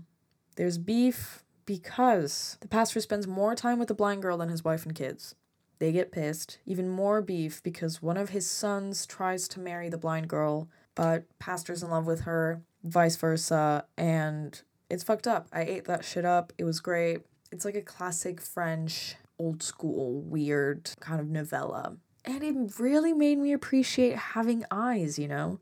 There's 0.54 0.78
beef 0.78 1.42
because 1.66 2.56
the 2.60 2.68
pastor 2.68 3.00
spends 3.00 3.26
more 3.26 3.56
time 3.56 3.80
with 3.80 3.88
the 3.88 3.94
blind 3.94 4.22
girl 4.22 4.36
than 4.36 4.48
his 4.48 4.64
wife 4.64 4.86
and 4.86 4.94
kids. 4.94 5.34
They 5.80 5.92
get 5.92 6.12
pissed. 6.12 6.58
Even 6.66 6.88
more 6.88 7.20
beef 7.22 7.62
because 7.62 8.00
one 8.00 8.18
of 8.18 8.28
his 8.28 8.48
sons 8.48 9.06
tries 9.06 9.48
to 9.48 9.60
marry 9.60 9.88
the 9.88 9.98
blind 9.98 10.28
girl, 10.28 10.68
but 10.94 11.24
pastor's 11.38 11.82
in 11.82 11.90
love 11.90 12.06
with 12.06 12.20
her, 12.20 12.62
vice 12.84 13.16
versa, 13.16 13.86
and 13.96 14.60
it's 14.90 15.02
fucked 15.02 15.26
up. 15.26 15.48
I 15.52 15.62
ate 15.62 15.86
that 15.86 16.04
shit 16.04 16.26
up. 16.26 16.52
It 16.58 16.64
was 16.64 16.80
great. 16.80 17.22
It's 17.50 17.64
like 17.64 17.74
a 17.74 17.82
classic 17.82 18.42
French, 18.42 19.16
old 19.38 19.62
school, 19.62 20.20
weird 20.20 20.90
kind 21.00 21.18
of 21.20 21.28
novella. 21.28 21.96
And 22.26 22.42
it 22.42 22.78
really 22.78 23.14
made 23.14 23.38
me 23.38 23.52
appreciate 23.52 24.16
having 24.16 24.66
eyes, 24.70 25.18
you 25.18 25.26
know? 25.26 25.60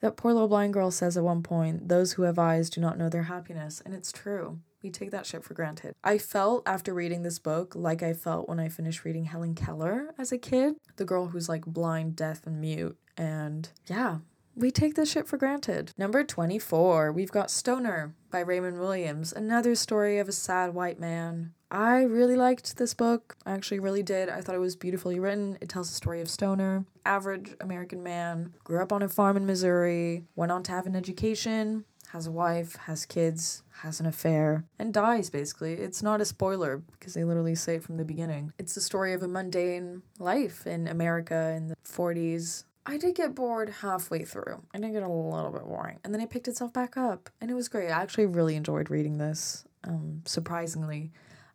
That 0.00 0.16
poor 0.16 0.34
little 0.34 0.48
blind 0.48 0.74
girl 0.74 0.90
says 0.90 1.16
at 1.16 1.24
one 1.24 1.42
point, 1.42 1.88
Those 1.88 2.12
who 2.12 2.22
have 2.24 2.38
eyes 2.38 2.68
do 2.68 2.82
not 2.82 2.98
know 2.98 3.08
their 3.08 3.22
happiness. 3.22 3.80
And 3.86 3.94
it's 3.94 4.12
true. 4.12 4.58
We 4.84 4.90
take 4.90 5.12
that 5.12 5.24
shit 5.24 5.42
for 5.42 5.54
granted. 5.54 5.94
I 6.04 6.18
felt 6.18 6.62
after 6.66 6.92
reading 6.92 7.22
this 7.22 7.38
book 7.38 7.74
like 7.74 8.02
I 8.02 8.12
felt 8.12 8.50
when 8.50 8.60
I 8.60 8.68
finished 8.68 9.02
reading 9.02 9.24
Helen 9.24 9.54
Keller 9.54 10.14
as 10.18 10.30
a 10.30 10.36
kid, 10.36 10.74
the 10.96 11.06
girl 11.06 11.28
who's 11.28 11.48
like 11.48 11.64
blind, 11.64 12.16
deaf, 12.16 12.46
and 12.46 12.60
mute. 12.60 12.98
And 13.16 13.70
yeah, 13.86 14.18
we 14.54 14.70
take 14.70 14.94
this 14.94 15.10
shit 15.10 15.26
for 15.26 15.38
granted. 15.38 15.92
Number 15.96 16.22
24, 16.22 17.12
we've 17.12 17.32
got 17.32 17.50
Stoner 17.50 18.14
by 18.30 18.40
Raymond 18.40 18.78
Williams, 18.78 19.32
another 19.32 19.74
story 19.74 20.18
of 20.18 20.28
a 20.28 20.32
sad 20.32 20.74
white 20.74 21.00
man. 21.00 21.54
I 21.70 22.02
really 22.02 22.36
liked 22.36 22.76
this 22.76 22.92
book. 22.92 23.36
I 23.46 23.52
actually 23.52 23.80
really 23.80 24.02
did. 24.02 24.28
I 24.28 24.42
thought 24.42 24.54
it 24.54 24.58
was 24.58 24.76
beautifully 24.76 25.18
written. 25.18 25.56
It 25.62 25.70
tells 25.70 25.88
the 25.88 25.96
story 25.96 26.20
of 26.20 26.28
Stoner, 26.28 26.84
average 27.06 27.54
American 27.58 28.02
man, 28.02 28.52
grew 28.62 28.82
up 28.82 28.92
on 28.92 29.02
a 29.02 29.08
farm 29.08 29.38
in 29.38 29.46
Missouri, 29.46 30.24
went 30.36 30.52
on 30.52 30.62
to 30.64 30.72
have 30.72 30.86
an 30.86 30.94
education, 30.94 31.86
has 32.14 32.28
a 32.28 32.32
wife, 32.32 32.76
has 32.76 33.04
kids, 33.04 33.64
has 33.80 33.98
an 33.98 34.06
affair, 34.06 34.64
and 34.78 34.94
dies 34.94 35.30
basically. 35.30 35.72
It's 35.72 36.00
not 36.00 36.20
a 36.20 36.24
spoiler 36.24 36.80
because 36.92 37.12
they 37.14 37.24
literally 37.24 37.56
say 37.56 37.74
it 37.74 37.82
from 37.82 37.96
the 37.96 38.04
beginning. 38.04 38.52
It's 38.56 38.76
the 38.76 38.80
story 38.80 39.14
of 39.14 39.24
a 39.24 39.28
mundane 39.28 40.02
life 40.20 40.64
in 40.64 40.86
America 40.86 41.52
in 41.56 41.66
the 41.66 41.76
40s. 41.84 42.66
I 42.86 42.98
did 42.98 43.16
get 43.16 43.34
bored 43.34 43.68
halfway 43.68 44.24
through. 44.24 44.62
I 44.72 44.78
did 44.78 44.92
get 44.92 45.02
a 45.02 45.08
little 45.08 45.50
bit 45.50 45.64
boring. 45.64 45.98
And 46.04 46.14
then 46.14 46.20
it 46.20 46.30
picked 46.30 46.46
itself 46.46 46.72
back 46.72 46.96
up. 46.96 47.30
And 47.40 47.50
it 47.50 47.54
was 47.54 47.68
great. 47.68 47.88
I 47.88 48.00
actually 48.00 48.26
really 48.26 48.54
enjoyed 48.54 48.90
reading 48.90 49.18
this. 49.18 49.64
Um, 49.82 50.22
surprisingly, 50.24 51.10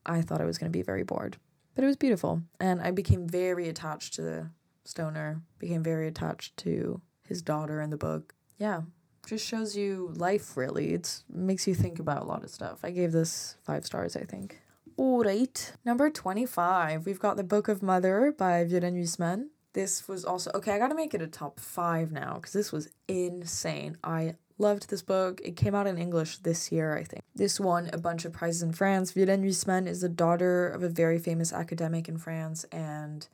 I 0.06 0.22
thought 0.22 0.42
I 0.42 0.46
was 0.46 0.58
going 0.58 0.70
to 0.70 0.78
be 0.78 0.84
very 0.84 1.04
bored. 1.04 1.38
But 1.74 1.86
it 1.86 1.88
was 1.88 1.96
beautiful. 1.96 2.42
And 2.60 2.82
I 2.82 2.92
became 2.92 3.30
very 3.30 3.70
attached 3.70 4.16
to 4.16 4.24
the 4.24 4.50
stoner, 4.84 5.42
became 5.58 5.84
very 5.84 6.10
attached 6.10 6.58
to 6.58 7.00
his 7.24 7.42
daughter 7.42 7.80
in 7.80 7.92
the 7.92 7.98
book. 7.98 8.34
Yeah, 8.58 8.82
just 9.30 9.46
shows 9.46 9.78
you 9.78 10.12
life 10.16 10.58
really. 10.58 10.94
It 10.94 11.22
makes 11.30 11.68
you 11.68 11.76
think 11.76 12.00
about 12.00 12.24
a 12.24 12.26
lot 12.26 12.44
of 12.44 12.50
stuff. 12.50 12.80
I 12.84 12.90
gave 12.90 13.12
this 13.12 13.56
five 13.64 13.86
stars, 13.86 14.16
I 14.16 14.24
think. 14.24 14.60
All 14.98 15.24
right. 15.24 15.74
Number 15.86 16.10
25, 16.10 17.06
we've 17.06 17.20
got 17.20 17.38
The 17.38 17.44
Book 17.44 17.68
of 17.68 17.84
Mother 17.84 18.34
by 18.36 18.66
Violaine 18.66 18.96
Huisman. 18.96 19.48
This 19.74 20.08
was 20.08 20.26
also, 20.26 20.52
okay, 20.56 20.74
I 20.74 20.80
gotta 20.80 20.96
make 20.96 21.14
it 21.14 21.22
a 21.22 21.28
top 21.28 21.60
five 21.60 22.12
now 22.12 22.36
because 22.36 22.54
this 22.54 22.72
was 22.72 22.90
insane. 23.08 23.98
I 24.04 24.36
loved 24.58 24.90
this 24.90 25.04
book. 25.04 25.40
It 25.44 25.56
came 25.56 25.76
out 25.76 25.88
in 25.88 26.00
English 26.00 26.40
this 26.40 26.72
year, 26.72 26.98
I 26.98 27.04
think. 27.04 27.24
This 27.36 27.60
won 27.60 27.90
a 27.94 28.00
bunch 28.00 28.26
of 28.26 28.34
prizes 28.34 28.64
in 28.64 28.74
France. 28.74 29.12
Violaine 29.12 29.44
Huisman 29.44 29.88
is 29.88 30.02
the 30.02 30.10
daughter 30.10 30.68
of 30.68 30.82
a 30.82 30.90
very 30.90 31.20
famous 31.20 31.54
academic 31.54 32.10
in 32.10 32.18
France, 32.18 32.66
and 32.72 33.28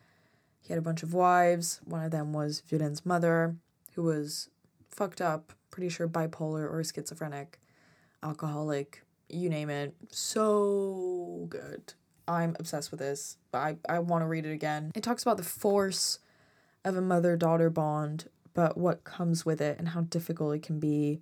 he 0.62 0.74
had 0.74 0.78
a 0.78 0.84
bunch 0.84 1.04
of 1.04 1.14
wives. 1.14 1.80
One 1.86 2.04
of 2.04 2.12
them 2.12 2.34
was 2.34 2.62
Violaine's 2.70 3.06
mother, 3.06 3.56
who 3.94 4.04
was 4.04 4.50
fucked 4.90 5.22
up 5.22 5.54
pretty 5.76 5.90
sure 5.90 6.08
bipolar 6.08 6.72
or 6.72 6.82
schizophrenic, 6.86 7.60
alcoholic, 8.24 9.04
you 9.28 9.50
name 9.50 9.70
it. 9.70 9.94
So 10.10 11.48
good. 11.50 11.94
I'm 12.30 12.56
obsessed 12.58 12.92
with 12.92 13.02
this. 13.02 13.36
I, 13.54 13.76
I 13.90 14.00
want 14.00 14.22
to 14.22 14.28
read 14.28 14.46
it 14.46 14.54
again. 14.54 14.94
It 14.96 15.04
talks 15.04 15.22
about 15.22 15.36
the 15.36 15.44
force 15.44 16.20
of 16.86 16.96
a 16.96 17.02
mother 17.02 17.36
daughter 17.36 17.70
bond, 17.70 18.30
but 18.54 18.78
what 18.78 19.04
comes 19.04 19.46
with 19.46 19.60
it 19.60 19.78
and 19.78 19.90
how 19.90 20.02
difficult 20.02 20.56
it 20.56 20.64
can 20.64 20.80
be. 20.80 21.20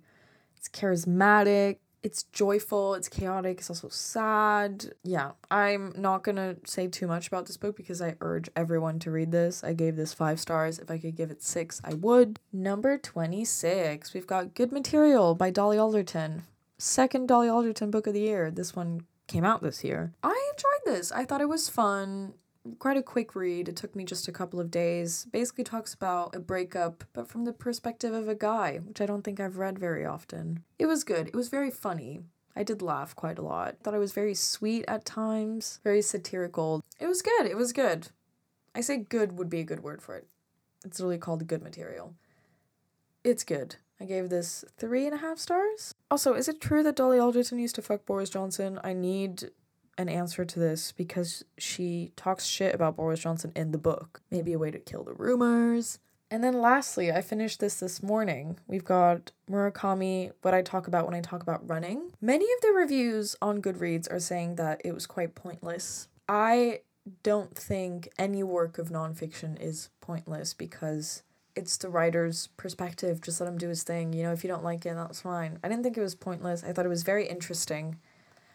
It's 0.56 0.68
charismatic, 0.68 1.78
it's 2.04 2.24
joyful, 2.24 2.94
it's 2.94 3.08
chaotic, 3.08 3.58
it's 3.58 3.70
also 3.70 3.88
sad. 3.88 4.92
Yeah, 5.02 5.32
I'm 5.50 5.94
not 5.96 6.22
gonna 6.22 6.56
say 6.64 6.86
too 6.86 7.06
much 7.06 7.26
about 7.26 7.46
this 7.46 7.56
book 7.56 7.76
because 7.76 8.02
I 8.02 8.16
urge 8.20 8.50
everyone 8.54 8.98
to 9.00 9.10
read 9.10 9.32
this. 9.32 9.64
I 9.64 9.72
gave 9.72 9.96
this 9.96 10.12
five 10.12 10.38
stars. 10.38 10.78
If 10.78 10.90
I 10.90 10.98
could 10.98 11.16
give 11.16 11.30
it 11.30 11.42
six, 11.42 11.80
I 11.82 11.94
would. 11.94 12.38
Number 12.52 12.98
26, 12.98 14.12
we've 14.12 14.26
got 14.26 14.54
Good 14.54 14.70
Material 14.70 15.34
by 15.34 15.50
Dolly 15.50 15.78
Alderton. 15.78 16.42
Second 16.76 17.26
Dolly 17.26 17.48
Alderton 17.48 17.90
book 17.90 18.06
of 18.06 18.12
the 18.12 18.20
year. 18.20 18.50
This 18.50 18.76
one 18.76 19.06
came 19.26 19.44
out 19.44 19.62
this 19.62 19.82
year. 19.82 20.12
I 20.22 20.52
enjoyed 20.52 20.94
this. 20.94 21.10
I 21.10 21.24
thought 21.24 21.40
it 21.40 21.48
was 21.48 21.70
fun 21.70 22.34
quite 22.78 22.96
a 22.96 23.02
quick 23.02 23.34
read. 23.34 23.68
It 23.68 23.76
took 23.76 23.94
me 23.94 24.04
just 24.04 24.28
a 24.28 24.32
couple 24.32 24.60
of 24.60 24.70
days. 24.70 25.26
Basically 25.30 25.64
talks 25.64 25.94
about 25.94 26.34
a 26.34 26.40
breakup, 26.40 27.04
but 27.12 27.28
from 27.28 27.44
the 27.44 27.52
perspective 27.52 28.14
of 28.14 28.28
a 28.28 28.34
guy, 28.34 28.80
which 28.84 29.00
I 29.00 29.06
don't 29.06 29.22
think 29.22 29.40
I've 29.40 29.58
read 29.58 29.78
very 29.78 30.04
often. 30.04 30.64
It 30.78 30.86
was 30.86 31.04
good. 31.04 31.28
It 31.28 31.34
was 31.34 31.48
very 31.48 31.70
funny. 31.70 32.22
I 32.56 32.62
did 32.62 32.82
laugh 32.82 33.16
quite 33.16 33.38
a 33.38 33.42
lot. 33.42 33.76
Thought 33.82 33.94
it 33.94 33.98
was 33.98 34.12
very 34.12 34.34
sweet 34.34 34.84
at 34.86 35.04
times, 35.04 35.80
very 35.82 36.02
satirical. 36.02 36.84
It 37.00 37.06
was 37.06 37.20
good. 37.20 37.46
It 37.46 37.56
was 37.56 37.72
good. 37.72 38.08
I 38.74 38.80
say 38.80 38.98
good 38.98 39.38
would 39.38 39.50
be 39.50 39.60
a 39.60 39.64
good 39.64 39.82
word 39.82 40.02
for 40.02 40.16
it. 40.16 40.26
It's 40.84 41.00
literally 41.00 41.18
called 41.18 41.46
good 41.46 41.62
material. 41.62 42.14
It's 43.24 43.44
good. 43.44 43.76
I 44.00 44.04
gave 44.04 44.28
this 44.28 44.64
three 44.76 45.06
and 45.06 45.14
a 45.14 45.18
half 45.18 45.38
stars. 45.38 45.94
Also, 46.10 46.34
is 46.34 46.48
it 46.48 46.60
true 46.60 46.82
that 46.82 46.96
Dolly 46.96 47.18
Alderton 47.18 47.58
used 47.58 47.76
to 47.76 47.82
fuck 47.82 48.04
Boris 48.04 48.30
Johnson? 48.30 48.78
I 48.84 48.92
need 48.92 49.50
an 49.96 50.08
answer 50.08 50.44
to 50.44 50.58
this 50.58 50.92
because 50.92 51.44
she 51.58 52.12
talks 52.16 52.44
shit 52.44 52.74
about 52.74 52.96
Boris 52.96 53.20
Johnson 53.20 53.52
in 53.54 53.72
the 53.72 53.78
book. 53.78 54.22
Maybe 54.30 54.52
a 54.52 54.58
way 54.58 54.70
to 54.70 54.78
kill 54.78 55.04
the 55.04 55.14
rumors. 55.14 55.98
And 56.30 56.42
then 56.42 56.60
lastly, 56.60 57.12
I 57.12 57.20
finished 57.20 57.60
this 57.60 57.78
this 57.78 58.02
morning. 58.02 58.58
We've 58.66 58.84
got 58.84 59.30
Murakami, 59.48 60.32
what 60.42 60.54
I 60.54 60.62
talk 60.62 60.88
about 60.88 61.06
when 61.06 61.14
I 61.14 61.20
talk 61.20 61.42
about 61.42 61.68
running. 61.68 62.12
Many 62.20 62.44
of 62.44 62.60
the 62.60 62.72
reviews 62.72 63.36
on 63.40 63.62
Goodreads 63.62 64.10
are 64.10 64.18
saying 64.18 64.56
that 64.56 64.80
it 64.84 64.92
was 64.92 65.06
quite 65.06 65.34
pointless. 65.34 66.08
I 66.28 66.80
don't 67.22 67.56
think 67.56 68.08
any 68.18 68.42
work 68.42 68.78
of 68.78 68.88
nonfiction 68.88 69.60
is 69.60 69.90
pointless 70.00 70.54
because 70.54 71.22
it's 71.54 71.76
the 71.76 71.88
writer's 71.88 72.48
perspective. 72.56 73.20
Just 73.20 73.40
let 73.40 73.48
him 73.48 73.58
do 73.58 73.68
his 73.68 73.82
thing. 73.82 74.12
You 74.12 74.24
know, 74.24 74.32
if 74.32 74.42
you 74.42 74.48
don't 74.48 74.64
like 74.64 74.84
it, 74.86 74.94
that's 74.94 75.20
fine. 75.20 75.58
I 75.62 75.68
didn't 75.68 75.84
think 75.84 75.96
it 75.96 76.02
was 76.02 76.14
pointless. 76.14 76.64
I 76.64 76.72
thought 76.72 76.86
it 76.86 76.88
was 76.88 77.02
very 77.04 77.28
interesting 77.28 77.98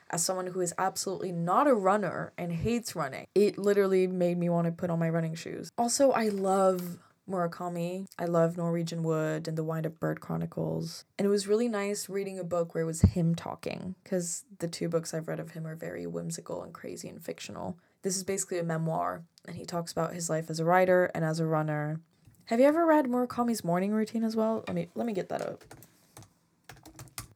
as 0.09 0.23
someone 0.23 0.47
who 0.47 0.61
is 0.61 0.73
absolutely 0.77 1.31
not 1.31 1.67
a 1.67 1.73
runner 1.73 2.33
and 2.37 2.51
hates 2.51 2.95
running, 2.95 3.25
it 3.35 3.57
literally 3.57 4.07
made 4.07 4.37
me 4.37 4.49
want 4.49 4.65
to 4.65 4.71
put 4.71 4.89
on 4.89 4.99
my 4.99 5.09
running 5.09 5.35
shoes. 5.35 5.69
Also, 5.77 6.11
I 6.11 6.29
love 6.29 6.97
Murakami. 7.29 8.07
I 8.17 8.25
love 8.25 8.57
Norwegian 8.57 9.03
Wood 9.03 9.47
and 9.47 9.57
the 9.57 9.63
Wind 9.63 9.85
Up 9.85 9.99
Bird 9.99 10.19
Chronicles. 10.19 11.05
And 11.17 11.25
it 11.25 11.29
was 11.29 11.47
really 11.47 11.69
nice 11.69 12.09
reading 12.09 12.39
a 12.39 12.43
book 12.43 12.73
where 12.73 12.83
it 12.83 12.87
was 12.87 13.01
him 13.01 13.35
talking, 13.35 13.95
because 14.03 14.45
the 14.57 14.67
two 14.67 14.89
books 14.89 15.13
I've 15.13 15.27
read 15.27 15.39
of 15.39 15.51
him 15.51 15.67
are 15.67 15.75
very 15.75 16.07
whimsical 16.07 16.63
and 16.63 16.73
crazy 16.73 17.07
and 17.07 17.23
fictional. 17.23 17.77
This 18.01 18.17
is 18.17 18.23
basically 18.23 18.57
a 18.57 18.63
memoir, 18.63 19.23
and 19.45 19.55
he 19.55 19.65
talks 19.65 19.91
about 19.91 20.13
his 20.13 20.29
life 20.29 20.49
as 20.49 20.59
a 20.59 20.65
writer 20.65 21.11
and 21.13 21.23
as 21.23 21.39
a 21.39 21.45
runner. 21.45 21.99
Have 22.45 22.59
you 22.59 22.65
ever 22.65 22.83
read 22.83 23.05
Murakami's 23.05 23.63
morning 23.63 23.91
routine 23.91 24.23
as 24.23 24.35
well? 24.35 24.63
Let 24.67 24.73
me 24.73 24.87
let 24.95 25.05
me 25.05 25.13
get 25.13 25.29
that 25.29 25.43
up. 25.43 25.63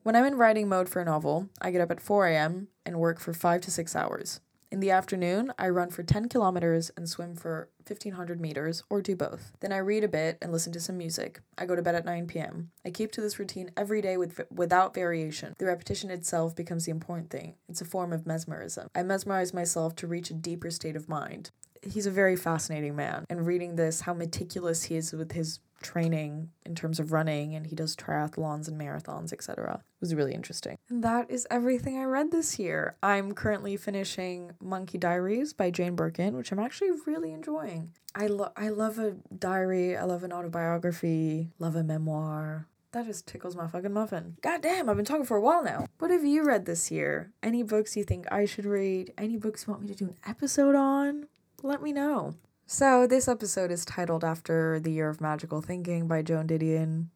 When 0.04 0.18
I'm 0.18 0.26
in 0.26 0.36
writing 0.36 0.68
mode 0.68 0.90
for 0.90 1.02
a 1.02 1.06
novel, 1.06 1.48
I 1.62 1.72
get 1.72 1.80
up 1.80 1.90
at 1.90 2.02
4 2.02 2.28
a.m. 2.28 2.68
and 2.86 3.00
work 3.00 3.22
for 3.22 3.34
five 3.34 3.62
to 3.62 3.72
six 3.72 3.96
hours. 3.96 4.42
In 4.70 4.82
the 4.82 4.92
afternoon, 4.92 5.54
I 5.58 5.70
run 5.70 5.92
for 5.92 6.04
10 6.04 6.28
kilometers 6.28 6.92
and 6.98 7.08
swim 7.08 7.38
for 7.38 7.70
1500 7.88 8.42
meters, 8.42 8.84
or 8.90 9.02
do 9.02 9.16
both. 9.16 9.54
Then 9.62 9.72
I 9.72 9.78
read 9.78 10.04
a 10.04 10.10
bit 10.10 10.38
and 10.42 10.52
listen 10.52 10.74
to 10.74 10.82
some 10.82 10.98
music. 10.98 11.40
I 11.58 11.66
go 11.66 11.78
to 11.78 11.82
bed 11.82 11.96
at 11.96 12.04
9 12.04 12.28
p.m. 12.28 12.72
I 12.86 12.90
keep 12.90 13.14
to 13.14 13.22
this 13.22 13.40
routine 13.40 13.72
every 13.78 14.02
day 14.02 14.18
with, 14.18 14.42
without 14.52 14.94
variation. 14.94 15.54
The 15.58 15.68
repetition 15.68 16.12
itself 16.12 16.54
becomes 16.54 16.84
the 16.84 16.92
important 16.92 17.30
thing. 17.30 17.56
It's 17.70 17.80
a 17.80 17.86
form 17.86 18.12
of 18.12 18.26
mesmerism. 18.26 18.90
I 18.94 19.04
mesmerize 19.04 19.54
myself 19.54 19.96
to 19.98 20.08
reach 20.08 20.30
a 20.32 20.34
deeper 20.34 20.70
state 20.70 20.98
of 20.98 21.08
mind. 21.08 21.52
He's 21.92 22.06
a 22.06 22.12
very 22.12 22.36
fascinating 22.36 22.96
man. 22.96 23.26
And 23.30 23.46
reading 23.46 23.76
this, 23.76 24.02
how 24.02 24.14
meticulous 24.14 24.84
he 24.84 24.96
is 24.96 25.14
with 25.14 25.32
his 25.34 25.60
training 25.84 26.50
in 26.66 26.76
terms 26.76 27.00
of 27.00 27.12
running 27.12 27.54
and 27.54 27.68
he 27.68 27.76
does 27.76 27.96
triathlons 27.96 28.68
and 28.68 28.80
marathons 28.80 29.32
etc 29.32 29.84
was 30.00 30.16
really 30.16 30.34
interesting 30.34 30.78
and 30.90 31.04
that 31.04 31.30
is 31.30 31.46
everything 31.52 31.98
i 31.98 32.04
read 32.04 32.32
this 32.32 32.58
year 32.58 32.96
i'm 33.04 33.34
currently 33.34 33.76
finishing 33.78 34.52
Munkey 34.64 35.00
Diaries 35.00 35.54
by 35.54 35.70
jane 35.70 35.96
birkin 35.96 36.36
which 36.36 36.52
i'm 36.52 36.60
actually 36.60 36.92
really 37.06 37.34
enjoying 37.34 37.92
i 38.16 38.28
love 38.28 38.54
i 38.56 38.70
love 38.70 38.98
a 38.98 39.16
diary 39.38 39.96
i 39.98 40.04
love 40.06 40.24
an 40.24 40.32
autobiography 40.32 41.50
love 41.60 41.76
a 41.76 41.84
memoir 41.84 42.68
that 42.94 43.06
just 43.08 43.26
tickles 43.28 43.56
my 43.56 43.66
fucking 43.66 43.92
muffin. 43.92 44.38
God 44.44 44.62
damn, 44.62 44.88
I've 44.88 44.96
been 44.96 45.04
talking 45.04 45.26
for 45.26 45.36
a 45.36 45.42
while 45.42 45.64
now. 45.64 45.88
What 45.98 46.12
have 46.12 46.24
you 46.24 46.44
read 46.44 46.68
this 46.68 46.92
year? 46.92 47.32
Any 47.42 47.64
books 47.64 47.98
you 47.98 48.04
think 48.04 48.32
I 48.32 48.46
should 48.46 48.66
read? 48.66 49.12
Any 49.18 49.36
books 49.36 49.66
you 49.66 49.74
want 49.74 49.82
me 49.82 49.90
to 49.90 49.96
do 49.96 50.06
an 50.06 50.18
episode 50.28 50.76
on? 50.76 51.26
Let 51.66 51.82
me 51.82 51.94
know. 51.94 52.36
So, 52.66 53.08
this 53.08 53.30
episode 53.30 53.72
is 53.72 53.86
titled 53.86 54.26
after 54.26 54.82
The 54.82 54.92
Year 54.92 55.08
of 55.08 55.22
Magical 55.22 55.62
Thinking 55.62 56.10
by 56.10 56.22
Joan 56.22 56.46
Didion. 56.46 57.08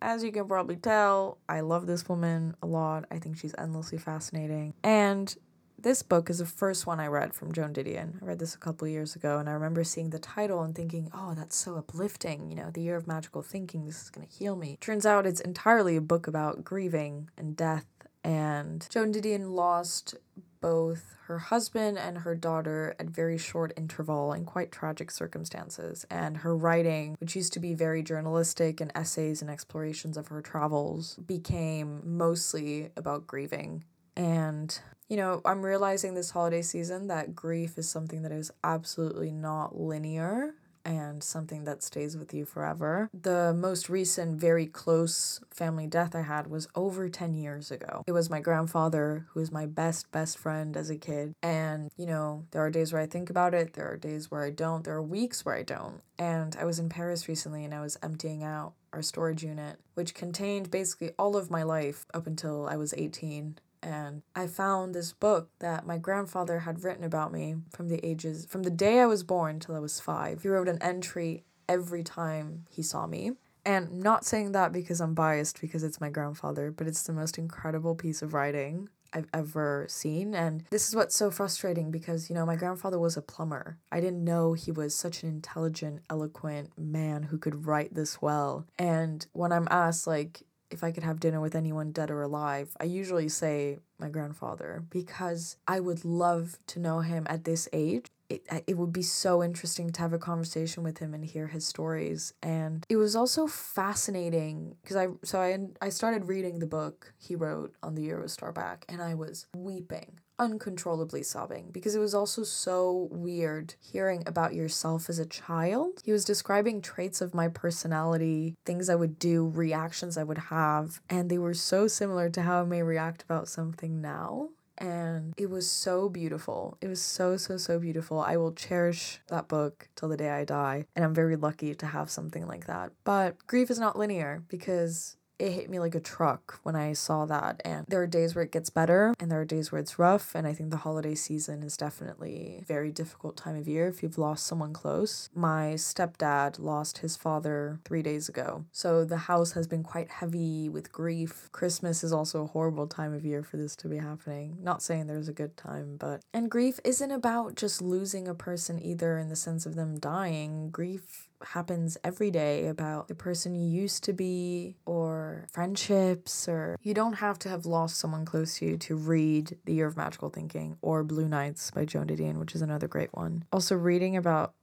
As 0.00 0.24
you 0.24 0.32
can 0.32 0.48
probably 0.48 0.76
tell, 0.76 1.36
I 1.50 1.60
love 1.60 1.86
this 1.86 2.08
woman 2.08 2.56
a 2.62 2.66
lot. 2.66 3.04
I 3.10 3.18
think 3.18 3.36
she's 3.36 3.54
endlessly 3.58 3.98
fascinating. 3.98 4.72
And 4.82 5.36
this 5.78 6.02
book 6.02 6.30
is 6.30 6.38
the 6.38 6.46
first 6.46 6.86
one 6.86 6.98
I 6.98 7.08
read 7.08 7.34
from 7.34 7.52
Joan 7.52 7.74
Didion. 7.74 8.22
I 8.22 8.24
read 8.24 8.38
this 8.38 8.54
a 8.54 8.58
couple 8.58 8.88
years 8.88 9.16
ago, 9.16 9.38
and 9.38 9.50
I 9.50 9.52
remember 9.52 9.84
seeing 9.84 10.08
the 10.08 10.18
title 10.18 10.62
and 10.62 10.74
thinking, 10.74 11.10
oh, 11.12 11.34
that's 11.34 11.56
so 11.56 11.76
uplifting. 11.76 12.48
You 12.48 12.56
know, 12.56 12.70
The 12.70 12.80
Year 12.80 12.96
of 12.96 13.06
Magical 13.06 13.42
Thinking, 13.42 13.84
this 13.84 14.00
is 14.00 14.08
going 14.08 14.26
to 14.26 14.32
heal 14.32 14.56
me. 14.56 14.78
Turns 14.80 15.04
out 15.04 15.26
it's 15.26 15.40
entirely 15.40 15.96
a 15.96 16.00
book 16.00 16.26
about 16.26 16.64
grieving 16.64 17.28
and 17.36 17.54
death. 17.54 17.84
And 18.24 18.86
Joan 18.88 19.12
Didion 19.12 19.50
lost 19.50 20.14
both 20.60 21.16
her 21.26 21.38
husband 21.38 21.98
and 21.98 22.18
her 22.18 22.34
daughter 22.34 22.94
at 22.98 23.06
very 23.06 23.38
short 23.38 23.72
interval 23.76 24.32
in 24.32 24.44
quite 24.44 24.72
tragic 24.72 25.10
circumstances. 25.10 26.06
And 26.10 26.38
her 26.38 26.56
writing 26.56 27.16
which 27.20 27.36
used 27.36 27.52
to 27.54 27.60
be 27.60 27.74
very 27.74 28.02
journalistic 28.02 28.80
and 28.80 28.92
essays 28.94 29.40
and 29.42 29.50
explorations 29.50 30.16
of 30.16 30.28
her 30.28 30.42
travels 30.42 31.16
became 31.16 32.02
mostly 32.04 32.90
about 32.96 33.26
grieving. 33.26 33.84
And 34.16 34.78
you 35.10 35.16
know 35.16 35.42
i'm 35.44 35.62
realizing 35.62 36.14
this 36.14 36.30
holiday 36.30 36.62
season 36.62 37.08
that 37.08 37.34
grief 37.34 37.76
is 37.76 37.88
something 37.88 38.22
that 38.22 38.32
is 38.32 38.50
absolutely 38.62 39.32
not 39.32 39.78
linear 39.78 40.54
and 40.84 41.22
something 41.22 41.64
that 41.64 41.82
stays 41.82 42.16
with 42.16 42.32
you 42.32 42.44
forever. 42.44 43.10
The 43.12 43.54
most 43.54 43.88
recent, 43.88 44.40
very 44.40 44.66
close 44.66 45.40
family 45.50 45.86
death 45.86 46.14
I 46.14 46.22
had 46.22 46.48
was 46.48 46.68
over 46.74 47.08
10 47.08 47.34
years 47.34 47.70
ago. 47.70 48.04
It 48.06 48.12
was 48.12 48.30
my 48.30 48.40
grandfather, 48.40 49.26
who 49.30 49.40
was 49.40 49.52
my 49.52 49.66
best, 49.66 50.10
best 50.10 50.38
friend 50.38 50.76
as 50.76 50.90
a 50.90 50.96
kid. 50.96 51.34
And, 51.42 51.90
you 51.96 52.06
know, 52.06 52.44
there 52.50 52.62
are 52.62 52.70
days 52.70 52.92
where 52.92 53.02
I 53.02 53.06
think 53.06 53.30
about 53.30 53.54
it, 53.54 53.74
there 53.74 53.90
are 53.90 53.96
days 53.96 54.30
where 54.30 54.44
I 54.44 54.50
don't, 54.50 54.84
there 54.84 54.94
are 54.94 55.02
weeks 55.02 55.44
where 55.44 55.54
I 55.54 55.62
don't. 55.62 56.00
And 56.18 56.56
I 56.60 56.64
was 56.64 56.78
in 56.78 56.88
Paris 56.88 57.28
recently 57.28 57.64
and 57.64 57.74
I 57.74 57.80
was 57.80 57.98
emptying 58.02 58.42
out 58.42 58.74
our 58.92 59.02
storage 59.02 59.42
unit, 59.42 59.78
which 59.94 60.14
contained 60.14 60.70
basically 60.70 61.12
all 61.18 61.36
of 61.36 61.50
my 61.50 61.62
life 61.62 62.06
up 62.12 62.26
until 62.26 62.66
I 62.66 62.76
was 62.76 62.92
18 62.94 63.58
and 63.82 64.22
I 64.34 64.46
found 64.46 64.94
this 64.94 65.12
book 65.12 65.50
that 65.60 65.86
my 65.86 65.98
grandfather 65.98 66.60
had 66.60 66.84
written 66.84 67.04
about 67.04 67.32
me 67.32 67.56
from 67.70 67.88
the 67.88 68.04
ages 68.06 68.46
from 68.48 68.62
the 68.62 68.70
day 68.70 69.00
I 69.00 69.06
was 69.06 69.22
born 69.22 69.60
till 69.60 69.74
I 69.74 69.80
was 69.80 70.00
5. 70.00 70.42
He 70.42 70.48
wrote 70.48 70.68
an 70.68 70.82
entry 70.82 71.44
every 71.68 72.02
time 72.02 72.66
he 72.68 72.82
saw 72.82 73.06
me. 73.06 73.32
And 73.64 74.00
not 74.00 74.24
saying 74.24 74.52
that 74.52 74.72
because 74.72 75.00
I'm 75.00 75.14
biased 75.14 75.60
because 75.60 75.84
it's 75.84 76.00
my 76.00 76.08
grandfather, 76.08 76.70
but 76.70 76.86
it's 76.86 77.02
the 77.02 77.12
most 77.12 77.36
incredible 77.36 77.94
piece 77.94 78.22
of 78.22 78.32
writing 78.32 78.88
I've 79.12 79.28
ever 79.34 79.86
seen. 79.88 80.34
And 80.34 80.64
this 80.70 80.88
is 80.88 80.96
what's 80.96 81.16
so 81.16 81.30
frustrating 81.30 81.90
because, 81.90 82.30
you 82.30 82.34
know, 82.34 82.46
my 82.46 82.56
grandfather 82.56 82.98
was 82.98 83.16
a 83.16 83.22
plumber. 83.22 83.78
I 83.92 84.00
didn't 84.00 84.24
know 84.24 84.54
he 84.54 84.72
was 84.72 84.94
such 84.94 85.22
an 85.22 85.28
intelligent, 85.28 86.00
eloquent 86.08 86.78
man 86.78 87.24
who 87.24 87.38
could 87.38 87.66
write 87.66 87.94
this 87.94 88.22
well. 88.22 88.66
And 88.78 89.26
when 89.32 89.52
I'm 89.52 89.68
asked, 89.70 90.06
like, 90.06 90.42
if 90.70 90.84
I 90.84 90.92
could 90.92 91.02
have 91.02 91.20
dinner 91.20 91.40
with 91.40 91.54
anyone 91.54 91.92
dead 91.92 92.10
or 92.10 92.22
alive, 92.22 92.76
I 92.80 92.84
usually 92.84 93.28
say 93.28 93.78
my 93.98 94.08
grandfather 94.08 94.84
because 94.90 95.56
I 95.66 95.80
would 95.80 96.04
love 96.04 96.58
to 96.68 96.80
know 96.80 97.00
him 97.00 97.26
at 97.28 97.44
this 97.44 97.68
age. 97.72 98.06
It, 98.28 98.46
it 98.68 98.78
would 98.78 98.92
be 98.92 99.02
so 99.02 99.42
interesting 99.42 99.90
to 99.90 100.00
have 100.00 100.12
a 100.12 100.18
conversation 100.18 100.84
with 100.84 100.98
him 100.98 101.14
and 101.14 101.24
hear 101.24 101.48
his 101.48 101.66
stories 101.66 102.32
and 102.44 102.86
it 102.88 102.96
was 102.96 103.16
also 103.16 103.48
fascinating 103.48 104.76
because 104.80 104.94
i 104.96 105.08
so 105.24 105.40
i 105.40 105.58
i 105.82 105.88
started 105.88 106.28
reading 106.28 106.60
the 106.60 106.66
book 106.66 107.12
he 107.18 107.34
wrote 107.34 107.74
on 107.82 107.96
the 107.96 108.08
eurostar 108.08 108.54
back 108.54 108.84
and 108.88 109.02
i 109.02 109.14
was 109.14 109.46
weeping 109.52 110.20
uncontrollably 110.40 111.22
sobbing 111.22 111.68
because 111.70 111.94
it 111.94 112.00
was 112.00 112.14
also 112.14 112.42
so 112.42 113.08
weird 113.12 113.74
hearing 113.78 114.24
about 114.26 114.54
yourself 114.54 115.08
as 115.08 115.20
a 115.20 115.26
child. 115.26 116.00
He 116.04 116.10
was 116.10 116.24
describing 116.24 116.80
traits 116.80 117.20
of 117.20 117.34
my 117.34 117.46
personality, 117.46 118.56
things 118.64 118.88
I 118.88 118.94
would 118.96 119.18
do, 119.18 119.46
reactions 119.46 120.16
I 120.16 120.24
would 120.24 120.38
have, 120.38 121.00
and 121.08 121.30
they 121.30 121.38
were 121.38 121.54
so 121.54 121.86
similar 121.86 122.30
to 122.30 122.42
how 122.42 122.62
I 122.62 122.64
may 122.64 122.82
react 122.82 123.22
about 123.22 123.48
something 123.48 124.00
now 124.00 124.48
and 124.80 125.34
it 125.36 125.50
was 125.50 125.70
so 125.70 126.08
beautiful. 126.08 126.78
It 126.80 126.88
was 126.88 127.02
so, 127.02 127.36
so, 127.36 127.58
so 127.58 127.78
beautiful. 127.78 128.18
I 128.20 128.38
will 128.38 128.52
cherish 128.52 129.20
that 129.28 129.46
book 129.46 129.88
till 129.94 130.08
the 130.08 130.16
day 130.16 130.30
I 130.30 130.44
die, 130.44 130.86
and 130.96 131.04
I'm 131.04 131.14
very 131.14 131.36
lucky 131.36 131.74
to 131.74 131.86
have 131.86 132.10
something 132.10 132.46
like 132.46 132.66
that. 132.66 132.92
But 133.04 133.46
grief 133.46 133.70
is 133.70 133.78
not 133.78 133.98
linear 133.98 134.42
because 134.48 135.16
it 135.40 135.52
hit 135.52 135.70
me 135.70 135.78
like 135.78 135.94
a 135.94 136.00
truck 136.00 136.60
when 136.62 136.76
I 136.76 136.92
saw 136.92 137.24
that. 137.26 137.62
And 137.64 137.86
there 137.88 138.02
are 138.02 138.06
days 138.06 138.34
where 138.34 138.44
it 138.44 138.52
gets 138.52 138.68
better 138.68 139.14
and 139.18 139.30
there 139.30 139.40
are 139.40 139.46
days 139.46 139.72
where 139.72 139.80
it's 139.80 139.98
rough. 139.98 140.34
And 140.34 140.46
I 140.46 140.52
think 140.52 140.70
the 140.70 140.78
holiday 140.78 141.14
season 141.14 141.62
is 141.62 141.76
definitely 141.76 142.58
a 142.60 142.64
very 142.64 142.92
difficult 142.92 143.36
time 143.36 143.56
of 143.56 143.66
year 143.66 143.88
if 143.88 144.02
you've 144.02 144.18
lost 144.18 144.46
someone 144.46 144.72
close. 144.72 145.30
My 145.34 145.72
stepdad 145.76 146.58
lost 146.58 146.98
his 146.98 147.16
father 147.16 147.80
three 147.84 148.02
days 148.02 148.28
ago. 148.28 148.66
So 148.70 149.04
the 149.04 149.16
house 149.16 149.52
has 149.52 149.66
been 149.66 149.82
quite 149.82 150.10
heavy 150.10 150.68
with 150.68 150.92
grief. 150.92 151.48
Christmas 151.52 152.04
is 152.04 152.12
also 152.12 152.42
a 152.42 152.48
horrible 152.48 152.86
time 152.86 153.14
of 153.14 153.24
year 153.24 153.42
for 153.42 153.56
this 153.56 153.74
to 153.76 153.88
be 153.88 153.96
happening. 153.96 154.58
Not 154.60 154.82
saying 154.82 155.06
there's 155.06 155.28
a 155.28 155.32
good 155.32 155.56
time, 155.56 155.96
but. 155.98 156.20
And 156.34 156.50
grief 156.50 156.78
isn't 156.84 157.10
about 157.10 157.54
just 157.54 157.80
losing 157.80 158.28
a 158.28 158.34
person 158.34 158.78
either 158.78 159.16
in 159.16 159.30
the 159.30 159.36
sense 159.36 159.64
of 159.64 159.74
them 159.74 159.98
dying. 159.98 160.70
Grief 160.70 161.29
happens 161.42 161.96
every 162.04 162.30
day 162.30 162.66
about 162.66 163.08
the 163.08 163.14
person 163.14 163.54
you 163.54 163.68
used 163.68 164.04
to 164.04 164.12
be 164.12 164.76
or 164.86 165.46
friendships 165.50 166.48
or 166.48 166.76
you 166.82 166.94
don't 166.94 167.14
have 167.14 167.38
to 167.40 167.48
have 167.48 167.66
lost 167.66 167.96
someone 167.96 168.24
close 168.24 168.58
to 168.58 168.66
you 168.66 168.76
to 168.78 168.96
read 168.96 169.56
The 169.64 169.74
Year 169.74 169.86
of 169.86 169.96
Magical 169.96 170.30
Thinking 170.30 170.76
or 170.82 171.02
Blue 171.02 171.28
Nights 171.28 171.70
by 171.70 171.84
Joan 171.84 172.06
Didion, 172.06 172.38
which 172.38 172.54
is 172.54 172.62
another 172.62 172.88
great 172.88 173.12
one. 173.12 173.44
Also 173.52 173.74
reading 173.74 174.16
about 174.16 174.54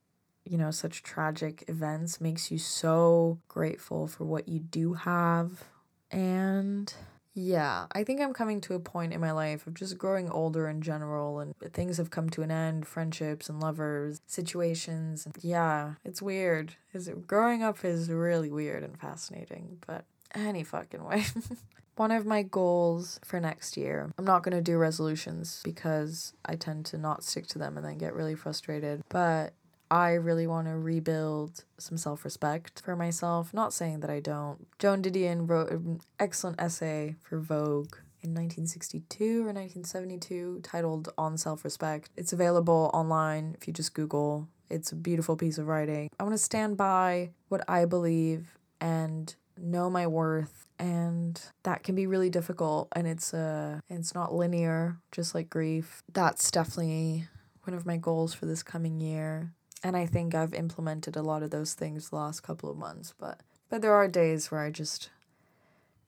you 0.45 0.57
know 0.57 0.71
such 0.71 1.03
tragic 1.03 1.65
events 1.67 2.21
makes 2.21 2.51
you 2.51 2.57
so 2.57 3.39
grateful 3.47 4.07
for 4.07 4.23
what 4.23 4.47
you 4.47 4.59
do 4.59 4.93
have 4.93 5.65
and 6.09 6.93
yeah, 7.37 7.85
I 7.91 8.03
think 8.03 8.19
I'm 8.19 8.33
coming 8.33 8.61
to 8.61 8.73
a 8.73 8.79
point 8.79 9.13
in 9.13 9.21
my 9.21 9.31
life 9.31 9.67
of 9.67 9.75
just 9.75 9.99
growing 9.99 10.27
older 10.27 10.67
in 10.67 10.81
general 10.81 11.39
and 11.39 11.53
things 11.71 11.97
have 11.97 12.09
come 12.09 12.31
to 12.31 12.41
an 12.41 12.49
end, 12.49 12.87
friendships 12.87 13.47
and 13.47 13.59
lovers, 13.59 14.21
situations. 14.25 15.27
Yeah, 15.41 15.93
it's 16.03 16.19
weird. 16.19 16.75
Is 16.93 17.11
growing 17.27 17.61
up 17.61 17.85
is 17.85 18.09
really 18.09 18.49
weird 18.49 18.83
and 18.83 18.99
fascinating, 18.99 19.77
but 19.85 20.05
any 20.33 20.63
fucking 20.63 21.03
way. 21.03 21.25
One 21.95 22.09
of 22.09 22.25
my 22.25 22.41
goals 22.41 23.19
for 23.23 23.39
next 23.39 23.77
year, 23.77 24.11
I'm 24.17 24.25
not 24.25 24.41
going 24.41 24.55
to 24.55 24.61
do 24.61 24.77
resolutions 24.77 25.61
because 25.63 26.33
I 26.43 26.55
tend 26.55 26.87
to 26.87 26.97
not 26.97 27.23
stick 27.23 27.45
to 27.47 27.59
them 27.59 27.77
and 27.77 27.85
then 27.85 27.99
get 27.99 28.15
really 28.15 28.35
frustrated, 28.35 29.03
but 29.09 29.53
I 29.89 30.13
really 30.13 30.47
want 30.47 30.67
to 30.67 30.77
rebuild 30.77 31.63
some 31.77 31.97
self 31.97 32.25
respect 32.25 32.81
for 32.83 32.95
myself. 32.95 33.53
Not 33.53 33.73
saying 33.73 34.01
that 34.01 34.09
I 34.09 34.19
don't. 34.19 34.67
Joan 34.79 35.01
Didion 35.01 35.49
wrote 35.49 35.71
an 35.71 36.01
excellent 36.19 36.59
essay 36.59 37.15
for 37.21 37.39
Vogue 37.39 37.95
in 38.21 38.33
1962 38.33 39.41
or 39.41 39.53
1972 39.53 40.59
titled 40.63 41.13
On 41.17 41.37
Self 41.37 41.63
Respect. 41.63 42.09
It's 42.17 42.33
available 42.33 42.91
online 42.93 43.55
if 43.59 43.67
you 43.67 43.73
just 43.73 43.93
Google. 43.93 44.47
It's 44.69 44.91
a 44.91 44.95
beautiful 44.95 45.37
piece 45.37 45.57
of 45.57 45.67
writing. 45.67 46.09
I 46.19 46.23
want 46.23 46.33
to 46.33 46.39
stand 46.39 46.75
by 46.75 47.31
what 47.47 47.63
I 47.69 47.85
believe 47.85 48.57
and 48.81 49.33
know 49.57 49.89
my 49.89 50.05
worth 50.05 50.67
and 50.77 51.41
that 51.63 51.83
can 51.83 51.95
be 51.95 52.05
really 52.05 52.29
difficult 52.29 52.87
and 52.91 53.07
it's 53.07 53.33
uh 53.33 53.79
it's 53.89 54.13
not 54.13 54.31
linear 54.31 54.99
just 55.11 55.33
like 55.33 55.49
grief 55.49 56.03
that's 56.13 56.51
definitely 56.51 57.27
one 57.63 57.75
of 57.75 57.83
my 57.83 57.97
goals 57.97 58.35
for 58.35 58.45
this 58.45 58.61
coming 58.61 58.99
year 58.99 59.51
and 59.83 59.95
I 59.95 60.05
think 60.05 60.35
I've 60.35 60.53
implemented 60.53 61.15
a 61.15 61.21
lot 61.21 61.43
of 61.43 61.51
those 61.51 61.73
things 61.73 62.09
the 62.09 62.15
last 62.15 62.41
couple 62.41 62.69
of 62.69 62.77
months, 62.77 63.13
but 63.17 63.41
but 63.69 63.81
there 63.81 63.93
are 63.93 64.07
days 64.07 64.49
where 64.49 64.61
I 64.61 64.71
just 64.71 65.09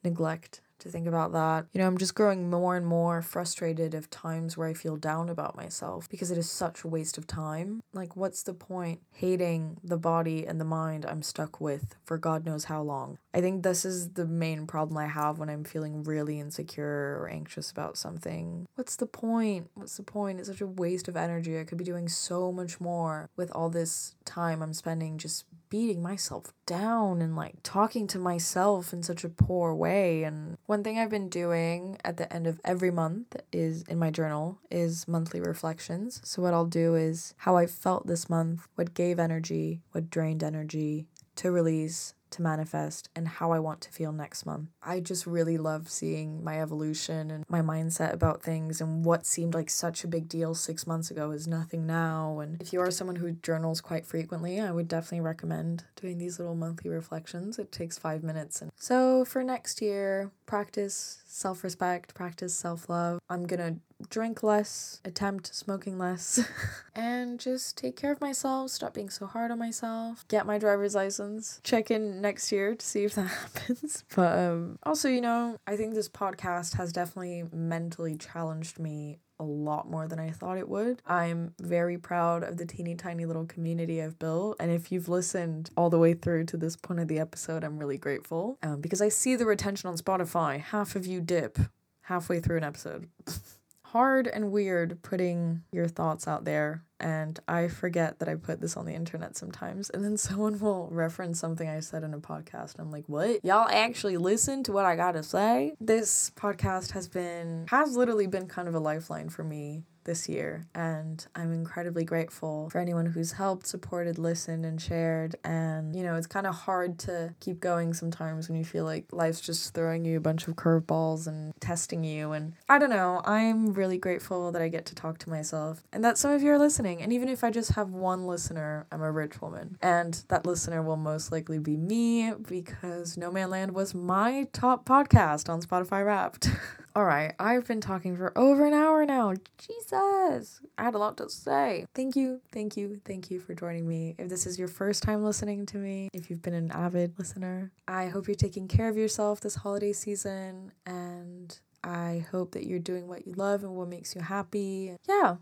neglect 0.03 0.61
to 0.79 0.89
think 0.89 1.07
about 1.07 1.33
that. 1.33 1.65
You 1.73 1.79
know, 1.79 1.87
I'm 1.87 1.97
just 1.97 2.15
growing 2.15 2.49
more 2.49 2.75
and 2.75 2.85
more 2.85 3.21
frustrated 3.21 3.93
of 3.93 4.09
times 4.09 4.57
where 4.57 4.67
I 4.67 4.73
feel 4.73 4.95
down 4.95 5.29
about 5.29 5.55
myself 5.55 6.09
because 6.09 6.31
it 6.31 6.37
is 6.37 6.49
such 6.49 6.83
a 6.83 6.87
waste 6.87 7.17
of 7.17 7.27
time. 7.27 7.81
Like, 7.93 8.15
what's 8.15 8.43
the 8.43 8.53
point 8.53 9.01
hating 9.11 9.77
the 9.83 9.97
body 9.97 10.47
and 10.47 10.59
the 10.59 10.65
mind 10.65 11.05
I'm 11.05 11.21
stuck 11.21 11.59
with 11.59 11.95
for 12.03 12.17
God 12.17 12.45
knows 12.45 12.65
how 12.65 12.81
long? 12.81 13.17
I 13.33 13.41
think 13.41 13.61
this 13.61 13.85
is 13.85 14.13
the 14.13 14.25
main 14.25 14.65
problem 14.65 14.97
I 14.97 15.05
have 15.05 15.37
when 15.37 15.49
I'm 15.49 15.63
feeling 15.63 16.03
really 16.03 16.39
insecure 16.39 17.17
or 17.19 17.29
anxious 17.29 17.69
about 17.69 17.97
something. 17.97 18.67
What's 18.75 18.95
the 18.95 19.05
point? 19.05 19.69
What's 19.75 19.97
the 19.97 20.03
point? 20.03 20.39
It's 20.39 20.49
such 20.49 20.61
a 20.61 20.67
waste 20.67 21.07
of 21.07 21.15
energy. 21.15 21.59
I 21.59 21.63
could 21.63 21.77
be 21.77 21.83
doing 21.83 22.07
so 22.07 22.51
much 22.51 22.79
more 22.79 23.29
with 23.35 23.51
all 23.51 23.69
this 23.69 24.15
time 24.25 24.63
I'm 24.63 24.73
spending 24.73 25.17
just 25.17 25.45
beating 25.69 26.01
myself 26.01 26.51
down 26.65 27.21
and 27.21 27.35
like 27.35 27.55
talking 27.61 28.07
to 28.07 28.17
myself 28.17 28.91
in 28.91 29.03
such 29.03 29.23
a 29.23 29.29
poor 29.29 29.75
way. 29.75 30.23
And 30.23 30.57
one 30.65 30.83
thing 30.83 30.97
I've 30.97 31.11
been 31.11 31.29
doing 31.29 31.97
at 32.03 32.17
the 32.17 32.31
end 32.33 32.47
of 32.47 32.59
every 32.65 32.89
month 32.89 33.35
is 33.51 33.83
in 33.83 33.99
my 33.99 34.09
journal 34.09 34.57
is 34.71 35.07
monthly 35.07 35.39
reflections. 35.39 36.19
So 36.23 36.41
what 36.41 36.55
I'll 36.55 36.65
do 36.65 36.95
is 36.95 37.35
how 37.37 37.57
I 37.57 37.67
felt 37.67 38.07
this 38.07 38.29
month, 38.29 38.67
what 38.73 38.95
gave 38.95 39.19
energy, 39.19 39.81
what 39.91 40.09
drained 40.09 40.43
energy 40.43 41.05
to 41.35 41.51
release 41.51 42.15
to 42.31 42.41
manifest 42.41 43.09
and 43.15 43.27
how 43.27 43.51
I 43.51 43.59
want 43.59 43.81
to 43.81 43.91
feel 43.91 44.11
next 44.11 44.45
month. 44.45 44.69
I 44.81 44.99
just 44.99 45.25
really 45.25 45.57
love 45.57 45.89
seeing 45.89 46.43
my 46.43 46.61
evolution 46.61 47.31
and 47.31 47.45
my 47.49 47.61
mindset 47.61 48.13
about 48.13 48.41
things 48.41 48.81
and 48.81 49.03
what 49.05 49.25
seemed 49.25 49.53
like 49.53 49.69
such 49.69 50.03
a 50.03 50.07
big 50.07 50.27
deal 50.27 50.55
six 50.55 50.87
months 50.87 51.11
ago 51.11 51.31
is 51.31 51.47
nothing 51.47 51.85
now. 51.85 52.39
And 52.39 52.61
if 52.61 52.73
you 52.73 52.81
are 52.81 52.91
someone 52.91 53.17
who 53.17 53.31
journals 53.31 53.81
quite 53.81 54.05
frequently, 54.05 54.59
I 54.59 54.71
would 54.71 54.87
definitely 54.87 55.21
recommend 55.21 55.85
doing 55.95 56.17
these 56.17 56.39
little 56.39 56.55
monthly 56.55 56.89
reflections. 56.89 57.59
It 57.59 57.71
takes 57.71 57.97
five 57.97 58.23
minutes. 58.23 58.61
And 58.61 58.71
so 58.75 59.25
for 59.25 59.43
next 59.43 59.81
year, 59.81 60.31
practice 60.45 61.23
self 61.25 61.63
respect, 61.63 62.13
practice 62.13 62.53
self 62.53 62.89
love. 62.89 63.19
I'm 63.29 63.45
gonna 63.45 63.77
drink 64.09 64.43
less, 64.43 65.01
attempt 65.03 65.53
smoking 65.53 65.97
less, 65.97 66.39
and 66.95 67.39
just 67.39 67.77
take 67.77 67.95
care 67.95 68.11
of 68.11 68.21
myself, 68.21 68.71
stop 68.71 68.93
being 68.93 69.09
so 69.09 69.25
hard 69.25 69.51
on 69.51 69.59
myself, 69.59 70.25
get 70.27 70.45
my 70.45 70.57
driver's 70.57 70.95
license, 70.95 71.59
check 71.63 71.91
in 71.91 72.21
next 72.21 72.51
year 72.51 72.75
to 72.75 72.85
see 72.85 73.03
if 73.03 73.15
that 73.15 73.23
happens. 73.23 74.03
But 74.15 74.37
um, 74.39 74.79
also, 74.83 75.09
you 75.09 75.21
know, 75.21 75.57
I 75.67 75.75
think 75.75 75.93
this 75.93 76.09
podcast 76.09 76.75
has 76.77 76.93
definitely 76.93 77.43
mentally 77.51 78.15
challenged 78.15 78.79
me 78.79 79.19
a 79.39 79.43
lot 79.43 79.89
more 79.89 80.07
than 80.07 80.19
I 80.19 80.31
thought 80.31 80.57
it 80.57 80.67
would. 80.67 81.01
I'm 81.05 81.53
very 81.61 81.97
proud 81.97 82.43
of 82.43 82.57
the 82.57 82.65
teeny 82.65 82.95
tiny 82.95 83.25
little 83.25 83.45
community 83.45 84.01
I've 84.01 84.19
built. 84.19 84.57
And 84.59 84.69
if 84.69 84.91
you've 84.91 85.07
listened 85.07 85.69
all 85.77 85.89
the 85.89 85.97
way 85.97 86.13
through 86.13 86.45
to 86.47 86.57
this 86.57 86.75
point 86.75 86.99
of 86.99 87.07
the 87.07 87.19
episode, 87.19 87.63
I'm 87.63 87.79
really 87.79 87.97
grateful 87.97 88.57
um, 88.61 88.81
because 88.81 89.01
I 89.01 89.09
see 89.09 89.35
the 89.35 89.45
retention 89.45 89.87
on 89.89 89.95
Spotify. 89.97 90.59
Half 90.59 90.95
of 90.95 91.05
you 91.05 91.21
dip 91.21 91.57
halfway 92.03 92.39
through 92.39 92.57
an 92.57 92.63
episode. 92.63 93.07
hard 93.91 94.27
and 94.27 94.51
weird 94.51 95.01
putting 95.01 95.63
your 95.71 95.87
thoughts 95.87 96.27
out 96.27 96.45
there 96.45 96.83
and 96.99 97.39
I 97.47 97.69
forget 97.69 98.19
that 98.19 98.27
I 98.27 98.35
put 98.35 98.59
this 98.59 98.75
on 98.75 98.85
the 98.85 98.93
internet 98.93 99.37
sometimes 99.37 99.89
and 99.89 100.03
then 100.03 100.17
someone 100.27 100.59
will 100.59 100.89
reference 100.91 101.39
something 101.39 101.67
I 101.67 101.79
said 101.79 102.03
in 102.03 102.13
a 102.13 102.19
podcast 102.19 102.75
I'm 102.77 102.91
like, 102.91 103.05
"What? 103.07 103.43
Y'all 103.43 103.67
actually 103.69 104.17
listen 104.17 104.63
to 104.63 104.71
what 104.71 104.85
I 104.85 104.95
got 104.95 105.13
to 105.13 105.23
say?" 105.23 105.73
This 105.79 106.31
podcast 106.35 106.91
has 106.91 107.07
been 107.07 107.65
has 107.69 107.95
literally 107.95 108.27
been 108.27 108.47
kind 108.47 108.67
of 108.67 108.75
a 108.75 108.79
lifeline 108.79 109.29
for 109.29 109.43
me 109.43 109.83
this 110.03 110.29
year. 110.29 110.65
And 110.73 111.25
I'm 111.35 111.53
incredibly 111.53 112.03
grateful 112.03 112.69
for 112.69 112.79
anyone 112.79 113.07
who's 113.07 113.33
helped, 113.33 113.67
supported, 113.67 114.17
listened, 114.17 114.65
and 114.65 114.81
shared. 114.81 115.35
And, 115.43 115.95
you 115.95 116.03
know, 116.03 116.15
it's 116.15 116.27
kind 116.27 116.47
of 116.47 116.55
hard 116.55 116.99
to 116.99 117.33
keep 117.39 117.59
going 117.59 117.93
sometimes 117.93 118.47
when 118.49 118.57
you 118.57 118.65
feel 118.65 118.85
like 118.85 119.05
life's 119.11 119.41
just 119.41 119.73
throwing 119.73 120.05
you 120.05 120.17
a 120.17 120.21
bunch 120.21 120.47
of 120.47 120.55
curveballs 120.55 121.27
and 121.27 121.53
testing 121.59 122.03
you. 122.03 122.31
And 122.31 122.53
I 122.67 122.77
don't 122.77 122.89
know, 122.89 123.21
I'm 123.25 123.73
really 123.73 123.97
grateful 123.97 124.51
that 124.51 124.61
I 124.61 124.67
get 124.67 124.85
to 124.87 124.95
talk 124.95 125.17
to 125.19 125.29
myself 125.29 125.83
and 125.91 126.03
that 126.03 126.17
some 126.17 126.31
of 126.31 126.41
you 126.41 126.51
are 126.51 126.59
listening. 126.59 127.01
And 127.01 127.13
even 127.13 127.29
if 127.29 127.43
I 127.43 127.51
just 127.51 127.71
have 127.71 127.89
one 127.89 128.25
listener, 128.27 128.87
I'm 128.91 129.01
a 129.01 129.11
rich 129.11 129.41
woman. 129.41 129.77
And 129.81 130.23
that 130.29 130.45
listener 130.45 130.81
will 130.81 130.97
most 130.97 131.31
likely 131.31 131.59
be 131.59 131.77
me 131.77 132.31
because 132.47 133.17
No 133.17 133.31
Man 133.31 133.49
Land 133.49 133.73
was 133.73 133.93
my 133.93 134.47
top 134.53 134.85
podcast 134.85 135.49
on 135.49 135.61
Spotify 135.61 136.05
Wrapped. 136.05 136.49
All 136.99 137.05
right, 137.05 137.33
I've 137.39 137.65
been 137.65 137.79
talking 137.79 138.17
for 138.17 138.37
over 138.37 138.65
an 138.67 138.73
hour 138.73 139.05
now. 139.05 139.33
Jesus, 139.57 140.59
I 140.77 140.83
had 140.83 140.95
a 140.95 140.97
lot 140.97 141.15
to 141.15 141.29
say. 141.29 141.85
Thank 141.95 142.17
you, 142.17 142.41
thank 142.51 142.75
you, 142.75 142.99
thank 143.05 143.31
you 143.31 143.39
for 143.39 143.53
joining 143.53 143.87
me. 143.87 144.15
If 144.17 144.27
this 144.27 144.45
is 144.45 144.59
your 144.59 144.67
first 144.67 145.01
time 145.01 145.23
listening 145.23 145.65
to 145.67 145.77
me, 145.77 146.09
if 146.11 146.29
you've 146.29 146.41
been 146.41 146.53
an 146.53 146.71
avid 146.71 147.17
listener, 147.17 147.71
I 147.87 148.07
hope 148.07 148.27
you're 148.27 148.35
taking 148.35 148.67
care 148.67 148.89
of 148.89 148.97
yourself 148.97 149.39
this 149.39 149.55
holiday 149.55 149.93
season 149.93 150.73
and 150.85 151.57
I 151.85 152.25
hope 152.31 152.51
that 152.51 152.65
you're 152.65 152.79
doing 152.79 153.07
what 153.07 153.25
you 153.25 153.31
love 153.31 153.63
and 153.63 153.75
what 153.75 153.87
makes 153.87 154.13
you 154.13 154.19
happy. 154.19 154.97
Yeah, 155.07 155.37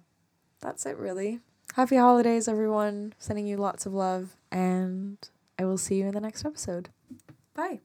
that's 0.62 0.86
it 0.86 0.95
really. 0.95 1.39
Happy 1.74 1.95
holidays, 1.95 2.47
everyone. 2.47 3.16
Sending 3.18 3.47
you 3.47 3.58
lots 3.58 3.88
of 3.88 3.95
love, 3.95 4.38
and 4.51 5.18
I 5.58 5.66
will 5.66 5.80
see 5.80 5.95
you 5.95 6.05
in 6.05 6.14
the 6.14 6.22
next 6.22 6.45
episode. 6.45 6.89
Bye. 7.55 7.80